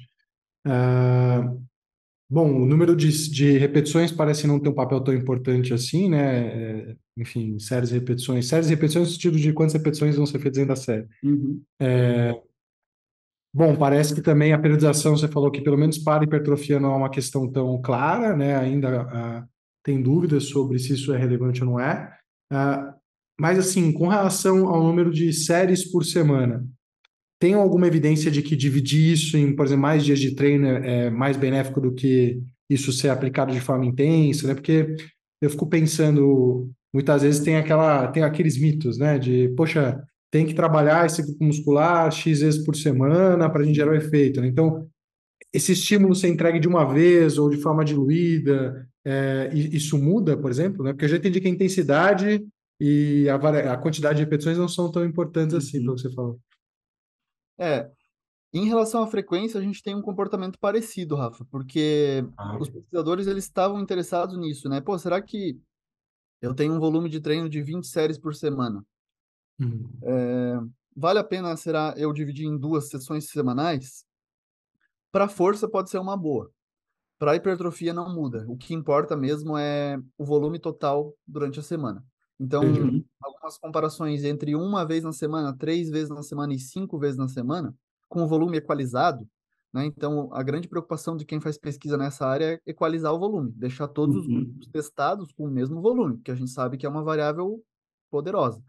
Uh, 0.67 1.61
bom, 2.31 2.63
o 2.63 2.67
número 2.67 2.95
de, 2.95 3.31
de 3.31 3.59
repetições 3.59 4.13
parece 4.13 4.47
não 4.47 4.61
ter 4.61 4.69
um 4.69 4.75
papel 4.75 5.01
tão 5.01 5.15
importante 5.15 5.75
assim, 5.75 6.09
né? 6.09 6.91
É, 6.91 6.97
enfim, 7.17 7.59
séries 7.59 7.91
de 7.91 7.97
repetições. 7.97 8.49
Séries 8.49 8.69
de 8.69 8.75
repetições 8.75 9.09
no 9.09 9.13
sentido 9.13 9.39
de 9.39 9.53
quantas 9.53 9.75
repetições 9.75 10.17
vão 10.17 10.27
ser 10.27 10.39
feitas 10.39 10.59
dentro 10.59 10.75
da 10.75 10.77
série. 10.77 11.07
Uhum. 11.23 11.63
É, 11.81 12.35
Bom, 13.55 13.77
parece 13.77 14.15
que 14.15 14.23
também 14.23 14.55
a 14.55 14.59
periodização, 14.59 15.15
você 15.15 15.29
falou 15.29 15.51
que 15.51 15.61
pelo 15.61 15.77
menos 15.77 15.99
para 15.99 16.25
hipertrofia 16.25 16.81
não 16.81 16.93
é 16.95 16.97
uma 16.97 17.11
questão 17.11 17.51
tão 17.51 17.81
clara, 17.83 18.35
né? 18.35 18.57
Ainda 18.57 19.03
uh, 19.03 19.49
tem 19.83 20.03
dúvidas 20.03 20.45
sobre 20.45 20.79
se 20.79 20.95
isso 20.95 21.13
é 21.13 21.19
relevante 21.19 21.63
ou 21.63 21.73
não 21.73 21.81
é. 21.81 22.17
Uh, 22.51 22.95
mas, 23.39 23.59
assim, 23.59 23.93
com 23.93 24.09
relação 24.09 24.69
ao 24.69 24.83
número 24.83 25.11
de 25.11 25.31
séries 25.35 25.85
por 25.91 26.03
semana, 26.03 26.67
tem 27.43 27.55
alguma 27.55 27.89
evidência 27.89 28.31
de 28.31 28.41
que 28.41 28.55
dividir 28.55 29.15
isso 29.15 29.37
em, 29.37 29.53
por 29.53 29.67
exemplo, 29.67 29.83
mais 29.83 30.05
dias 30.05 30.21
de 30.21 30.33
treino 30.33 30.65
é 30.65 31.11
mais 31.11 31.37
benéfico 31.37 31.81
do 31.81 31.93
que 31.93 32.41
isso 32.71 32.93
ser 32.93 33.09
aplicado 33.09 33.53
de 33.53 33.61
forma 33.61 33.85
intensa, 33.85 34.47
né? 34.47 34.55
Porque 34.55 34.95
eu 35.41 35.51
fico 35.51 35.67
pensando, 35.67 36.71
muitas 36.95 37.23
vezes 37.23 37.41
tem 37.41 37.57
aquela, 37.57 38.07
tem 38.13 38.23
aqueles 38.23 38.57
mitos, 38.57 38.97
né? 38.97 39.19
De, 39.19 39.53
poxa, 39.57 40.01
tem 40.31 40.47
que 40.47 40.55
trabalhar 40.55 41.05
esse 41.05 41.21
grupo 41.21 41.43
muscular 41.43 42.13
X 42.13 42.43
vezes 42.43 42.65
por 42.65 42.77
semana 42.77 43.51
para 43.51 43.63
a 43.63 43.65
gente 43.65 43.75
gerar 43.75 43.91
o 43.91 43.97
efeito. 43.97 44.41
Né? 44.41 44.47
Então, 44.47 44.87
esse 45.53 45.73
estímulo 45.73 46.15
ser 46.15 46.29
entregue 46.29 46.61
de 46.61 46.69
uma 46.69 46.85
vez 46.85 47.39
ou 47.39 47.51
de 47.51 47.57
forma 47.57 47.85
diluída, 47.85 48.87
é, 49.05 49.51
isso 49.53 49.99
muda, 49.99 50.37
por 50.37 50.49
exemplo, 50.49 50.85
né? 50.85 50.93
Porque 50.93 51.07
eu 51.07 51.09
já 51.09 51.17
entendi 51.17 51.41
que 51.41 51.49
a 51.49 51.51
intensidade 51.51 52.41
e 52.81 53.29
a, 53.29 53.35
a 53.73 53.77
quantidade 53.79 54.19
de 54.19 54.23
repetições 54.23 54.57
não 54.57 54.69
são 54.69 54.93
tão 54.93 55.05
importantes 55.05 55.57
assim, 55.57 55.79
uhum. 55.79 55.87
pelo 55.87 55.97
que 55.97 56.03
você 56.03 56.15
falou. 56.15 56.39
É, 57.59 57.91
em 58.53 58.67
relação 58.67 59.03
à 59.03 59.07
frequência, 59.07 59.59
a 59.59 59.63
gente 59.63 59.83
tem 59.83 59.95
um 59.95 60.03
comportamento 60.03 60.59
parecido, 60.59 61.17
Rafa, 61.17 61.45
porque 61.47 62.25
ah. 62.37 62.59
os 62.59 62.69
pesquisadores 62.69 63.27
eles 63.27 63.45
estavam 63.45 63.81
interessados 63.81 64.37
nisso, 64.37 64.69
né? 64.69 64.81
Pô, 64.81 64.99
será 64.99 65.23
que 65.23 65.59
eu 66.41 66.55
tenho 66.55 66.75
um 66.75 66.79
volume 66.79 67.09
de 67.09 67.21
treino 67.21 67.49
de 67.49 67.63
20 67.63 67.87
séries 67.87 68.19
por 68.19 68.35
semana? 68.35 68.85
Uhum. 69.59 69.89
É, 70.03 70.61
vale 70.95 71.19
a 71.19 71.25
pena 71.25 71.57
será 71.57 71.95
eu 71.97 72.13
dividir 72.13 72.47
em 72.47 72.59
duas 72.59 72.89
sessões 72.89 73.31
semanais? 73.31 74.05
Para 75.11 75.29
força 75.29 75.69
pode 75.69 75.89
ser 75.89 75.99
uma 75.99 76.17
boa. 76.17 76.51
Para 77.19 77.37
hipertrofia 77.37 77.95
não 77.95 78.13
muda. 78.13 78.45
O 78.49 78.57
que 78.57 78.75
importa 78.75 79.17
mesmo 79.17 79.57
é 79.57 79.99
o 80.19 80.25
volume 80.25 80.59
total 80.59 81.15
durante 81.27 81.61
a 81.61 81.63
semana. 81.63 82.05
Então, 82.39 82.65
uhum. 82.65 83.05
Algumas 83.43 83.59
comparações 83.59 84.25
entre 84.25 84.55
uma 84.55 84.87
vez 84.87 85.03
na 85.03 85.13
semana, 85.13 85.57
três 85.57 85.91
vezes 85.91 86.11
na 86.11 86.23
semana 86.23 86.55
e 86.55 86.59
cinco 86.59 86.99
vezes 86.99 87.19
na 87.19 87.29
semana, 87.29 87.75
com 88.09 88.23
o 88.23 88.29
volume 88.29 88.59
equalizado, 88.59 89.29
né? 89.73 89.85
Então, 89.87 90.33
a 90.33 90.43
grande 90.43 90.69
preocupação 90.69 91.17
de 91.17 91.25
quem 91.25 91.41
faz 91.41 91.59
pesquisa 91.59 91.97
nessa 91.97 92.27
área 92.27 92.55
é 92.55 92.71
equalizar 92.71 93.13
o 93.13 93.19
volume, 93.19 93.53
deixar 93.53 93.89
todos 93.89 94.17
uhum. 94.17 94.23
os 94.23 94.29
grupos 94.29 94.69
testados 94.69 95.33
com 95.33 95.45
o 95.45 95.51
mesmo 95.51 95.81
volume, 95.81 96.19
que 96.19 96.31
a 96.31 96.35
gente 96.35 96.51
sabe 96.51 96.77
que 96.77 96.87
é 96.87 96.89
uma 96.89 97.03
variável 97.03 97.63
poderosa 98.11 98.63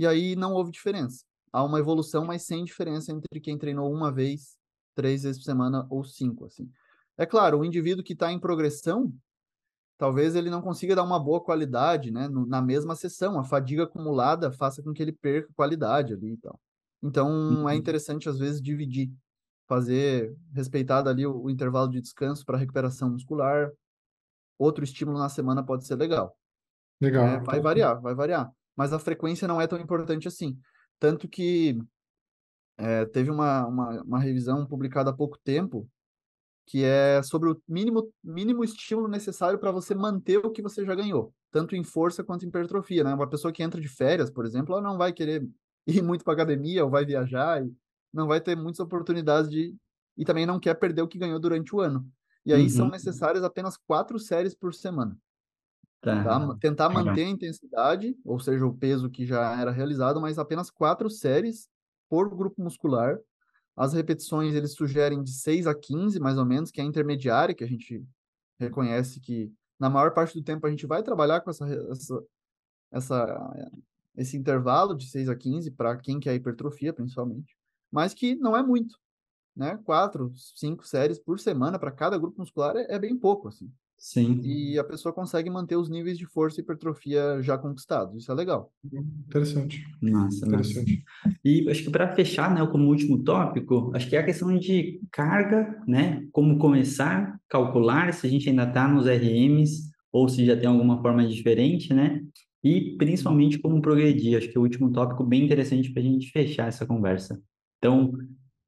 e 0.00 0.06
aí 0.06 0.34
não 0.34 0.54
houve 0.54 0.70
diferença. 0.70 1.26
Há 1.52 1.62
uma 1.62 1.78
evolução, 1.78 2.24
mas 2.24 2.46
sem 2.46 2.64
diferença 2.64 3.12
entre 3.12 3.38
quem 3.38 3.58
treinou 3.58 3.92
uma 3.92 4.10
vez, 4.10 4.56
três 4.94 5.24
vezes 5.24 5.38
por 5.38 5.44
semana 5.44 5.86
ou 5.90 6.02
cinco, 6.02 6.46
assim. 6.46 6.70
É 7.18 7.26
claro, 7.26 7.58
o 7.58 7.64
indivíduo 7.66 8.02
que 8.02 8.14
está 8.14 8.32
em 8.32 8.38
progressão 8.38 9.12
talvez 10.00 10.34
ele 10.34 10.48
não 10.48 10.62
consiga 10.62 10.96
dar 10.96 11.02
uma 11.02 11.20
boa 11.20 11.42
qualidade, 11.42 12.10
né, 12.10 12.26
na 12.26 12.62
mesma 12.62 12.96
sessão. 12.96 13.38
A 13.38 13.44
fadiga 13.44 13.82
acumulada 13.82 14.50
faça 14.50 14.82
com 14.82 14.94
que 14.94 15.02
ele 15.02 15.12
perca 15.12 15.52
qualidade 15.54 16.14
ali 16.14 16.32
e 16.32 16.36
tal. 16.38 16.58
Então, 17.02 17.28
é 17.68 17.72
uhum. 17.72 17.72
interessante, 17.72 18.26
às 18.26 18.38
vezes, 18.38 18.62
dividir, 18.62 19.12
fazer, 19.68 20.34
respeitado 20.54 21.10
ali 21.10 21.26
o, 21.26 21.42
o 21.42 21.50
intervalo 21.50 21.90
de 21.90 22.00
descanso 22.00 22.46
para 22.46 22.56
recuperação 22.56 23.10
muscular. 23.10 23.70
Outro 24.58 24.82
estímulo 24.82 25.18
na 25.18 25.28
semana 25.28 25.62
pode 25.62 25.86
ser 25.86 25.96
legal. 25.96 26.34
Legal. 26.98 27.26
É, 27.26 27.40
vai 27.40 27.60
variar, 27.60 28.00
vai 28.00 28.14
variar. 28.14 28.50
Mas 28.74 28.94
a 28.94 28.98
frequência 28.98 29.46
não 29.46 29.60
é 29.60 29.66
tão 29.66 29.78
importante 29.78 30.26
assim. 30.26 30.58
Tanto 30.98 31.28
que 31.28 31.78
é, 32.78 33.04
teve 33.04 33.30
uma, 33.30 33.66
uma, 33.66 34.02
uma 34.02 34.18
revisão 34.18 34.64
publicada 34.64 35.10
há 35.10 35.14
pouco 35.14 35.38
tempo 35.44 35.86
que 36.70 36.84
é 36.84 37.20
sobre 37.24 37.50
o 37.50 37.60
mínimo, 37.68 38.12
mínimo 38.22 38.62
estímulo 38.62 39.08
necessário 39.08 39.58
para 39.58 39.72
você 39.72 39.92
manter 39.92 40.38
o 40.38 40.52
que 40.52 40.62
você 40.62 40.84
já 40.84 40.94
ganhou, 40.94 41.34
tanto 41.50 41.74
em 41.74 41.82
força 41.82 42.22
quanto 42.22 42.44
em 42.44 42.48
hipertrofia, 42.48 43.02
né? 43.02 43.12
Uma 43.12 43.28
pessoa 43.28 43.52
que 43.52 43.60
entra 43.60 43.80
de 43.80 43.88
férias, 43.88 44.30
por 44.30 44.46
exemplo, 44.46 44.72
ela 44.72 44.80
não 44.80 44.96
vai 44.96 45.12
querer 45.12 45.44
ir 45.84 46.00
muito 46.00 46.22
para 46.22 46.32
academia 46.32 46.84
ou 46.84 46.90
vai 46.90 47.04
viajar 47.04 47.66
e 47.66 47.74
não 48.14 48.28
vai 48.28 48.40
ter 48.40 48.56
muitas 48.56 48.78
oportunidades 48.78 49.50
de 49.50 49.74
e 50.16 50.24
também 50.24 50.46
não 50.46 50.60
quer 50.60 50.74
perder 50.74 51.02
o 51.02 51.08
que 51.08 51.18
ganhou 51.18 51.40
durante 51.40 51.74
o 51.74 51.80
ano. 51.80 52.06
E 52.46 52.52
aí 52.52 52.62
uhum. 52.62 52.68
são 52.68 52.88
necessárias 52.88 53.42
apenas 53.42 53.76
quatro 53.76 54.16
séries 54.16 54.54
por 54.54 54.72
semana. 54.72 55.18
Tá. 56.00 56.22
Tá? 56.22 56.56
Tentar 56.60 56.88
manter 56.88 57.24
a 57.24 57.28
intensidade, 57.28 58.16
ou 58.24 58.38
seja, 58.38 58.64
o 58.64 58.76
peso 58.76 59.10
que 59.10 59.26
já 59.26 59.60
era 59.60 59.72
realizado, 59.72 60.20
mas 60.20 60.38
apenas 60.38 60.70
quatro 60.70 61.10
séries 61.10 61.68
por 62.08 62.28
grupo 62.28 62.62
muscular 62.62 63.18
as 63.76 63.92
repetições 63.92 64.54
eles 64.54 64.74
sugerem 64.74 65.22
de 65.22 65.32
6 65.32 65.66
a 65.66 65.74
15, 65.74 66.18
mais 66.20 66.36
ou 66.38 66.44
menos, 66.44 66.70
que 66.70 66.80
é 66.80 66.84
a 66.84 66.86
intermediária, 66.86 67.54
que 67.54 67.64
a 67.64 67.68
gente 67.68 68.04
reconhece 68.58 69.20
que 69.20 69.52
na 69.78 69.88
maior 69.88 70.12
parte 70.12 70.34
do 70.34 70.44
tempo 70.44 70.66
a 70.66 70.70
gente 70.70 70.86
vai 70.86 71.02
trabalhar 71.02 71.40
com 71.40 71.50
essa, 71.50 71.66
essa, 71.66 72.24
essa 72.92 73.70
esse 74.16 74.36
intervalo 74.36 74.94
de 74.94 75.08
6 75.08 75.28
a 75.28 75.36
15 75.36 75.70
para 75.70 75.96
quem 75.96 76.20
quer 76.20 76.34
hipertrofia, 76.34 76.92
principalmente, 76.92 77.56
mas 77.90 78.12
que 78.12 78.34
não 78.34 78.56
é 78.56 78.62
muito, 78.62 78.98
né? 79.56 79.78
Quatro, 79.84 80.32
cinco 80.34 80.86
séries 80.86 81.18
por 81.18 81.38
semana 81.40 81.78
para 81.78 81.90
cada 81.90 82.18
grupo 82.18 82.40
muscular 82.40 82.76
é, 82.76 82.86
é 82.94 82.98
bem 82.98 83.16
pouco, 83.16 83.48
assim. 83.48 83.72
Sim. 84.00 84.40
E 84.42 84.78
a 84.78 84.82
pessoa 84.82 85.12
consegue 85.12 85.50
manter 85.50 85.76
os 85.76 85.90
níveis 85.90 86.16
de 86.16 86.24
força 86.24 86.58
e 86.58 86.62
hipertrofia 86.64 87.42
já 87.42 87.58
conquistados. 87.58 88.16
Isso 88.16 88.32
é 88.32 88.34
legal. 88.34 88.72
Interessante. 89.28 89.84
Nossa, 90.00 90.46
interessante. 90.46 91.04
Nossa. 91.22 91.38
E 91.44 91.68
acho 91.68 91.82
que 91.84 91.90
para 91.90 92.14
fechar, 92.14 92.54
né, 92.54 92.66
como 92.66 92.88
último 92.88 93.22
tópico, 93.22 93.92
acho 93.94 94.08
que 94.08 94.16
é 94.16 94.20
a 94.20 94.24
questão 94.24 94.56
de 94.56 95.02
carga, 95.12 95.84
né? 95.86 96.26
Como 96.32 96.56
começar, 96.58 97.38
calcular 97.46 98.14
se 98.14 98.26
a 98.26 98.30
gente 98.30 98.48
ainda 98.48 98.64
está 98.64 98.88
nos 98.88 99.04
RMs 99.06 99.90
ou 100.10 100.30
se 100.30 100.46
já 100.46 100.56
tem 100.56 100.66
alguma 100.66 101.02
forma 101.02 101.26
diferente, 101.28 101.92
né? 101.92 102.22
E 102.64 102.96
principalmente 102.96 103.58
como 103.58 103.82
progredir. 103.82 104.38
Acho 104.38 104.48
que 104.48 104.56
é 104.56 104.60
o 104.60 104.64
último 104.64 104.90
tópico 104.90 105.22
bem 105.24 105.44
interessante 105.44 105.92
para 105.92 106.00
a 106.00 106.04
gente 106.06 106.30
fechar 106.30 106.68
essa 106.68 106.86
conversa. 106.86 107.38
Então, 107.76 108.14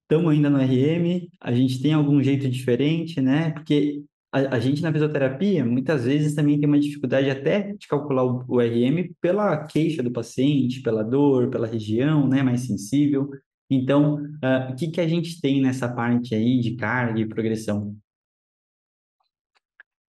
estamos 0.02 0.30
ainda 0.30 0.50
no 0.50 0.58
RM, 0.58 1.26
a 1.40 1.52
gente 1.52 1.80
tem 1.80 1.94
algum 1.94 2.22
jeito 2.22 2.50
diferente, 2.50 3.18
né? 3.18 3.50
Porque 3.52 4.04
a, 4.32 4.56
a, 4.56 4.58
gente 4.58 4.80
na 4.80 4.90
fisioterapia 4.90 5.64
muitas 5.64 6.04
vezes 6.04 6.34
também 6.34 6.58
tem 6.58 6.66
uma 6.66 6.80
dificuldade 6.80 7.28
até 7.28 7.74
de 7.74 7.86
calcular 7.86 8.24
o, 8.24 8.42
o, 8.48 8.60
RM 8.60 9.12
pela 9.20 9.66
queixa 9.66 10.02
do 10.02 10.10
paciente, 10.10 10.80
pela 10.80 11.04
dor, 11.04 11.50
pela 11.50 11.66
região, 11.66 12.26
né, 12.26 12.42
mais 12.42 12.62
sensível. 12.62 13.30
Então, 13.68 14.16
uh, 14.16 14.72
o 14.72 14.74
que, 14.74 14.88
que 14.88 15.00
a 15.00 15.06
gente 15.06 15.40
tem 15.40 15.60
nessa 15.60 15.86
parte 15.88 16.34
aí 16.34 16.60
de 16.60 16.76
carga 16.76 17.20
e 17.20 17.28
progressão? 17.28 17.96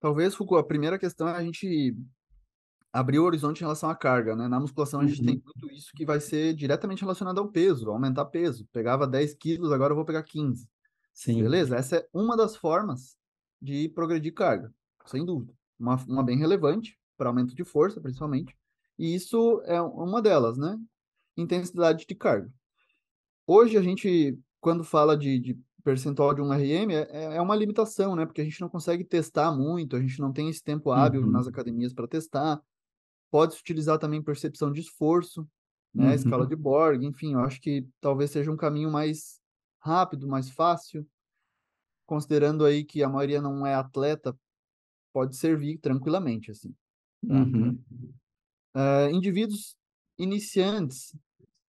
Talvez, 0.01 0.35
Foucault, 0.35 0.65
a 0.65 0.67
primeira 0.67 0.99
questão 0.99 1.29
é 1.29 1.33
a 1.33 1.43
gente 1.43 1.97
abrir 2.93 3.19
o 3.19 3.25
horizonte 3.25 3.59
em 3.59 3.65
relação 3.65 3.89
à 3.89 3.95
carga, 3.95 4.37
né? 4.37 4.47
Na 4.49 4.61
musculação 4.61 5.01
a 5.01 5.07
gente 5.07 5.21
uhum. 5.21 5.27
tem 5.27 5.43
muito 5.45 5.75
isso 5.75 5.91
que 5.95 6.05
vai 6.05 6.21
ser 6.21 6.55
diretamente 6.55 7.03
relacionado 7.03 7.39
ao 7.39 7.49
peso, 7.49 7.91
aumentar 7.91 8.27
peso. 8.27 8.69
Pegava 8.73 9.07
10 9.07 9.35
quilos, 9.35 9.73
agora 9.73 9.93
eu 9.93 9.97
vou 9.97 10.05
pegar 10.05 10.23
15. 10.23 10.69
Sim. 11.15 11.43
Beleza? 11.43 11.77
Essa 11.77 11.97
é 11.97 12.09
uma 12.13 12.37
das 12.37 12.57
formas 12.57 13.17
de 13.63 13.89
progredir 13.91 14.35
carga, 14.35 14.75
sem 15.07 15.25
dúvida. 15.25 15.55
Uma, 15.79 15.97
uma 16.09 16.23
bem 16.23 16.37
relevante, 16.37 16.99
para 17.17 17.31
aumento 17.31 17.55
de 17.55 17.65
força, 17.65 18.01
principalmente. 18.01 18.57
E 18.99 19.15
isso 19.15 19.63
é 19.65 19.81
uma 19.81 20.21
delas, 20.21 20.59
né? 20.59 20.77
Intensidade 21.37 22.05
de 22.05 22.15
carga. 22.15 22.53
Hoje 23.47 23.79
a 23.79 23.83
gente, 23.83 24.37
quando 24.61 24.83
fala 24.83 25.17
de, 25.17 25.39
de 25.39 25.59
percentual 25.85 26.35
de 26.35 26.41
um 26.41 26.51
RM, 26.51 26.91
é, 26.91 27.37
é 27.37 27.41
uma 27.41 27.55
limitação, 27.55 28.17
né? 28.17 28.27
Porque 28.27 28.41
a 28.41 28.45
gente 28.45 28.61
não 28.61 28.69
consegue 28.69 29.05
testar 29.05 29.53
muito, 29.53 29.95
a 29.95 30.01
gente 30.01 30.21
não 30.21 30.33
tem 30.33 30.49
esse 30.49 30.63
tempo 30.63 30.91
hábil 30.91 31.23
uhum. 31.23 31.31
nas 31.31 31.47
academias 31.47 31.93
para 31.93 32.09
testar. 32.09 32.61
Pode-se 33.31 33.61
utilizar 33.61 33.99
também 33.99 34.23
percepção 34.23 34.73
de 34.73 34.81
esforço, 34.81 35.47
né? 35.95 36.09
Uhum. 36.09 36.15
Escala 36.15 36.47
de 36.47 36.57
Borg, 36.57 37.05
enfim, 37.05 37.35
eu 37.35 37.41
acho 37.41 37.61
que 37.61 37.87
talvez 38.01 38.31
seja 38.31 38.51
um 38.51 38.57
caminho 38.57 38.91
mais 38.91 39.41
rápido, 39.79 40.29
mais 40.29 40.51
fácil, 40.51 41.07
considerando 42.07 42.65
aí 42.65 42.85
que 42.85 43.03
a 43.03 43.09
maioria 43.09 43.41
não 43.41 43.67
é 43.67 43.75
atleta, 43.75 44.37
pode 45.13 45.37
servir 45.37 45.79
tranquilamente, 45.79 46.51
assim. 46.51 46.75
Tá? 47.27 47.35
Uhum. 47.35 47.79
Uh, 48.75 49.11
indivíduos 49.13 49.77
iniciantes, 50.19 51.15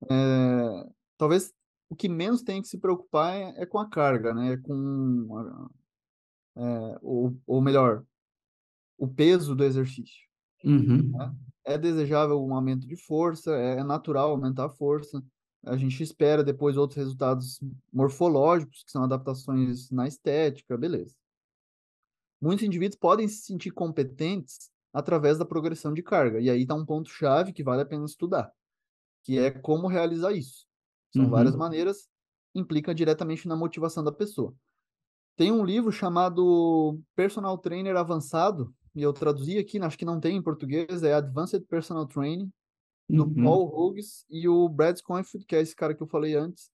uh, 0.04 0.94
talvez 1.18 1.54
o 1.90 1.96
que 1.96 2.08
menos 2.08 2.44
tem 2.44 2.62
que 2.62 2.68
se 2.68 2.78
preocupar 2.78 3.36
é, 3.36 3.64
é 3.64 3.66
com 3.66 3.80
a 3.80 3.90
carga, 3.90 4.34
né? 4.34 4.54
É 4.54 4.58
com, 4.58 5.28
uh, 6.56 7.00
ou, 7.02 7.38
ou 7.48 7.62
melhor, 7.62 8.06
o 8.98 9.08
peso 9.08 9.56
do 9.56 9.64
exercício. 9.64 10.28
Uhum. 10.64 11.12
Né? 11.12 11.36
É 11.66 11.78
desejável 11.78 12.44
um 12.44 12.54
aumento 12.54 12.86
de 12.86 12.96
força, 12.96 13.56
é 13.56 13.84
natural 13.84 14.32
aumentar 14.32 14.66
a 14.66 14.70
força, 14.70 15.24
a 15.64 15.76
gente 15.76 16.02
espera 16.02 16.44
depois 16.44 16.78
outros 16.78 16.98
resultados 16.98 17.60
morfológicos, 17.92 18.84
que 18.84 18.92
são 18.92 19.04
adaptações 19.04 19.90
na 19.92 20.08
estética, 20.08 20.78
beleza. 20.78 21.16
Muitos 22.42 22.66
indivíduos 22.66 22.98
podem 22.98 23.28
se 23.28 23.42
sentir 23.42 23.72
competentes 23.72 24.72
através 24.94 25.38
da 25.38 25.46
progressão 25.46 25.94
de 25.94 26.02
carga. 26.02 26.40
E 26.40 26.50
aí 26.50 26.62
está 26.62 26.74
um 26.74 26.86
ponto-chave 26.86 27.52
que 27.52 27.64
vale 27.64 27.82
a 27.82 27.86
pena 27.86 28.06
estudar, 28.06 28.52
que 29.24 29.38
é 29.38 29.52
como 29.52 29.88
realizar 29.88 30.32
isso. 30.32 30.66
São 31.12 31.24
uhum. 31.24 31.30
várias 31.30 31.56
maneiras, 31.56 32.08
implica 32.56 32.96
diretamente 32.96 33.48
na 33.48 33.56
motivação 33.56 34.04
da 34.04 34.12
pessoa. 34.12 34.54
Tem 35.36 35.52
um 35.52 35.64
livro 35.64 35.92
chamado 35.92 37.00
Personal 37.16 37.58
Trainer 37.58 37.96
Avançado, 37.96 38.74
e 38.96 39.02
eu 39.02 39.14
traduzi 39.14 39.58
aqui, 39.58 39.80
acho 39.80 39.98
que 39.98 40.06
não 40.06 40.20
tem 40.20 40.38
em 40.38 40.42
português, 40.42 41.04
é 41.04 41.14
Advanced 41.14 41.66
Personal 41.68 42.06
Training, 42.06 42.52
do 43.10 43.24
uhum. 43.24 43.44
Paul 43.44 43.90
Hughes 43.90 44.24
e 44.30 44.48
o 44.48 44.70
Brad 44.70 44.98
Schoenfield, 45.00 45.46
que 45.46 45.56
é 45.56 45.62
esse 45.62 45.76
cara 45.76 45.96
que 45.96 46.04
eu 46.04 46.08
falei 46.08 46.36
antes. 46.36 46.70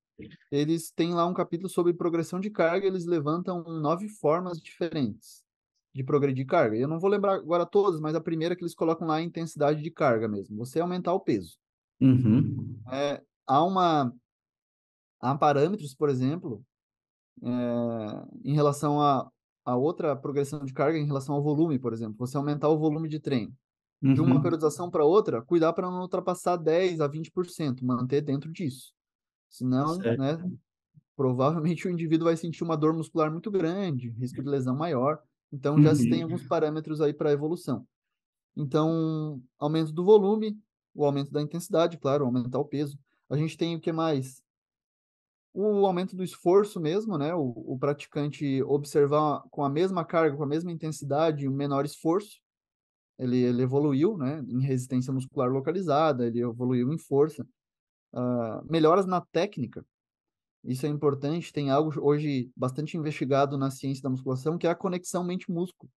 Eles 0.51 0.91
têm 0.91 1.13
lá 1.13 1.25
um 1.25 1.33
capítulo 1.33 1.69
sobre 1.69 1.93
progressão 1.93 2.39
de 2.39 2.49
carga, 2.49 2.86
eles 2.86 3.05
levantam 3.05 3.63
nove 3.63 4.07
formas 4.09 4.61
diferentes 4.61 5.43
de 5.93 6.03
progredir 6.03 6.45
carga. 6.45 6.75
Eu 6.75 6.88
não 6.88 6.99
vou 6.99 7.09
lembrar 7.09 7.36
agora 7.36 7.65
todas, 7.65 8.01
mas 8.01 8.15
a 8.15 8.21
primeira 8.21 8.55
que 8.55 8.61
eles 8.61 8.75
colocam 8.75 9.07
lá 9.07 9.17
é 9.17 9.21
a 9.21 9.25
intensidade 9.25 9.81
de 9.81 9.89
carga 9.89 10.27
mesmo, 10.27 10.57
você 10.57 10.79
aumentar 10.79 11.13
o 11.13 11.19
peso. 11.19 11.57
Uhum. 12.01 12.77
É, 12.91 13.21
há 13.47 13.63
uma 13.63 14.13
há 15.21 15.36
parâmetros, 15.36 15.95
por 15.95 16.09
exemplo, 16.09 16.63
é, 17.41 17.49
em 18.43 18.53
relação 18.53 19.01
a, 19.01 19.29
a 19.63 19.75
outra 19.75 20.15
progressão 20.15 20.65
de 20.65 20.73
carga 20.73 20.97
em 20.97 21.05
relação 21.05 21.36
ao 21.36 21.43
volume, 21.43 21.79
por 21.79 21.93
exemplo, 21.93 22.17
você 22.17 22.36
aumentar 22.36 22.67
o 22.69 22.77
volume 22.77 23.07
de 23.07 23.19
treino 23.19 23.55
de 24.13 24.21
uma 24.21 24.35
uhum. 24.35 24.41
periodização 24.41 24.89
para 24.89 25.03
outra, 25.03 25.41
cuidar 25.41 25.73
para 25.73 25.89
não 25.89 26.01
ultrapassar 26.01 26.57
10 26.57 27.01
a 27.01 27.09
20%, 27.09 27.81
manter 27.81 28.21
dentro 28.21 28.51
disso. 28.51 28.93
Senão, 29.49 29.95
certo. 29.95 30.19
né, 30.19 30.51
provavelmente 31.15 31.87
o 31.87 31.91
indivíduo 31.91 32.25
vai 32.25 32.37
sentir 32.37 32.63
uma 32.63 32.77
dor 32.77 32.93
muscular 32.93 33.31
muito 33.31 33.49
grande, 33.49 34.09
risco 34.09 34.43
de 34.43 34.49
lesão 34.49 34.75
maior. 34.75 35.19
Então, 35.51 35.81
já 35.81 35.89
uhum. 35.89 35.95
se 35.95 36.09
tem 36.09 36.23
alguns 36.23 36.43
parâmetros 36.43 37.01
aí 37.01 37.13
para 37.13 37.31
evolução. 37.31 37.87
Então, 38.55 39.41
aumento 39.57 39.91
do 39.91 40.03
volume, 40.03 40.59
o 40.93 41.05
aumento 41.05 41.31
da 41.31 41.41
intensidade, 41.41 41.97
claro, 41.97 42.25
aumentar 42.25 42.59
o 42.59 42.65
peso. 42.65 42.99
A 43.29 43.37
gente 43.37 43.57
tem 43.57 43.75
o 43.75 43.79
que 43.79 43.91
mais? 43.91 44.43
O 45.53 45.85
aumento 45.85 46.15
do 46.15 46.23
esforço 46.23 46.79
mesmo, 46.79 47.17
né? 47.17 47.33
O, 47.33 47.53
o 47.73 47.77
praticante 47.79 48.61
observar 48.63 49.43
com 49.49 49.63
a 49.63 49.69
mesma 49.69 50.03
carga, 50.03 50.35
com 50.35 50.43
a 50.43 50.47
mesma 50.47 50.71
intensidade, 50.71 51.47
um 51.47 51.53
menor 51.53 51.85
esforço 51.85 52.44
ele, 53.18 53.38
ele 53.38 53.63
evoluiu, 53.63 54.18
né, 54.18 54.43
em 54.47 54.61
resistência 54.61 55.13
muscular 55.13 55.49
localizada, 55.49 56.28
ele 56.28 56.41
evoluiu 56.41 56.91
em 56.93 56.97
força. 56.97 57.45
Uh, 58.13 58.63
melhoras 58.70 59.05
na 59.05 59.22
técnica, 59.22 59.86
isso 60.63 60.86
é 60.86 60.89
importante, 60.89 61.53
tem 61.53 61.70
algo 61.70 61.93
hoje 62.01 62.51
bastante 62.55 62.97
investigado 62.97 63.57
na 63.57 63.70
ciência 63.70 64.01
da 64.01 64.09
musculação, 64.09 64.57
que 64.57 64.66
é 64.66 64.70
a 64.70 64.76
conexão 64.76 65.24
mente-músculo. 65.24 65.91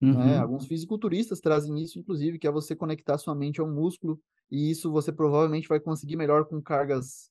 Né? 0.00 0.10
Uhum. 0.10 0.18
Né? 0.18 0.38
Alguns 0.38 0.66
fisiculturistas 0.66 1.40
trazem 1.40 1.80
isso, 1.80 1.98
inclusive, 1.98 2.38
que 2.38 2.46
é 2.46 2.50
você 2.50 2.76
conectar 2.76 3.16
sua 3.16 3.34
mente 3.34 3.60
ao 3.60 3.70
músculo, 3.70 4.20
e 4.50 4.70
isso 4.70 4.92
você 4.92 5.10
provavelmente 5.10 5.68
vai 5.68 5.80
conseguir 5.80 6.16
melhor 6.16 6.44
com 6.44 6.60
cargas 6.60 7.30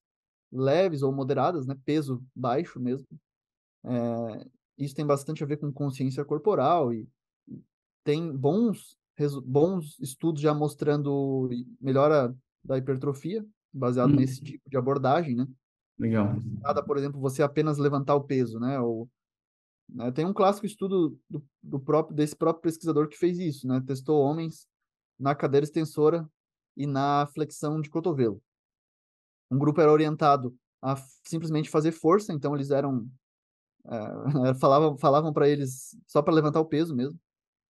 leves 0.52 1.04
ou 1.04 1.12
moderadas, 1.14 1.68
né? 1.68 1.78
peso 1.86 2.24
baixo 2.36 2.80
mesmo. 2.80 3.08
É, 3.86 4.48
isso 4.78 4.96
tem 4.96 5.06
bastante 5.06 5.44
a 5.44 5.48
ver 5.48 5.58
com 5.58 5.72
consciência 5.72 6.26
corporal 6.26 6.92
e 6.92 7.08
tem 8.04 8.36
bons, 8.36 8.98
bons 9.46 10.00
estudos 10.00 10.42
já 10.42 10.54
mostrando 10.54 11.50
melhora 11.80 12.36
da 12.64 12.78
hipertrofia, 12.78 13.46
baseado 13.74 14.12
hum. 14.12 14.16
nesse 14.16 14.42
tipo 14.42 14.70
de 14.70 14.78
abordagem, 14.78 15.36
né? 15.36 15.48
Legal. 15.98 16.36
Nada, 16.62 16.84
por 16.84 16.98
exemplo, 16.98 17.20
você 17.20 17.44
apenas 17.44 17.78
levantar 17.78 18.16
o 18.16 18.24
peso, 18.24 18.60
né? 18.60 18.80
Ou, 18.80 19.10
né? 19.88 20.12
Tem 20.12 20.26
um 20.26 20.34
clássico 20.34 20.66
estudo 20.66 21.18
do, 21.30 21.44
do 21.62 21.80
próprio 21.80 22.16
desse 22.16 22.36
próprio 22.36 22.64
pesquisador 22.64 23.08
que 23.08 23.18
fez 23.18 23.38
isso, 23.38 23.68
né? 23.68 23.82
Testou 23.86 24.20
homens 24.20 24.68
na 25.20 25.36
cadeira 25.36 25.64
extensora 25.64 26.28
e 26.76 26.88
na 26.88 27.28
flexão 27.34 27.80
de 27.80 27.90
cotovelo. 27.90 28.42
Um 29.52 29.60
grupo 29.60 29.80
era 29.80 29.92
orientado 29.92 30.56
a 30.82 30.96
simplesmente 31.24 31.70
fazer 31.70 31.92
força, 31.92 32.34
então 32.34 32.56
eles 32.56 32.72
eram 32.72 33.08
é, 33.86 34.54
falavam 34.60 34.98
falavam 34.98 35.32
para 35.32 35.48
eles 35.48 35.96
só 36.08 36.22
para 36.22 36.34
levantar 36.34 36.60
o 36.60 36.66
peso 36.66 36.96
mesmo. 36.96 37.20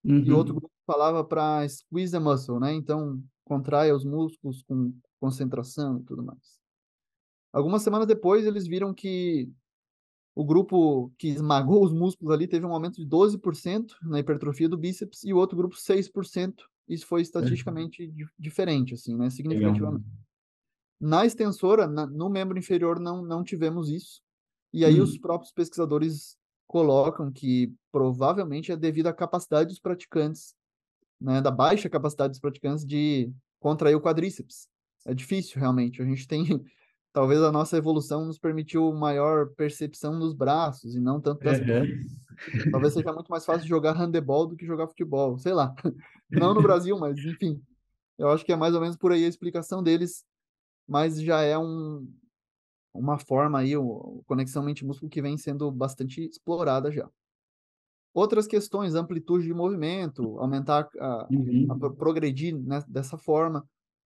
Uhum. 0.04 0.24
E 0.24 0.32
outro 0.32 0.54
grupo 0.56 0.71
falava 0.86 1.24
para 1.24 1.68
squeeze 1.68 2.12
the 2.12 2.20
muscle, 2.20 2.60
né? 2.60 2.74
Então 2.74 3.22
contrai 3.46 3.92
os 3.92 4.06
músculos 4.06 4.64
com 4.64 4.94
concentração 5.20 6.00
e 6.00 6.04
tudo 6.04 6.24
mais. 6.24 6.60
Algumas 7.54 7.82
semanas 7.82 8.08
depois, 8.08 8.46
eles 8.46 8.66
viram 8.66 8.94
que 8.94 9.52
o 10.34 10.46
grupo 10.46 11.12
que 11.18 11.28
esmagou 11.28 11.84
os 11.84 11.92
músculos 11.92 12.34
ali 12.34 12.48
teve 12.48 12.66
um 12.66 12.74
aumento 12.74 12.96
de 12.96 13.06
12% 13.06 13.88
na 14.04 14.20
hipertrofia 14.20 14.70
do 14.70 14.78
bíceps 14.78 15.24
e 15.24 15.34
o 15.34 15.38
outro 15.38 15.58
grupo 15.58 15.76
6%. 15.76 16.54
Isso 16.88 17.06
foi 17.06 17.22
estatisticamente 17.22 18.04
é. 18.04 18.26
diferente, 18.40 18.94
assim, 18.94 19.16
né? 19.16 19.30
Significativamente. 19.30 20.06
Na 21.00 21.26
extensora, 21.26 21.88
na, 21.88 22.06
no 22.06 22.30
membro 22.30 22.58
inferior, 22.58 23.00
não, 23.00 23.22
não 23.22 23.44
tivemos 23.44 23.90
isso. 23.90 24.22
E 24.74 24.86
aí 24.86 25.00
hum. 25.00 25.04
os 25.04 25.18
próprios 25.18 25.52
pesquisadores 25.52 26.38
colocam 26.68 27.32
que 27.32 27.74
provavelmente 27.92 28.72
é 28.72 28.78
devido 28.78 29.08
à 29.08 29.14
capacidade 29.14 29.70
dos 29.70 29.80
praticantes, 29.80 30.56
né, 31.22 31.42
da 31.42 31.52
baixa 31.52 31.90
capacidade 31.90 32.32
dos 32.32 32.40
praticantes 32.40 32.86
de 32.86 33.32
contrair 33.60 33.96
o 33.96 34.02
quadríceps. 34.02 34.68
É 35.06 35.14
difícil, 35.14 35.60
realmente. 35.60 36.02
A 36.02 36.06
gente 36.06 36.28
tem 36.28 36.44
talvez 37.14 37.42
a 37.42 37.52
nossa 37.52 37.78
evolução 37.78 38.26
nos 38.26 38.40
permitiu 38.40 38.92
maior 38.94 39.50
percepção 39.56 40.18
nos 40.18 40.34
braços 40.34 40.96
e 40.96 41.00
não 41.00 41.22
tanto 41.22 41.44
das 41.44 41.60
uhum. 41.60 42.72
Talvez 42.72 42.94
seja 42.94 43.14
muito 43.14 43.30
mais 43.30 43.46
fácil 43.46 43.68
jogar 43.68 43.94
handebol 43.94 44.48
do 44.48 44.56
que 44.56 44.66
jogar 44.66 44.88
futebol, 44.88 45.38
sei 45.38 45.54
lá. 45.54 45.76
Não 46.32 46.54
no 46.56 46.62
Brasil, 46.62 46.98
mas 46.98 47.18
enfim. 47.20 47.62
Eu 48.18 48.30
acho 48.30 48.44
que 48.44 48.52
é 48.52 48.56
mais 48.56 48.74
ou 48.74 48.82
menos 48.82 48.98
por 48.98 49.12
aí 49.12 49.26
a 49.26 49.28
explicação 49.28 49.84
deles, 49.84 50.24
mas 50.88 51.22
já 51.22 51.42
é 51.42 51.58
um, 51.58 52.08
uma 52.94 53.20
forma 53.20 53.60
aí, 53.60 53.76
o, 53.78 54.24
conexão 54.26 54.64
mente-músculo 54.64 55.10
que 55.10 55.22
vem 55.22 55.38
sendo 55.38 55.70
bastante 55.72 56.24
explorada 56.26 56.92
já. 56.92 57.08
Outras 58.14 58.46
questões, 58.46 58.94
amplitude 58.94 59.46
de 59.46 59.54
movimento, 59.54 60.38
aumentar, 60.40 60.90
a, 61.00 61.28
uhum. 61.32 61.68
a 61.70 61.90
progredir 61.92 62.58
né, 62.58 62.84
dessa 62.88 63.18
forma, 63.18 63.66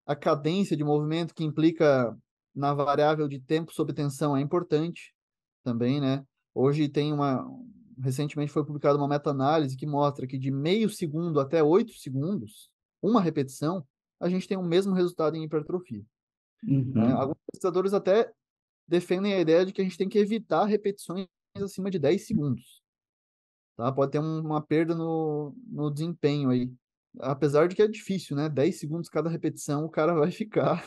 a 0.06 0.16
cadência 0.16 0.76
de 0.76 0.82
movimento 0.82 1.34
que 1.34 1.44
implica 1.44 2.16
na 2.54 2.72
variável 2.74 3.28
de 3.28 3.38
tempo 3.38 3.72
sob 3.72 3.92
tensão 3.92 4.36
é 4.36 4.40
importante 4.40 5.14
também, 5.62 6.00
né? 6.00 6.24
Hoje 6.54 6.88
tem 6.88 7.12
uma. 7.12 7.46
Recentemente 8.02 8.50
foi 8.50 8.64
publicada 8.64 8.96
uma 8.96 9.06
meta-análise 9.06 9.76
que 9.76 9.86
mostra 9.86 10.26
que 10.26 10.38
de 10.38 10.50
meio 10.50 10.88
segundo 10.88 11.38
até 11.38 11.62
oito 11.62 11.92
segundos, 11.92 12.70
uma 13.02 13.20
repetição, 13.20 13.86
a 14.18 14.28
gente 14.28 14.48
tem 14.48 14.56
o 14.56 14.62
mesmo 14.62 14.94
resultado 14.94 15.36
em 15.36 15.44
hipertrofia. 15.44 16.02
Né? 16.62 16.76
Uhum. 16.76 17.02
É, 17.02 17.12
alguns 17.12 17.36
pesquisadores 17.52 17.92
até 17.92 18.32
defendem 18.88 19.34
a 19.34 19.40
ideia 19.40 19.66
de 19.66 19.72
que 19.72 19.80
a 19.80 19.84
gente 19.84 19.98
tem 19.98 20.08
que 20.08 20.18
evitar 20.18 20.64
repetições 20.64 21.26
acima 21.56 21.90
de 21.90 21.98
10 21.98 22.26
segundos. 22.26 22.79
Tá? 23.80 23.92
Pode 23.92 24.12
ter 24.12 24.18
uma 24.18 24.60
perda 24.60 24.94
no, 24.94 25.54
no 25.66 25.90
desempenho 25.90 26.50
aí 26.50 26.70
apesar 27.18 27.66
de 27.66 27.74
que 27.74 27.82
é 27.82 27.88
difícil, 27.88 28.36
né? 28.36 28.48
10 28.48 28.78
segundos 28.78 29.08
cada 29.08 29.28
repetição, 29.28 29.84
o 29.84 29.90
cara 29.90 30.14
vai 30.14 30.30
ficar 30.30 30.84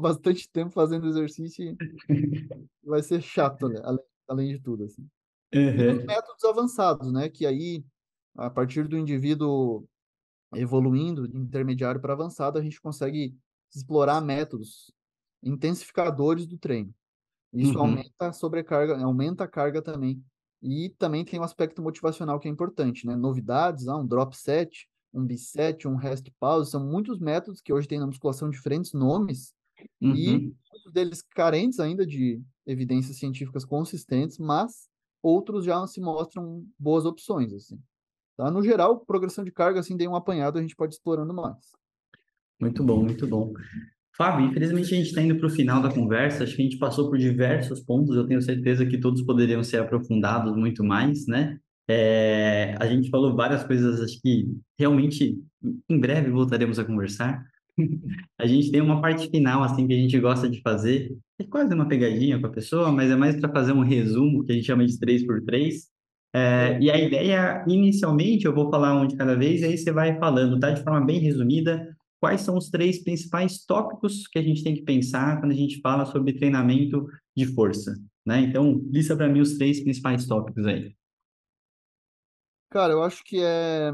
bastante 0.00 0.48
tempo 0.50 0.70
fazendo 0.70 1.06
exercício 1.06 1.76
e 2.08 2.46
vai 2.82 3.02
ser 3.02 3.22
chato, 3.22 3.68
né? 3.68 3.80
além, 3.84 4.04
além 4.28 4.48
de 4.48 4.60
tudo. 4.60 4.84
Assim. 4.84 5.06
Uhum. 5.54 6.04
Métodos 6.04 6.44
avançados, 6.44 7.12
né? 7.12 7.28
Que 7.28 7.46
aí, 7.46 7.84
a 8.36 8.50
partir 8.50 8.88
do 8.88 8.98
indivíduo 8.98 9.86
evoluindo 10.54 11.28
de 11.28 11.36
intermediário 11.36 12.00
para 12.00 12.12
avançado, 12.12 12.58
a 12.58 12.62
gente 12.62 12.80
consegue 12.80 13.36
explorar 13.74 14.20
métodos 14.20 14.92
intensificadores 15.42 16.46
do 16.46 16.56
treino. 16.56 16.94
Isso 17.52 17.74
uhum. 17.74 17.80
aumenta 17.80 18.28
a 18.28 18.32
sobrecarga, 18.32 19.00
aumenta 19.04 19.44
a 19.44 19.48
carga 19.48 19.80
também. 19.80 20.24
E 20.66 20.88
também 20.98 21.26
tem 21.26 21.38
um 21.38 21.44
aspecto 21.44 21.82
motivacional 21.82 22.40
que 22.40 22.48
é 22.48 22.50
importante, 22.50 23.06
né? 23.06 23.14
Novidades, 23.14 23.86
ah, 23.86 23.98
um 23.98 24.06
drop 24.06 24.34
set, 24.34 24.88
um 25.12 25.22
biset, 25.22 25.86
um 25.86 25.94
rest 25.94 26.26
pause, 26.40 26.70
são 26.70 26.82
muitos 26.82 27.18
métodos 27.18 27.60
que 27.60 27.70
hoje 27.70 27.86
tem 27.86 27.98
na 27.98 28.06
musculação 28.06 28.48
diferentes 28.48 28.94
nomes 28.94 29.54
uhum. 30.00 30.14
e 30.16 30.54
muitos 30.72 30.92
deles 30.92 31.20
carentes 31.20 31.78
ainda 31.78 32.06
de 32.06 32.42
evidências 32.66 33.18
científicas 33.18 33.62
consistentes, 33.62 34.38
mas 34.38 34.88
outros 35.22 35.66
já 35.66 35.86
se 35.86 36.00
mostram 36.00 36.66
boas 36.78 37.04
opções, 37.04 37.52
assim. 37.52 37.78
Tá? 38.34 38.50
No 38.50 38.62
geral, 38.62 39.00
progressão 39.00 39.44
de 39.44 39.52
carga, 39.52 39.80
assim, 39.80 39.98
tem 39.98 40.08
um 40.08 40.16
apanhado, 40.16 40.58
a 40.58 40.62
gente 40.62 40.74
pode 40.74 40.94
ir 40.94 40.96
explorando 40.96 41.34
mais. 41.34 41.72
Muito 42.58 42.82
bom, 42.82 43.02
muito 43.02 43.26
bom. 43.26 43.52
Fábio, 44.16 44.46
infelizmente 44.46 44.94
a 44.94 44.96
gente 44.96 45.08
está 45.08 45.20
indo 45.20 45.36
para 45.36 45.46
o 45.46 45.50
final 45.50 45.82
da 45.82 45.92
conversa, 45.92 46.44
acho 46.44 46.54
que 46.54 46.62
a 46.62 46.64
gente 46.64 46.78
passou 46.78 47.10
por 47.10 47.18
diversos 47.18 47.80
pontos, 47.80 48.16
eu 48.16 48.26
tenho 48.26 48.40
certeza 48.40 48.86
que 48.86 48.98
todos 48.98 49.22
poderiam 49.22 49.62
ser 49.62 49.78
aprofundados 49.78 50.56
muito 50.56 50.84
mais, 50.84 51.26
né? 51.26 51.58
É, 51.88 52.76
a 52.78 52.86
gente 52.86 53.10
falou 53.10 53.34
várias 53.34 53.64
coisas, 53.64 54.00
acho 54.00 54.20
que 54.22 54.46
realmente 54.78 55.36
em 55.88 55.98
breve 55.98 56.30
voltaremos 56.30 56.78
a 56.78 56.84
conversar. 56.84 57.44
a 58.38 58.46
gente 58.46 58.70
tem 58.70 58.80
uma 58.80 59.00
parte 59.00 59.28
final 59.28 59.62
assim 59.64 59.86
que 59.86 59.94
a 59.94 59.98
gente 59.98 60.18
gosta 60.20 60.48
de 60.48 60.62
fazer, 60.62 61.16
é 61.38 61.44
quase 61.44 61.74
uma 61.74 61.88
pegadinha 61.88 62.40
com 62.40 62.46
a 62.46 62.50
pessoa, 62.50 62.92
mas 62.92 63.10
é 63.10 63.16
mais 63.16 63.38
para 63.40 63.52
fazer 63.52 63.72
um 63.72 63.82
resumo 63.82 64.44
que 64.44 64.52
a 64.52 64.54
gente 64.54 64.66
chama 64.66 64.86
de 64.86 64.98
3 64.98 65.26
por 65.26 65.42
3 65.42 65.92
é, 66.34 66.78
e 66.80 66.90
a 66.90 66.98
ideia, 66.98 67.64
inicialmente, 67.68 68.44
eu 68.44 68.52
vou 68.52 68.68
falar 68.68 69.00
um 69.00 69.06
de 69.06 69.16
cada 69.16 69.36
vez, 69.36 69.60
e 69.62 69.66
aí 69.66 69.78
você 69.78 69.92
vai 69.92 70.18
falando, 70.18 70.58
tá? 70.58 70.70
De 70.72 70.82
forma 70.82 71.00
bem 71.00 71.20
resumida, 71.20 71.96
quais 72.24 72.40
são 72.40 72.56
os 72.56 72.70
três 72.70 73.04
principais 73.04 73.66
tópicos 73.66 74.26
que 74.26 74.38
a 74.38 74.42
gente 74.42 74.64
tem 74.64 74.74
que 74.74 74.80
pensar 74.80 75.38
quando 75.38 75.52
a 75.52 75.54
gente 75.54 75.78
fala 75.82 76.06
sobre 76.06 76.32
treinamento 76.32 77.06
de 77.36 77.44
força, 77.44 77.94
né? 78.24 78.40
Então, 78.40 78.80
lista 78.90 79.14
para 79.14 79.28
mim 79.28 79.40
os 79.40 79.58
três 79.58 79.82
principais 79.82 80.26
tópicos 80.26 80.64
aí. 80.64 80.96
Cara, 82.70 82.94
eu 82.94 83.02
acho 83.02 83.22
que 83.24 83.42
é 83.42 83.92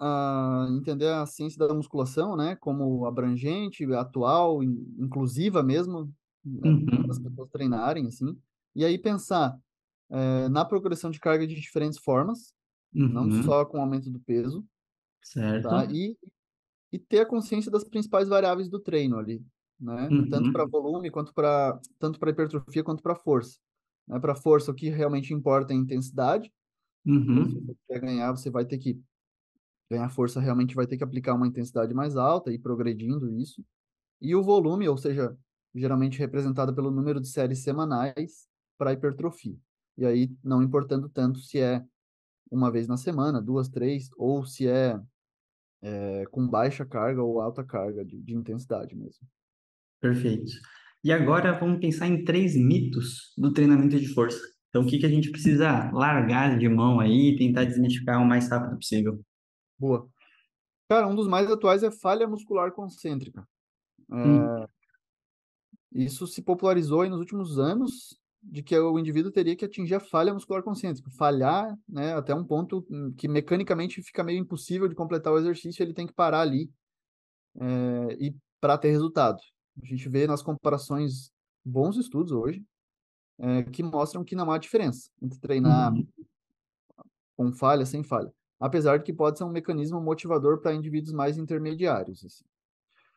uh, 0.00 0.74
entender 0.74 1.08
a 1.08 1.26
ciência 1.26 1.58
da 1.58 1.74
musculação, 1.74 2.34
né, 2.34 2.56
como 2.56 3.04
abrangente, 3.04 3.84
atual, 3.92 4.62
inclusiva 4.62 5.62
mesmo, 5.62 6.10
né, 6.42 6.70
uhum. 6.70 6.86
para 6.86 7.10
as 7.10 7.18
pessoas 7.18 7.50
treinarem, 7.50 8.06
assim, 8.06 8.34
e 8.74 8.86
aí 8.86 8.96
pensar 8.96 9.54
é, 10.10 10.48
na 10.48 10.64
progressão 10.64 11.10
de 11.10 11.20
carga 11.20 11.46
de 11.46 11.54
diferentes 11.54 11.98
formas, 11.98 12.54
uhum. 12.94 13.08
não 13.08 13.42
só 13.42 13.66
com 13.66 13.76
o 13.76 13.80
aumento 13.82 14.08
do 14.08 14.20
peso, 14.20 14.64
certo? 15.22 15.68
Tá? 15.68 15.84
E, 15.92 16.16
e 16.92 16.98
ter 16.98 17.20
a 17.20 17.26
consciência 17.26 17.70
das 17.70 17.84
principais 17.84 18.28
variáveis 18.28 18.68
do 18.68 18.80
treino 18.80 19.18
ali, 19.18 19.44
né? 19.78 20.08
Uhum. 20.10 20.28
Tanto 20.28 20.52
para 20.52 20.64
volume 20.66 21.10
quanto 21.10 21.34
para 21.34 21.78
tanto 21.98 22.18
para 22.18 22.30
hipertrofia 22.30 22.84
quanto 22.84 23.02
para 23.02 23.14
força. 23.14 23.58
Né? 24.06 24.18
Para 24.20 24.34
força, 24.34 24.70
o 24.70 24.74
que 24.74 24.88
realmente 24.88 25.34
importa 25.34 25.72
é 25.72 25.76
a 25.76 25.78
intensidade, 25.78 26.50
Uhum. 27.06 27.48
Se 27.48 27.60
você 27.60 27.76
quer 27.86 28.00
ganhar, 28.00 28.32
você 28.32 28.50
vai 28.50 28.64
ter 28.64 28.78
que 28.78 29.00
ganhar 29.88 30.08
força, 30.08 30.40
realmente 30.40 30.74
vai 30.74 30.86
ter 30.86 30.96
que 30.96 31.04
aplicar 31.04 31.34
uma 31.34 31.46
intensidade 31.46 31.94
mais 31.94 32.16
alta 32.16 32.52
e 32.52 32.58
progredindo 32.58 33.30
isso. 33.30 33.64
E 34.20 34.34
o 34.34 34.42
volume, 34.42 34.88
ou 34.88 34.98
seja, 34.98 35.36
geralmente 35.72 36.18
representado 36.18 36.74
pelo 36.74 36.90
número 36.90 37.20
de 37.20 37.28
séries 37.28 37.60
semanais 37.60 38.48
para 38.76 38.92
hipertrofia. 38.92 39.56
E 39.96 40.04
aí, 40.04 40.36
não 40.42 40.62
importando 40.62 41.08
tanto 41.08 41.38
se 41.38 41.60
é 41.60 41.84
uma 42.50 42.70
vez 42.70 42.88
na 42.88 42.96
semana, 42.96 43.40
duas, 43.40 43.68
três, 43.68 44.10
ou 44.16 44.44
se 44.44 44.66
é, 44.66 45.00
é 45.86 46.24
com 46.32 46.48
baixa 46.48 46.84
carga 46.84 47.22
ou 47.22 47.40
alta 47.40 47.62
carga 47.62 48.04
de, 48.04 48.20
de 48.20 48.34
intensidade 48.34 48.96
mesmo. 48.96 49.24
Perfeito. 50.00 50.50
E 51.04 51.12
agora 51.12 51.56
vamos 51.58 51.78
pensar 51.78 52.08
em 52.08 52.24
três 52.24 52.56
mitos 52.56 53.32
do 53.38 53.52
treinamento 53.52 53.96
de 53.98 54.12
força. 54.12 54.40
Então, 54.68 54.82
o 54.82 54.86
que, 54.86 54.98
que 54.98 55.06
a 55.06 55.08
gente 55.08 55.30
precisa 55.30 55.88
largar 55.92 56.58
de 56.58 56.68
mão 56.68 56.98
aí 56.98 57.30
e 57.30 57.36
tentar 57.36 57.64
desmistificar 57.64 58.20
o 58.20 58.26
mais 58.26 58.50
rápido 58.50 58.76
possível? 58.76 59.20
Boa. 59.78 60.08
Cara, 60.88 61.06
um 61.06 61.14
dos 61.14 61.28
mais 61.28 61.48
atuais 61.48 61.84
é 61.84 61.90
falha 61.90 62.26
muscular 62.26 62.72
concêntrica. 62.72 63.46
É... 64.10 64.14
Hum. 64.16 64.66
Isso 65.92 66.26
se 66.26 66.42
popularizou 66.42 67.02
aí 67.02 67.08
nos 67.08 67.20
últimos 67.20 67.58
anos, 67.58 68.20
de 68.48 68.62
que 68.62 68.78
o 68.78 68.98
indivíduo 68.98 69.32
teria 69.32 69.56
que 69.56 69.64
atingir 69.64 69.94
a 69.94 70.00
falha 70.00 70.32
muscular 70.32 70.62
concêntrica. 70.62 71.10
Falhar, 71.10 71.76
né, 71.88 72.14
até 72.14 72.34
um 72.34 72.44
ponto 72.44 72.86
que 73.16 73.28
mecanicamente 73.28 74.02
fica 74.02 74.22
meio 74.22 74.38
impossível 74.38 74.88
de 74.88 74.94
completar 74.94 75.32
o 75.32 75.38
exercício, 75.38 75.82
ele 75.82 75.92
tem 75.92 76.06
que 76.06 76.12
parar 76.12 76.40
ali 76.40 76.70
é... 77.58 78.16
e 78.18 78.34
para 78.60 78.78
ter 78.78 78.90
resultado. 78.90 79.38
A 79.82 79.86
gente 79.86 80.08
vê 80.08 80.26
nas 80.26 80.42
comparações 80.42 81.30
bons 81.64 81.96
estudos 81.96 82.32
hoje, 82.32 82.64
é, 83.38 83.64
que 83.64 83.82
mostram 83.82 84.24
que 84.24 84.34
não 84.34 84.50
há 84.50 84.56
diferença 84.56 85.10
entre 85.20 85.38
treinar 85.38 85.92
uhum. 85.92 86.06
com 87.36 87.52
falha, 87.52 87.84
sem 87.84 88.02
falha. 88.02 88.32
apesar 88.58 88.98
de 88.98 89.04
que 89.04 89.12
pode 89.12 89.36
ser 89.36 89.44
um 89.44 89.50
mecanismo 89.50 90.00
motivador 90.00 90.60
para 90.60 90.74
indivíduos 90.74 91.12
mais 91.12 91.36
intermediários. 91.36 92.24
Assim. 92.24 92.44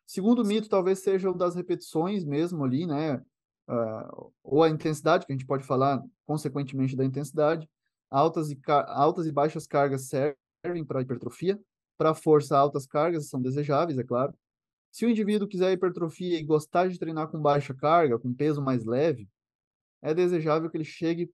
Segundo 0.05 0.43
mito, 0.43 0.67
talvez 0.67 0.99
seja 0.99 1.29
o 1.29 1.33
das 1.33 1.55
repetições 1.55 2.25
mesmo 2.25 2.65
ali, 2.65 2.85
né? 2.85 3.23
Uh, 3.69 4.33
ou 4.43 4.63
a 4.63 4.69
intensidade, 4.69 5.27
que 5.27 5.31
a 5.31 5.35
gente 5.35 5.45
pode 5.45 5.63
falar 5.63 6.03
consequentemente 6.25 6.95
da 6.95 7.05
intensidade. 7.05 7.69
Altas 8.09 8.49
e, 8.49 8.59
altas 8.87 9.27
e 9.27 9.31
baixas 9.31 9.67
cargas 9.67 10.07
servem 10.07 10.83
para 10.83 11.01
hipertrofia. 11.01 11.59
Para 11.95 12.15
força, 12.15 12.57
altas 12.57 12.87
cargas 12.87 13.29
são 13.29 13.39
desejáveis, 13.39 13.99
é 13.99 14.03
claro. 14.03 14.33
Se 14.91 15.05
o 15.05 15.09
indivíduo 15.09 15.47
quiser 15.47 15.71
hipertrofia 15.71 16.39
e 16.39 16.43
gostar 16.43 16.89
de 16.89 16.97
treinar 16.97 17.27
com 17.27 17.39
baixa 17.39 17.73
carga, 17.73 18.17
com 18.17 18.33
peso 18.33 18.59
mais 18.59 18.85
leve, 18.85 19.29
é 20.01 20.13
desejável 20.13 20.69
que 20.69 20.77
ele 20.77 20.85
chegue 20.85 21.31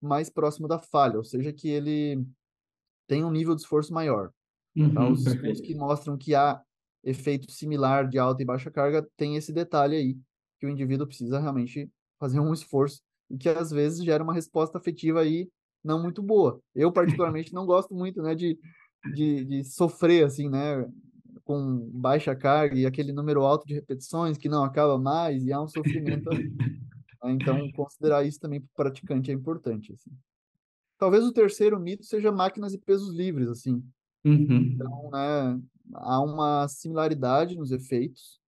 mais 0.00 0.28
próximo 0.28 0.68
da 0.68 0.78
falha, 0.78 1.16
ou 1.16 1.24
seja, 1.24 1.52
que 1.52 1.68
ele 1.68 2.22
tenha 3.06 3.26
um 3.26 3.30
nível 3.30 3.54
de 3.54 3.62
esforço 3.62 3.94
maior. 3.94 4.30
Uhum, 4.76 4.92
tá? 4.92 5.08
Os 5.08 5.26
estudos 5.26 5.60
que 5.60 5.74
mostram 5.74 6.18
que 6.18 6.34
há 6.34 6.60
efeito 7.02 7.50
similar 7.50 8.08
de 8.08 8.18
alta 8.18 8.42
e 8.42 8.46
baixa 8.46 8.70
carga 8.70 9.08
tem 9.16 9.36
esse 9.36 9.52
detalhe 9.52 9.96
aí, 9.96 10.18
que 10.62 10.66
o 10.66 10.70
indivíduo 10.70 11.08
precisa 11.08 11.40
realmente 11.40 11.90
fazer 12.20 12.38
um 12.38 12.52
esforço 12.52 13.02
e 13.28 13.36
que 13.36 13.48
às 13.48 13.72
vezes 13.72 14.04
gera 14.04 14.22
uma 14.22 14.32
resposta 14.32 14.78
afetiva 14.78 15.20
aí 15.20 15.48
não 15.82 16.00
muito 16.00 16.22
boa. 16.22 16.62
Eu 16.72 16.92
particularmente 16.92 17.52
não 17.52 17.66
gosto 17.66 17.92
muito, 17.92 18.22
né, 18.22 18.32
de, 18.32 18.56
de, 19.12 19.44
de 19.44 19.64
sofrer 19.64 20.24
assim, 20.24 20.48
né, 20.48 20.88
com 21.42 21.90
baixa 21.92 22.36
carga 22.36 22.78
e 22.78 22.86
aquele 22.86 23.12
número 23.12 23.42
alto 23.42 23.66
de 23.66 23.74
repetições 23.74 24.38
que 24.38 24.48
não 24.48 24.62
acaba 24.62 24.96
mais 24.96 25.44
e 25.44 25.52
há 25.52 25.60
um 25.60 25.66
sofrimento 25.66 26.30
ali. 26.30 26.48
Né? 26.50 27.32
Então, 27.32 27.70
considerar 27.72 28.24
isso 28.24 28.38
também 28.38 28.60
para 28.60 28.68
o 28.68 28.74
praticante 28.76 29.32
é 29.32 29.34
importante. 29.34 29.92
Assim. 29.92 30.12
Talvez 30.96 31.24
o 31.24 31.32
terceiro 31.32 31.80
mito 31.80 32.04
seja 32.04 32.30
máquinas 32.30 32.72
e 32.72 32.78
pesos 32.78 33.12
livres, 33.12 33.48
assim. 33.48 33.82
Uhum. 34.24 34.74
Então, 34.74 35.10
né, 35.10 35.60
há 35.94 36.20
uma 36.20 36.68
similaridade 36.68 37.56
nos 37.56 37.72
efeitos. 37.72 38.41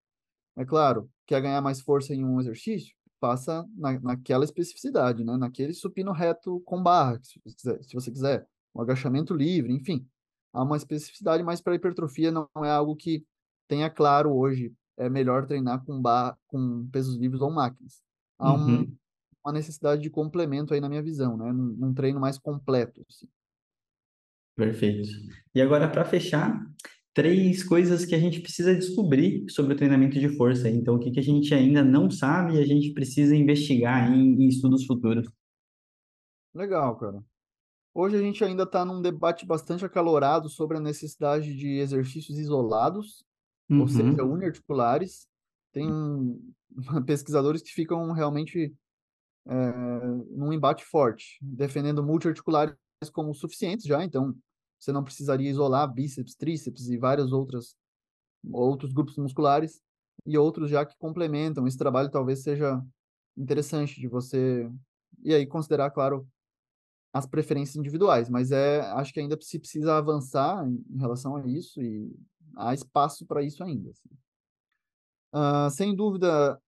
É 0.56 0.64
claro, 0.64 1.10
quer 1.26 1.40
ganhar 1.40 1.60
mais 1.60 1.80
força 1.80 2.14
em 2.14 2.24
um 2.24 2.40
exercício? 2.40 2.94
Passa 3.20 3.66
na, 3.76 3.98
naquela 4.00 4.44
especificidade, 4.44 5.24
né? 5.24 5.36
Naquele 5.36 5.72
supino 5.72 6.12
reto 6.12 6.60
com 6.60 6.82
barra, 6.82 7.18
se 7.22 7.40
você 7.44 7.56
quiser, 7.56 7.82
se 7.82 7.94
você 7.94 8.10
quiser. 8.10 8.46
Um 8.74 8.82
agachamento 8.82 9.34
livre, 9.34 9.72
enfim. 9.72 10.06
Há 10.52 10.62
uma 10.62 10.76
especificidade, 10.76 11.42
mas 11.42 11.60
para 11.60 11.74
hipertrofia 11.74 12.30
não 12.30 12.48
é 12.56 12.70
algo 12.70 12.94
que 12.94 13.24
tenha 13.68 13.90
claro 13.90 14.32
hoje. 14.32 14.72
É 14.96 15.08
melhor 15.08 15.46
treinar 15.46 15.84
com, 15.84 16.00
barra, 16.00 16.38
com 16.46 16.88
pesos 16.92 17.16
livres 17.16 17.40
ou 17.40 17.50
máquinas. 17.50 18.00
Há 18.38 18.52
um, 18.52 18.66
uhum. 18.66 18.96
uma 19.44 19.52
necessidade 19.52 20.02
de 20.02 20.10
complemento 20.10 20.74
aí 20.74 20.80
na 20.80 20.88
minha 20.88 21.02
visão, 21.02 21.36
né? 21.36 21.52
Num, 21.52 21.76
num 21.76 21.94
treino 21.94 22.20
mais 22.20 22.38
completo. 22.38 23.04
Assim. 23.08 23.28
Perfeito. 24.56 25.08
E 25.52 25.60
agora, 25.60 25.88
para 25.88 26.04
fechar, 26.04 26.64
três 27.14 27.62
coisas 27.62 28.04
que 28.04 28.14
a 28.14 28.18
gente 28.18 28.40
precisa 28.40 28.74
descobrir 28.74 29.48
sobre 29.48 29.72
o 29.72 29.76
treinamento 29.76 30.18
de 30.18 30.28
força. 30.36 30.68
Então, 30.68 30.96
o 30.96 30.98
que, 30.98 31.12
que 31.12 31.20
a 31.20 31.22
gente 31.22 31.54
ainda 31.54 31.82
não 31.82 32.10
sabe 32.10 32.56
e 32.56 32.58
a 32.58 32.66
gente 32.66 32.92
precisa 32.92 33.34
investigar 33.36 34.12
em, 34.12 34.42
em 34.42 34.48
estudos 34.48 34.84
futuros. 34.84 35.26
Legal, 36.52 36.96
cara. 36.98 37.24
Hoje 37.94 38.16
a 38.16 38.20
gente 38.20 38.42
ainda 38.42 38.64
está 38.64 38.84
num 38.84 39.00
debate 39.00 39.46
bastante 39.46 39.84
acalorado 39.84 40.48
sobre 40.48 40.76
a 40.76 40.80
necessidade 40.80 41.54
de 41.54 41.78
exercícios 41.78 42.36
isolados, 42.36 43.24
uhum. 43.70 43.82
ou 43.82 43.88
seja, 43.88 44.24
uniarticulares. 44.24 45.28
Tem 45.72 45.88
pesquisadores 47.06 47.62
que 47.62 47.70
ficam 47.70 48.10
realmente 48.10 48.74
é, 49.46 50.06
num 50.30 50.52
embate 50.52 50.84
forte, 50.84 51.38
defendendo 51.40 52.02
multiarticulares 52.02 52.74
como 53.12 53.32
suficientes 53.32 53.86
já, 53.86 54.02
então 54.02 54.34
você 54.84 54.92
não 54.92 55.04
precisaria 55.04 55.50
isolar 55.50 55.92
bíceps, 55.92 56.34
tríceps 56.34 56.88
e 56.88 56.98
vários 56.98 57.32
outros 57.32 57.76
outros 58.52 58.92
grupos 58.92 59.16
musculares 59.16 59.80
e 60.26 60.36
outros 60.36 60.70
já 60.70 60.84
que 60.84 60.96
complementam. 60.98 61.66
Esse 61.66 61.78
trabalho 61.78 62.10
talvez 62.10 62.42
seja 62.42 62.82
interessante 63.36 63.98
de 63.98 64.06
você 64.06 64.70
e 65.22 65.34
aí 65.34 65.46
considerar, 65.46 65.90
claro, 65.90 66.28
as 67.12 67.26
preferências 67.26 67.76
individuais, 67.76 68.28
mas 68.28 68.50
é 68.50 68.80
acho 68.92 69.12
que 69.12 69.20
ainda 69.20 69.38
se 69.40 69.58
precisa 69.58 69.96
avançar 69.96 70.66
em, 70.68 70.98
relação 70.98 71.36
a 71.36 71.46
isso 71.46 71.80
e 71.80 72.12
há 72.56 72.74
espaço 72.74 73.24
para 73.24 73.42
isso 73.42 73.62
ainda. 73.62 73.90
Assim. 73.90 74.08
Uh, 75.32 75.70
sem 75.70 75.94
dúvida, 75.94 76.60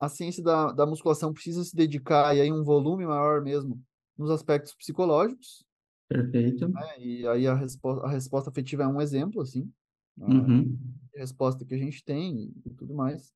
a 0.00 0.08
ciência 0.08 0.42
da, 0.42 0.72
da 0.72 0.86
musculação 0.86 1.32
precisa 1.32 1.64
se 1.64 1.74
dedicar 1.74 2.34
e 2.36 2.40
aí 2.40 2.52
um 2.52 2.64
volume 2.64 3.04
maior 3.04 3.42
mesmo 3.42 3.82
nos 4.16 4.30
aspectos 4.30 4.74
psicológicos, 4.74 5.64
Perfeito. 6.08 6.68
Né? 6.68 6.98
E 6.98 7.26
aí 7.26 7.46
a 7.46 7.54
resposta, 7.54 8.06
a 8.06 8.10
resposta 8.10 8.50
afetiva 8.50 8.82
é 8.82 8.86
um 8.86 9.00
exemplo, 9.00 9.42
assim, 9.42 9.70
né? 10.16 10.26
uhum. 10.26 10.78
a 11.14 11.18
resposta 11.18 11.64
que 11.64 11.74
a 11.74 11.78
gente 11.78 12.02
tem 12.02 12.52
e 12.64 12.70
tudo 12.70 12.94
mais. 12.94 13.32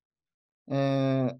É, 0.69 1.37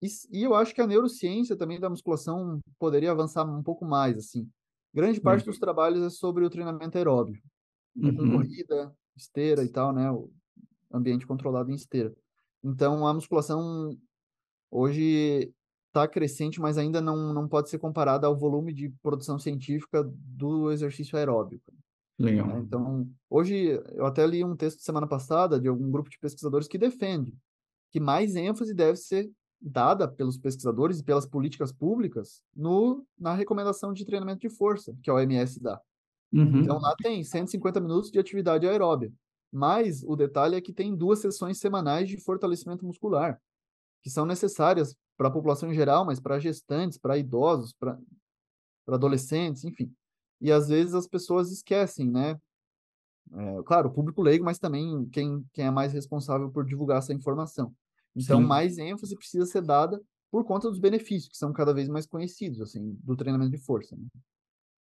e, 0.00 0.08
e, 0.32 0.42
eu 0.42 0.54
acho 0.54 0.74
que 0.74 0.80
a 0.80 0.86
neurociência 0.86 1.56
também 1.56 1.78
da 1.78 1.90
musculação 1.90 2.60
poderia 2.78 3.10
avançar 3.10 3.44
um 3.44 3.62
pouco 3.62 3.84
mais, 3.84 4.16
assim. 4.16 4.48
Grande 4.92 5.20
parte 5.20 5.42
uhum. 5.42 5.50
dos 5.50 5.58
trabalhos 5.58 6.02
é 6.02 6.10
sobre 6.10 6.44
o 6.44 6.50
treinamento 6.50 6.96
aeróbio, 6.96 7.40
né? 7.94 8.10
uhum. 8.10 8.32
corrida, 8.32 8.94
esteira 9.16 9.62
e 9.62 9.68
tal, 9.68 9.92
né? 9.92 10.10
O 10.10 10.30
ambiente 10.92 11.26
controlado 11.26 11.70
em 11.70 11.74
esteira. 11.74 12.14
Então, 12.64 13.06
a 13.06 13.12
musculação 13.12 13.96
hoje 14.70 15.52
está 15.90 16.06
crescente, 16.08 16.60
mas 16.60 16.78
ainda 16.78 17.00
não, 17.00 17.34
não 17.34 17.48
pode 17.48 17.68
ser 17.68 17.78
comparada 17.78 18.26
ao 18.26 18.36
volume 18.36 18.72
de 18.72 18.88
produção 19.02 19.38
científica 19.38 20.02
do 20.04 20.70
exercício 20.70 21.18
aeróbico. 21.18 21.72
Legal. 22.18 22.46
Né? 22.46 22.60
Então, 22.60 23.08
hoje, 23.28 23.80
eu 23.92 24.06
até 24.06 24.26
li 24.26 24.44
um 24.44 24.56
texto 24.56 24.80
semana 24.80 25.06
passada 25.06 25.60
de 25.60 25.68
algum 25.68 25.90
grupo 25.90 26.08
de 26.08 26.18
pesquisadores 26.18 26.68
que 26.68 26.78
defende 26.78 27.36
que 27.90 27.98
mais 27.98 28.36
ênfase 28.36 28.72
deve 28.72 28.96
ser 28.96 29.28
dada 29.60 30.06
pelos 30.06 30.38
pesquisadores 30.38 31.00
e 31.00 31.04
pelas 31.04 31.26
políticas 31.26 31.72
públicas 31.72 32.42
no, 32.54 33.04
na 33.18 33.34
recomendação 33.34 33.92
de 33.92 34.06
treinamento 34.06 34.40
de 34.40 34.48
força, 34.48 34.94
que 35.02 35.10
a 35.10 35.14
OMS 35.14 35.60
dá. 35.60 35.80
Uhum. 36.32 36.60
Então, 36.60 36.78
lá 36.78 36.94
tem 37.02 37.22
150 37.24 37.80
minutos 37.80 38.10
de 38.10 38.18
atividade 38.18 38.66
aeróbia. 38.66 39.12
Mas 39.52 40.04
o 40.04 40.14
detalhe 40.14 40.54
é 40.54 40.60
que 40.60 40.72
tem 40.72 40.94
duas 40.94 41.18
sessões 41.18 41.58
semanais 41.58 42.08
de 42.08 42.16
fortalecimento 42.16 42.86
muscular, 42.86 43.40
que 44.02 44.08
são 44.08 44.24
necessárias 44.24 44.94
para 45.20 45.28
a 45.28 45.30
população 45.30 45.70
em 45.70 45.74
geral, 45.74 46.06
mas 46.06 46.18
para 46.18 46.38
gestantes, 46.38 46.96
para 46.96 47.18
idosos, 47.18 47.74
para 47.74 47.98
adolescentes, 48.88 49.66
enfim. 49.66 49.92
E 50.40 50.50
às 50.50 50.68
vezes 50.68 50.94
as 50.94 51.06
pessoas 51.06 51.52
esquecem, 51.52 52.10
né? 52.10 52.40
É, 53.30 53.62
claro, 53.66 53.90
o 53.90 53.92
público 53.92 54.22
leigo, 54.22 54.46
mas 54.46 54.58
também 54.58 55.06
quem, 55.10 55.44
quem 55.52 55.66
é 55.66 55.70
mais 55.70 55.92
responsável 55.92 56.50
por 56.50 56.64
divulgar 56.64 57.00
essa 57.00 57.12
informação. 57.12 57.70
Então, 58.16 58.40
Sim. 58.40 58.46
mais 58.46 58.78
ênfase 58.78 59.14
precisa 59.14 59.44
ser 59.44 59.60
dada 59.60 60.00
por 60.30 60.42
conta 60.46 60.70
dos 60.70 60.78
benefícios, 60.78 61.28
que 61.28 61.36
são 61.36 61.52
cada 61.52 61.74
vez 61.74 61.86
mais 61.86 62.06
conhecidos, 62.06 62.62
assim, 62.62 62.98
do 63.04 63.14
treinamento 63.14 63.50
de 63.50 63.58
força. 63.58 63.94
Né? 63.94 64.06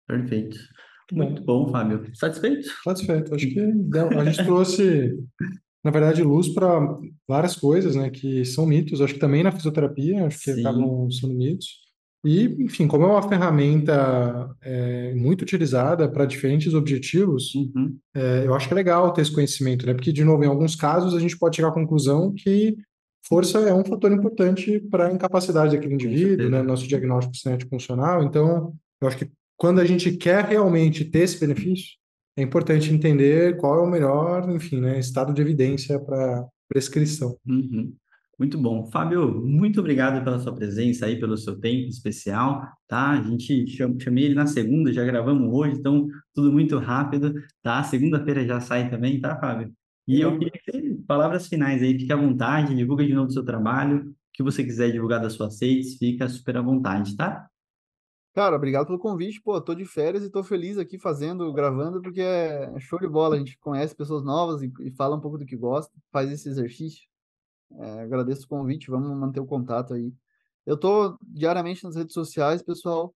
Perfeito. 0.08 0.58
Muito 1.12 1.44
bom, 1.44 1.68
Fábio. 1.68 2.16
Satisfeito? 2.16 2.66
Satisfeito. 2.82 3.36
Acho 3.36 3.46
que 3.46 3.60
a 4.18 4.24
gente 4.24 4.46
trouxe 4.46 5.18
na 5.84 5.92
verdade, 5.92 6.24
luz 6.24 6.50
para 6.50 6.98
várias 7.28 7.56
coisas, 7.56 7.96
né, 7.96 8.10
que 8.10 8.44
são 8.44 8.66
mitos. 8.66 9.02
Acho 9.02 9.14
que 9.14 9.20
também 9.20 9.44
na 9.44 9.52
fisioterapia, 9.52 10.26
acho 10.26 10.40
que 10.40 10.54
Sim. 10.54 10.60
acabam 10.62 11.10
sendo 11.10 11.34
mitos. 11.34 11.90
E, 12.26 12.64
enfim, 12.66 12.86
como 12.86 13.06
é 13.06 13.08
uma 13.08 13.30
ferramenta 13.30 14.54
é, 14.62 15.14
muito 15.16 15.42
utilizada 15.44 16.10
para 16.12 16.26
diferentes 16.26 16.74
objetivos, 16.74 17.56
uhum. 17.56 17.98
é, 18.14 18.44
eu 18.46 18.54
acho 18.54 18.68
que 18.68 18.74
é 18.74 18.76
legal 18.76 19.14
ter 19.14 19.22
esse 19.22 19.34
conhecimento, 19.34 19.86
né? 19.86 19.94
Porque, 19.94 20.12
de 20.12 20.26
novo, 20.26 20.44
em 20.44 20.48
alguns 20.48 20.76
casos 20.76 21.16
a 21.16 21.20
gente 21.20 21.38
pode 21.38 21.56
chegar 21.56 21.70
à 21.70 21.74
conclusão 21.74 22.34
que 22.34 22.76
força 23.26 23.60
é 23.60 23.74
um 23.74 23.86
fator 23.86 24.12
importante 24.12 24.82
para 24.92 25.08
a 25.08 25.14
incapacidade 25.14 25.74
daquele 25.74 25.94
indivíduo, 25.94 26.50
né? 26.50 26.62
Nosso 26.62 26.86
diagnóstico 26.88 27.38
cinético 27.38 27.70
funcional. 27.70 28.22
Então, 28.24 28.74
eu 29.02 29.08
acho 29.08 29.18
que 29.18 29.32
quando 29.56 29.80
a 29.80 29.86
gente 29.86 30.12
quer 30.12 30.44
realmente 30.44 31.06
ter 31.06 31.20
esse 31.20 31.40
benefício, 31.40 31.98
é 32.40 32.44
importante 32.44 32.94
entender 32.94 33.58
qual 33.58 33.80
é 33.80 33.82
o 33.82 33.90
melhor, 33.90 34.50
enfim, 34.50 34.80
né, 34.80 35.00
estado 35.00 35.34
de 35.34 35.42
evidência 35.42 36.00
para 36.00 36.48
prescrição. 36.68 37.38
Uhum. 37.46 37.94
Muito 38.38 38.58
bom. 38.58 38.90
Fábio, 38.90 39.46
muito 39.46 39.82
obrigado 39.82 40.24
pela 40.24 40.40
sua 40.40 40.56
presença 40.56 41.06
aí, 41.06 41.20
pelo 41.20 41.36
seu 41.36 41.60
tempo 41.60 41.90
especial, 41.90 42.66
tá? 42.88 43.10
A 43.10 43.22
gente 43.22 43.68
cham, 43.68 44.00
chamei 44.00 44.24
ele 44.24 44.34
na 44.36 44.48
segunda, 44.48 44.94
já 44.94 45.04
gravamos 45.04 45.54
hoje, 45.54 45.78
então 45.78 46.08
tudo 46.34 46.50
muito 46.50 46.78
rápido, 46.78 47.34
tá? 47.62 47.84
Segunda-feira 47.84 48.46
já 48.46 48.62
sai 48.62 48.90
também, 48.90 49.20
tá, 49.20 49.38
Fábio? 49.38 49.74
E 50.08 50.22
eu 50.22 50.40
queria 50.40 50.60
ter 50.66 50.98
palavras 51.06 51.48
finais 51.48 51.84
aí, 51.84 52.00
fique 52.00 52.14
à 52.14 52.16
vontade, 52.16 52.74
divulga 52.74 53.06
de 53.06 53.14
novo 53.14 53.28
o 53.28 53.34
seu 53.34 53.44
trabalho, 53.44 54.10
o 54.10 54.14
que 54.34 54.42
você 54.42 54.64
quiser 54.64 54.92
divulgar 54.92 55.22
das 55.22 55.34
suas 55.34 55.62
redes, 55.62 55.98
fica 55.98 56.30
super 56.30 56.56
à 56.58 56.62
vontade, 56.62 57.18
tá? 57.18 57.46
Cara, 58.40 58.56
obrigado 58.56 58.86
pelo 58.86 58.98
convite. 58.98 59.42
Pô, 59.42 59.60
tô 59.60 59.76
de 59.76 59.84
férias 59.84 60.24
e 60.24 60.30
tô 60.30 60.42
feliz 60.42 60.78
aqui 60.78 60.98
fazendo, 60.98 61.52
gravando, 61.52 62.02
porque 62.02 62.22
é 62.22 62.80
show 62.80 62.98
de 62.98 63.06
bola. 63.06 63.36
A 63.36 63.38
gente 63.38 63.58
conhece 63.58 63.94
pessoas 63.94 64.24
novas 64.24 64.62
e, 64.62 64.72
e 64.80 64.92
fala 64.92 65.18
um 65.18 65.20
pouco 65.20 65.38
do 65.38 65.46
que 65.46 65.58
gosta, 65.58 65.94
faz 66.10 66.32
esse 66.32 66.48
exercício. 66.48 67.06
É, 67.74 68.00
agradeço 68.00 68.46
o 68.46 68.48
convite, 68.48 68.90
vamos 68.90 69.10
manter 69.10 69.42
o 69.42 69.46
contato 69.46 69.94
aí. 69.94 70.14
Eu 70.66 70.78
tô 70.78 71.20
diariamente 71.22 71.84
nas 71.84 71.98
redes 71.98 72.14
sociais, 72.14 72.64
pessoal, 72.64 73.14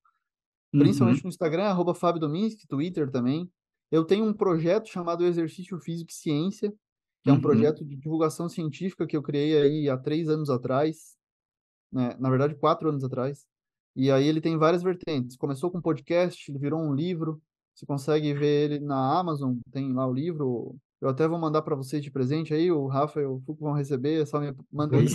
principalmente 0.72 1.20
uhum. 1.20 1.24
no 1.24 1.30
Instagram, 1.30 1.68
arroba 1.68 1.96
Fábio 1.96 2.20
Dominski, 2.20 2.68
Twitter 2.68 3.10
também. 3.10 3.50
Eu 3.90 4.04
tenho 4.04 4.26
um 4.26 4.34
projeto 4.34 4.90
chamado 4.90 5.24
Exercício 5.24 5.80
Físico 5.80 6.12
e 6.12 6.16
Ciência, 6.16 6.70
que 7.24 7.30
é 7.30 7.32
um 7.32 7.38
Uhum. 7.38 7.42
projeto 7.42 7.86
de 7.86 7.96
divulgação 7.96 8.50
científica 8.50 9.08
que 9.08 9.16
eu 9.16 9.24
criei 9.24 9.58
aí 9.58 9.90
há 9.90 9.98
três 9.98 10.28
anos 10.28 10.50
atrás, 10.50 11.16
né? 11.90 12.14
Na 12.20 12.30
verdade, 12.30 12.56
quatro 12.56 12.90
anos 12.90 13.06
atrás. 13.06 13.48
E 13.96 14.12
aí 14.12 14.28
ele 14.28 14.42
tem 14.42 14.58
várias 14.58 14.82
vertentes. 14.82 15.38
Começou 15.38 15.72
com 15.72 15.82
podcast, 15.82 16.50
ele 16.52 16.60
virou 16.60 16.80
um 16.80 16.94
livro. 16.94 17.42
Você 17.76 17.86
consegue 17.86 18.34
ver 18.34 18.72
ele 18.72 18.80
na 18.80 19.20
Amazon, 19.20 19.56
tem 19.72 19.94
lá 19.94 20.08
o 20.08 20.14
livro. 20.14 20.76
Eu 21.02 21.10
até 21.10 21.28
vou 21.28 21.40
mandar 21.40 21.62
para 21.62 21.76
vocês 21.76 22.02
de 22.02 22.12
presente 22.12 22.54
aí, 22.54 22.72
o 22.72 22.88
Rafa 22.88 23.20
e 23.20 23.26
o 23.26 23.40
Fuco 23.42 23.66
vão 23.66 23.74
receber, 23.74 24.22
é 24.22 24.26
só 24.26 24.40
me 24.40 24.56
mandar 24.72 24.98
o 24.98 25.00
Aí 25.00 25.08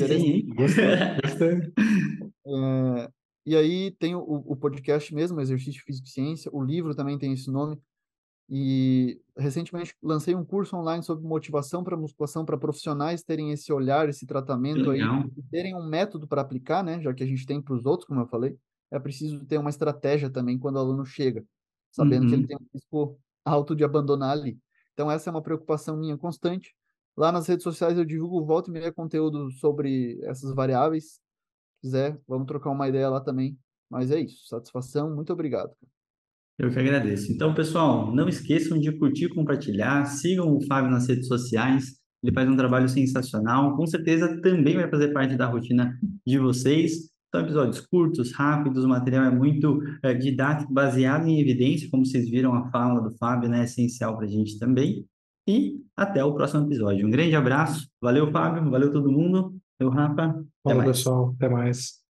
gostei. 1.21 1.73
É, 2.47 3.11
e 3.47 3.57
aí 3.57 3.91
tem 3.93 4.15
o, 4.15 4.21
o 4.21 4.57
podcast 4.57 5.15
mesmo, 5.15 5.41
Exercício 5.41 5.83
Físico 5.85 6.07
e 6.07 6.11
Ciência, 6.11 6.51
o 6.53 6.63
livro 6.63 6.95
também 6.95 7.19
tem 7.19 7.33
esse 7.33 7.51
nome. 7.51 7.81
E 8.51 9.21
recentemente 9.37 9.95
lancei 10.03 10.35
um 10.35 10.45
curso 10.45 10.75
online 10.75 11.03
sobre 11.03 11.27
motivação 11.27 11.85
para 11.85 11.97
musculação 11.97 12.45
para 12.45 12.57
profissionais 12.57 13.23
terem 13.23 13.51
esse 13.53 13.71
olhar, 13.71 14.09
esse 14.09 14.27
tratamento 14.27 14.91
aí, 14.91 15.01
legal. 15.01 15.25
e 15.37 15.43
terem 15.51 15.75
um 15.77 15.87
método 15.87 16.27
para 16.27 16.41
aplicar, 16.41 16.83
né? 16.83 17.01
Já 17.03 17.13
que 17.13 17.23
a 17.23 17.27
gente 17.27 17.45
tem 17.45 17.61
para 17.61 17.75
os 17.75 17.85
outros, 17.85 18.07
como 18.07 18.21
eu 18.21 18.27
falei, 18.27 18.57
é 18.91 18.99
preciso 18.99 19.45
ter 19.47 19.59
uma 19.59 19.71
estratégia 19.71 20.31
também 20.31 20.59
quando 20.59 20.77
o 20.77 20.79
aluno 20.81 21.05
chega, 21.05 21.45
sabendo 21.91 22.27
que 22.27 22.35
ele 22.35 22.43
Uhum. 22.43 22.49
tem 22.49 22.57
um 22.57 22.67
risco 22.75 23.19
alto 23.45 23.75
de 23.77 23.85
abandonar 23.85 24.33
ali. 24.33 24.59
Então 24.93 25.11
essa 25.11 25.31
é 25.31 25.33
uma 25.33 25.43
preocupação 25.43 25.97
minha 25.97 26.17
constante. 26.19 26.75
Lá 27.17 27.33
nas 27.33 27.47
redes 27.47 27.65
sociais 27.65 27.99
eu 27.99 28.05
divulgo 28.05 28.45
volta 28.45 28.71
e 28.71 28.73
meia 28.73 28.93
conteúdo 28.93 29.51
sobre 29.53 30.21
essas 30.25 30.55
variáveis. 30.55 31.05
Se 31.15 31.21
quiser, 31.83 32.21
vamos 32.27 32.47
trocar 32.47 32.71
uma 32.71 32.89
ideia 32.89 33.09
lá 33.09 33.21
também. 33.21 33.59
Mas 33.91 34.11
é 34.11 34.21
isso. 34.21 34.47
Satisfação, 34.47 35.15
muito 35.15 35.33
obrigado. 35.33 35.71
Eu 36.59 36.71
que 36.71 36.79
agradeço. 36.79 37.33
Então, 37.33 37.55
pessoal, 37.55 38.13
não 38.15 38.29
esqueçam 38.29 38.79
de 38.79 38.91
curtir, 38.99 39.29
compartilhar, 39.29 40.05
sigam 40.07 40.55
o 40.57 40.61
Fábio 40.67 40.91
nas 40.91 41.07
redes 41.09 41.29
sociais. 41.29 41.97
Ele 42.23 42.33
faz 42.35 42.49
um 42.49 42.57
trabalho 42.57 42.89
sensacional. 42.89 43.77
Com 43.77 43.87
certeza 43.87 44.41
também 44.43 44.75
vai 44.77 44.91
fazer 44.91 45.13
parte 45.13 45.37
da 45.37 45.47
rotina 45.47 45.97
de 46.27 46.39
vocês. 46.39 47.11
São 47.31 47.43
episódios 47.43 47.81
curtos, 47.81 48.33
rápidos, 48.33 48.85
o 48.85 48.89
material 48.89 49.25
é 49.25 49.31
muito 49.31 49.83
eh, 50.03 50.15
didático, 50.15 50.73
baseado 50.73 51.27
em 51.27 51.41
evidência, 51.41 51.89
como 51.91 52.07
vocês 52.07 52.29
viram 52.29 52.55
a 52.55 52.71
fala 52.71 53.01
do 53.01 53.15
Fábio, 53.19 53.51
né? 53.51 53.61
É 53.61 53.65
essencial 53.65 54.17
para 54.17 54.25
a 54.25 54.29
gente 54.29 54.59
também. 54.59 55.05
E 55.47 55.81
até 55.97 56.25
o 56.25 56.35
próximo 56.35 56.67
episódio. 56.67 57.07
Um 57.07 57.11
grande 57.11 57.35
abraço. 57.35 57.89
Valeu, 58.01 58.31
Fábio. 58.31 58.71
Valeu 58.71 58.93
todo 58.93 59.11
mundo. 59.11 59.55
Eu, 59.79 59.89
Rafa. 59.89 60.43
Até 60.65 60.75
mais. 60.75 60.89
pessoal. 60.89 61.35
Até 61.37 61.49
mais. 61.49 62.08